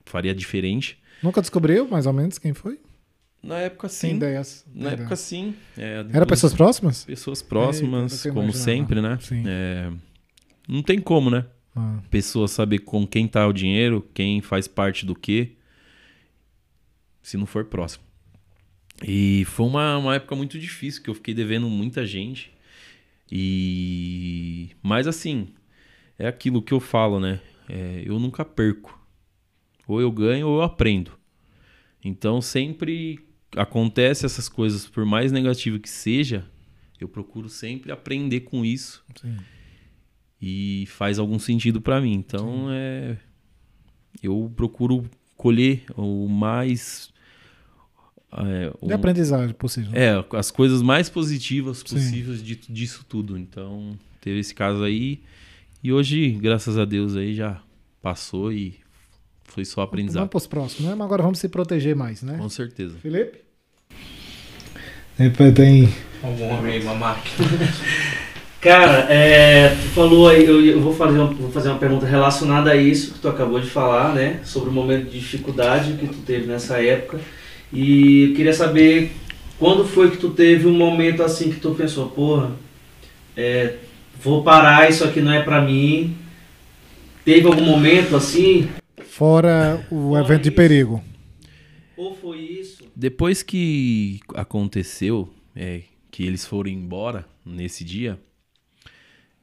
[0.05, 0.99] Faria diferente.
[1.21, 2.79] Nunca descobriu, mais ou menos, quem foi?
[3.43, 4.15] Na época, sim.
[4.15, 4.65] ideias.
[4.73, 5.55] Na época, sim.
[5.77, 7.03] É, Era pessoas próximas?
[7.05, 9.17] Pessoas próximas, como sempre, né?
[9.19, 9.43] Sim.
[9.47, 9.91] É,
[10.67, 11.45] não tem como, né?
[11.75, 15.53] Ah, pessoa saber com quem tá o dinheiro, quem faz parte do quê,
[17.21, 18.03] se não for próximo.
[19.07, 22.51] E foi uma, uma época muito difícil, que eu fiquei devendo muita gente.
[23.31, 24.71] E.
[24.83, 25.49] Mas assim,
[26.19, 27.39] é aquilo que eu falo, né?
[27.69, 28.99] É, eu nunca perco.
[29.87, 31.11] Ou eu ganho ou eu aprendo.
[32.03, 33.19] Então sempre
[33.55, 36.45] acontece essas coisas, por mais negativo que seja,
[36.99, 39.37] eu procuro sempre aprender com isso sim.
[40.41, 42.13] e faz algum sentido pra mim.
[42.13, 43.17] Então é
[44.21, 47.10] eu procuro colher o mais
[48.37, 49.91] é, o- De aprendizagem possível.
[49.93, 53.37] é, as coisas mais positivas possíveis de, disso tudo.
[53.37, 55.19] Então teve esse caso aí
[55.83, 57.59] e hoje, graças a Deus aí já
[58.01, 58.75] passou e
[59.45, 60.29] foi só Vamos aprendizado.
[60.29, 60.95] para os próximos, né?
[60.95, 62.37] Mas agora vamos se proteger mais, né?
[62.37, 62.95] Com certeza.
[63.01, 63.39] Felipe?
[65.17, 65.89] Depois tem.
[66.23, 67.47] Algum homem aí, uma máquina.
[68.61, 72.69] Cara, é, tu falou aí, eu, eu vou, fazer uma, vou fazer uma pergunta relacionada
[72.71, 74.39] a isso que tu acabou de falar, né?
[74.43, 77.19] Sobre o momento de dificuldade que tu teve nessa época.
[77.73, 79.11] E eu queria saber
[79.57, 82.51] quando foi que tu teve um momento assim que tu pensou, porra,
[83.35, 83.77] é,
[84.21, 86.15] vou parar, isso aqui não é pra mim.
[87.23, 88.67] Teve algum momento assim?
[89.05, 90.55] Fora o Fora evento de isso.
[90.55, 91.03] perigo.
[91.95, 92.83] Ou foi isso?
[92.95, 98.19] Depois que aconteceu, é, que eles foram embora nesse dia,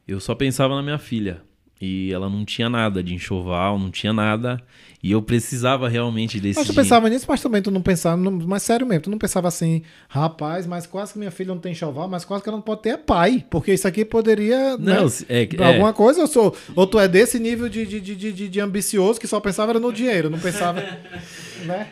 [0.07, 1.43] eu só pensava na minha filha.
[1.81, 4.61] E ela não tinha nada de enxoval, não tinha nada.
[5.01, 8.33] E eu precisava realmente desse Mas tu pensava nisso, mas também tu não pensava, não,
[8.33, 11.71] mas sério mesmo, tu não pensava assim, rapaz, mas quase que minha filha não tem
[11.71, 14.77] enxoval, mas quase que ela não pode ter é pai, porque isso aqui poderia.
[14.77, 16.57] Não, né, é, é, Alguma coisa, eu sou.
[16.75, 19.71] Ou tu é desse nível de, de, de, de, de- de ambicioso que só pensava
[19.73, 20.81] era no dinheiro, não pensava.
[21.65, 21.89] né?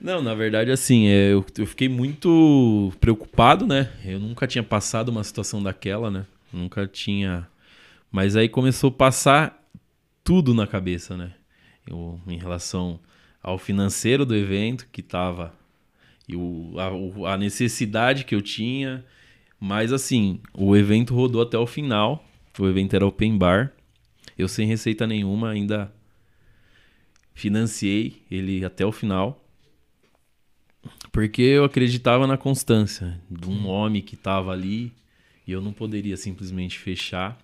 [0.00, 3.88] Não, na verdade, assim, é, eu, eu fiquei muito preocupado, né?
[4.04, 6.26] Eu nunca tinha passado uma situação daquela, né?
[6.52, 7.46] Nunca tinha.
[8.12, 9.66] Mas aí começou a passar
[10.22, 11.32] tudo na cabeça, né?
[11.86, 13.00] Eu, em relação
[13.42, 15.54] ao financeiro do evento, que tava.
[16.28, 16.34] E
[16.78, 19.02] a, a necessidade que eu tinha.
[19.58, 22.22] Mas, assim, o evento rodou até o final.
[22.58, 23.72] O evento era open bar.
[24.36, 25.90] Eu sem receita nenhuma, ainda
[27.32, 29.42] financiei ele até o final.
[31.10, 34.92] Porque eu acreditava na constância de um homem que estava ali
[35.46, 37.38] e eu não poderia simplesmente fechar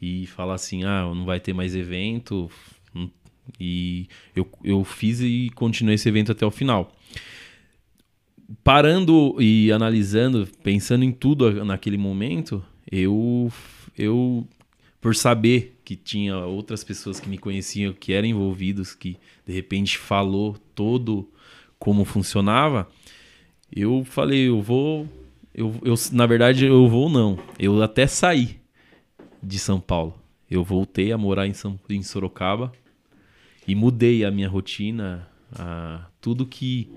[0.00, 2.50] e falar assim: ah, não vai ter mais evento.
[2.94, 3.10] Hum,
[3.58, 6.92] E eu, eu fiz e continuei esse evento até o final.
[8.64, 13.52] Parando e analisando, pensando em tudo naquele momento, eu,
[13.96, 14.46] eu
[15.00, 19.16] por saber que tinha outras pessoas que me conheciam, que eram envolvidos, que
[19.46, 21.30] de repente falou todo
[21.78, 22.88] como funcionava,
[23.74, 25.06] eu falei, eu vou,
[25.54, 28.58] eu, eu na verdade eu vou não, eu até saí
[29.42, 30.14] de São Paulo,
[30.50, 32.72] eu voltei a morar em, São, em Sorocaba
[33.66, 36.90] e mudei a minha rotina, a, tudo que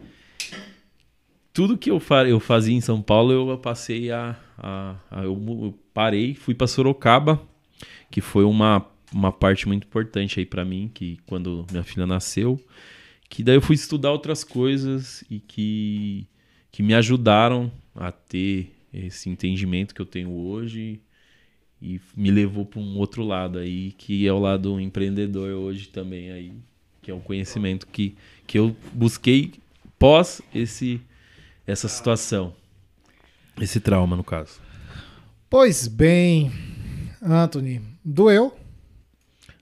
[1.53, 5.33] tudo que eu, fa eu fazia em São Paulo eu passei a, a, a eu,
[5.47, 7.41] eu parei, fui para Sorocaba
[8.11, 12.59] que foi uma, uma parte muito importante aí para mim, que quando minha filha nasceu,
[13.29, 16.27] que daí eu fui estudar outras coisas e que,
[16.71, 20.99] que me ajudaram a ter esse entendimento que eu tenho hoje
[21.81, 26.31] e me levou para um outro lado aí, que é o lado empreendedor hoje também
[26.31, 26.53] aí,
[27.01, 29.53] que é o conhecimento que, que eu busquei
[29.97, 31.01] pós esse
[31.65, 32.53] essa situação,
[33.59, 34.59] esse trauma no caso.
[35.49, 36.51] Pois bem,
[37.21, 38.53] Anthony, doeu?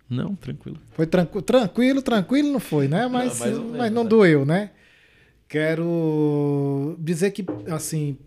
[0.10, 0.80] Não, tranquilo.
[0.92, 3.08] Foi tranqu tranquilo, tranquilo não foi, né?
[3.08, 4.10] Mas, ou menos, mas não né?
[4.10, 4.72] doeu, né?
[5.48, 8.18] Quero dizer que, assim,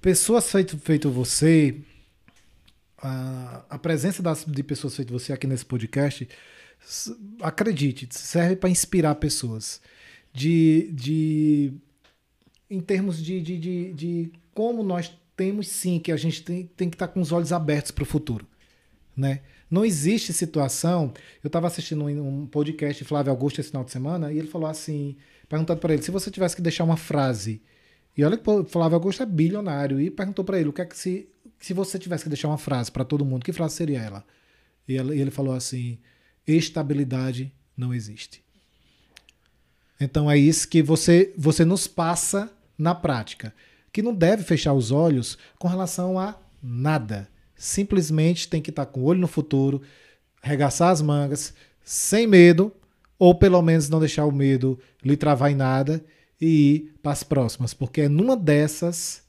[0.00, 1.76] pessoas feito, feito você,
[3.02, 6.28] a, a presença das, de pessoas feito você aqui nesse podcast,
[7.40, 9.80] acredite, serve para inspirar pessoas.
[10.32, 11.72] De, de
[12.70, 16.88] em termos de, de, de, de como nós temos sim que a gente tem, tem
[16.88, 18.46] que estar com os olhos abertos para o futuro,
[19.16, 19.40] né?
[19.70, 21.12] Não existe situação.
[21.42, 24.68] Eu estava assistindo um, podcast de Flávio Augusto esse final de semana e ele falou
[24.68, 25.16] assim,
[25.48, 27.62] perguntando para ele se você tivesse que deixar uma frase.
[28.16, 30.96] E olha que Flávio Augusto é bilionário e perguntou para ele o que é que
[30.96, 31.28] se
[31.60, 34.24] se você tivesse que deixar uma frase para todo mundo, que frase seria ela?
[34.88, 35.98] E ele falou assim:
[36.46, 38.42] estabilidade não existe.
[40.00, 43.54] Então é isso que você, você nos passa na prática.
[43.92, 47.28] Que não deve fechar os olhos com relação a nada.
[47.54, 49.82] Simplesmente tem que estar com o olho no futuro,
[50.42, 51.52] regaçar as mangas,
[51.84, 52.72] sem medo,
[53.18, 56.02] ou pelo menos não deixar o medo lhe travar em nada
[56.40, 57.74] e ir para as próximas.
[57.74, 59.28] Porque é numa dessas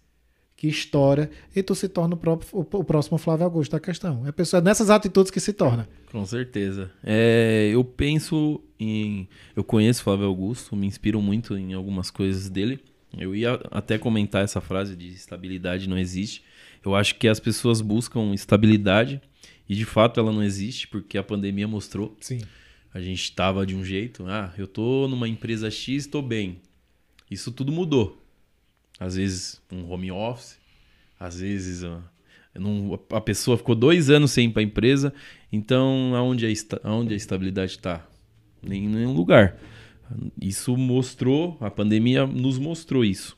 [0.61, 4.27] que estoura e tu se torna o, próprio, o, próximo Flávio Augusto da questão.
[4.27, 5.89] É pessoa, é nessas atitudes que se torna.
[6.11, 6.91] Com certeza.
[7.03, 9.27] É, eu penso em.
[9.55, 12.79] Eu conheço Flávio Augusto, me inspiro muito em algumas coisas dele.
[13.17, 16.43] Eu ia até comentar essa frase de estabilidade não existe.
[16.85, 19.19] Eu acho que as pessoas buscam estabilidade
[19.67, 22.15] e de fato ela não existe porque a pandemia mostrou.
[22.21, 22.41] Sim.
[22.93, 26.61] A gente estava de um jeito, ah, eu tô numa empresa X, estou bem.
[27.31, 28.21] Isso tudo mudou.
[28.99, 30.59] Às vezes um home office,
[31.19, 32.01] às vezes ah,
[32.53, 35.13] não- a pessoa ficou dois anos sem ir para a empresa,
[35.51, 36.49] então aonde a,
[36.87, 38.05] aonde a estabilidade está?
[38.63, 39.57] Em nenhum lugar.
[40.39, 43.37] Isso mostrou, a pandemia nos mostrou isso.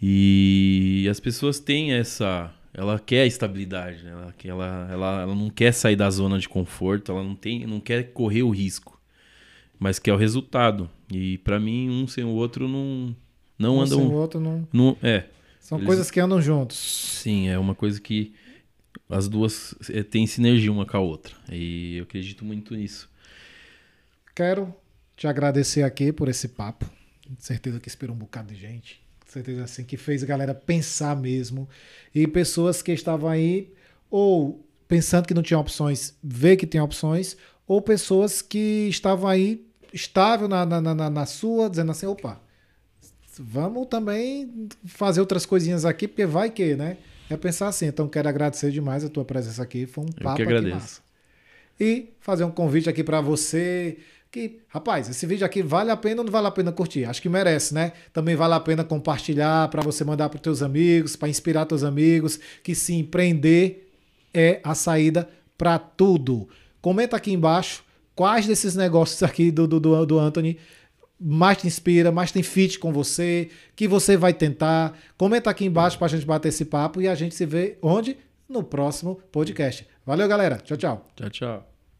[0.00, 2.52] E as pessoas têm essa.
[2.72, 4.10] Ela quer a estabilidade, né?
[4.10, 7.78] ela, ela, ela, ela não quer sair da zona de conforto, ela não, tem, não
[7.78, 9.00] quer correr o risco,
[9.84, 10.88] mas quer o resultado.
[11.12, 13.14] E para mim, um sem o outro não,
[13.58, 14.14] não um sem o andam.
[14.14, 14.66] outro não.
[14.72, 15.26] Não, é,
[15.60, 16.78] São Eles- coisas que andam juntos.
[17.22, 18.32] Sim, é uma coisa que
[19.10, 21.34] as duas eh, têm sinergia uma com a outra.
[21.52, 23.10] E eu acredito muito nisso.
[24.34, 24.74] Quero
[25.16, 26.90] te agradecer aqui por esse papo.
[27.38, 29.02] Certeza que inspirou um bocado de gente.
[29.26, 31.68] Certeza assim que fez a galera pensar mesmo.
[32.14, 33.70] E pessoas que estavam aí
[34.10, 37.36] ou pensando que não tinham opções, ver que tem opções,
[37.66, 39.64] ou pessoas que estavam aí
[39.94, 42.40] estável na, na, na, na sua, dizendo assim, opa,
[43.38, 46.98] vamos também fazer outras coisinhas aqui, porque vai que, né?
[47.30, 47.86] É pensar assim.
[47.86, 49.86] Então, quero agradecer demais a tua presença aqui.
[49.86, 50.74] Foi um Eu papo que aqui agradeço.
[50.74, 51.00] massa.
[51.78, 53.98] e fazer um convite aqui para você
[54.30, 57.04] que, rapaz, esse vídeo aqui vale a pena ou não vale a pena curtir?
[57.04, 57.92] Acho que merece, né?
[58.12, 62.38] Também vale a pena compartilhar para você mandar para teus amigos, para inspirar teus amigos,
[62.62, 63.92] que se empreender
[64.34, 66.48] é a saída para tudo.
[66.82, 67.84] Comenta aqui embaixo
[68.14, 70.58] quais desses negócios aqui do, do, do Anthony
[71.20, 74.98] mais te inspira, mais tem fit com você, que você vai tentar.
[75.16, 78.18] Comenta aqui embaixo para a gente bater esse papo e a gente se vê onde?
[78.48, 79.86] No próximo podcast.
[80.04, 80.58] Valeu, galera.
[80.58, 81.08] Tchau, tchau.
[81.16, 81.73] Tchau, tchau.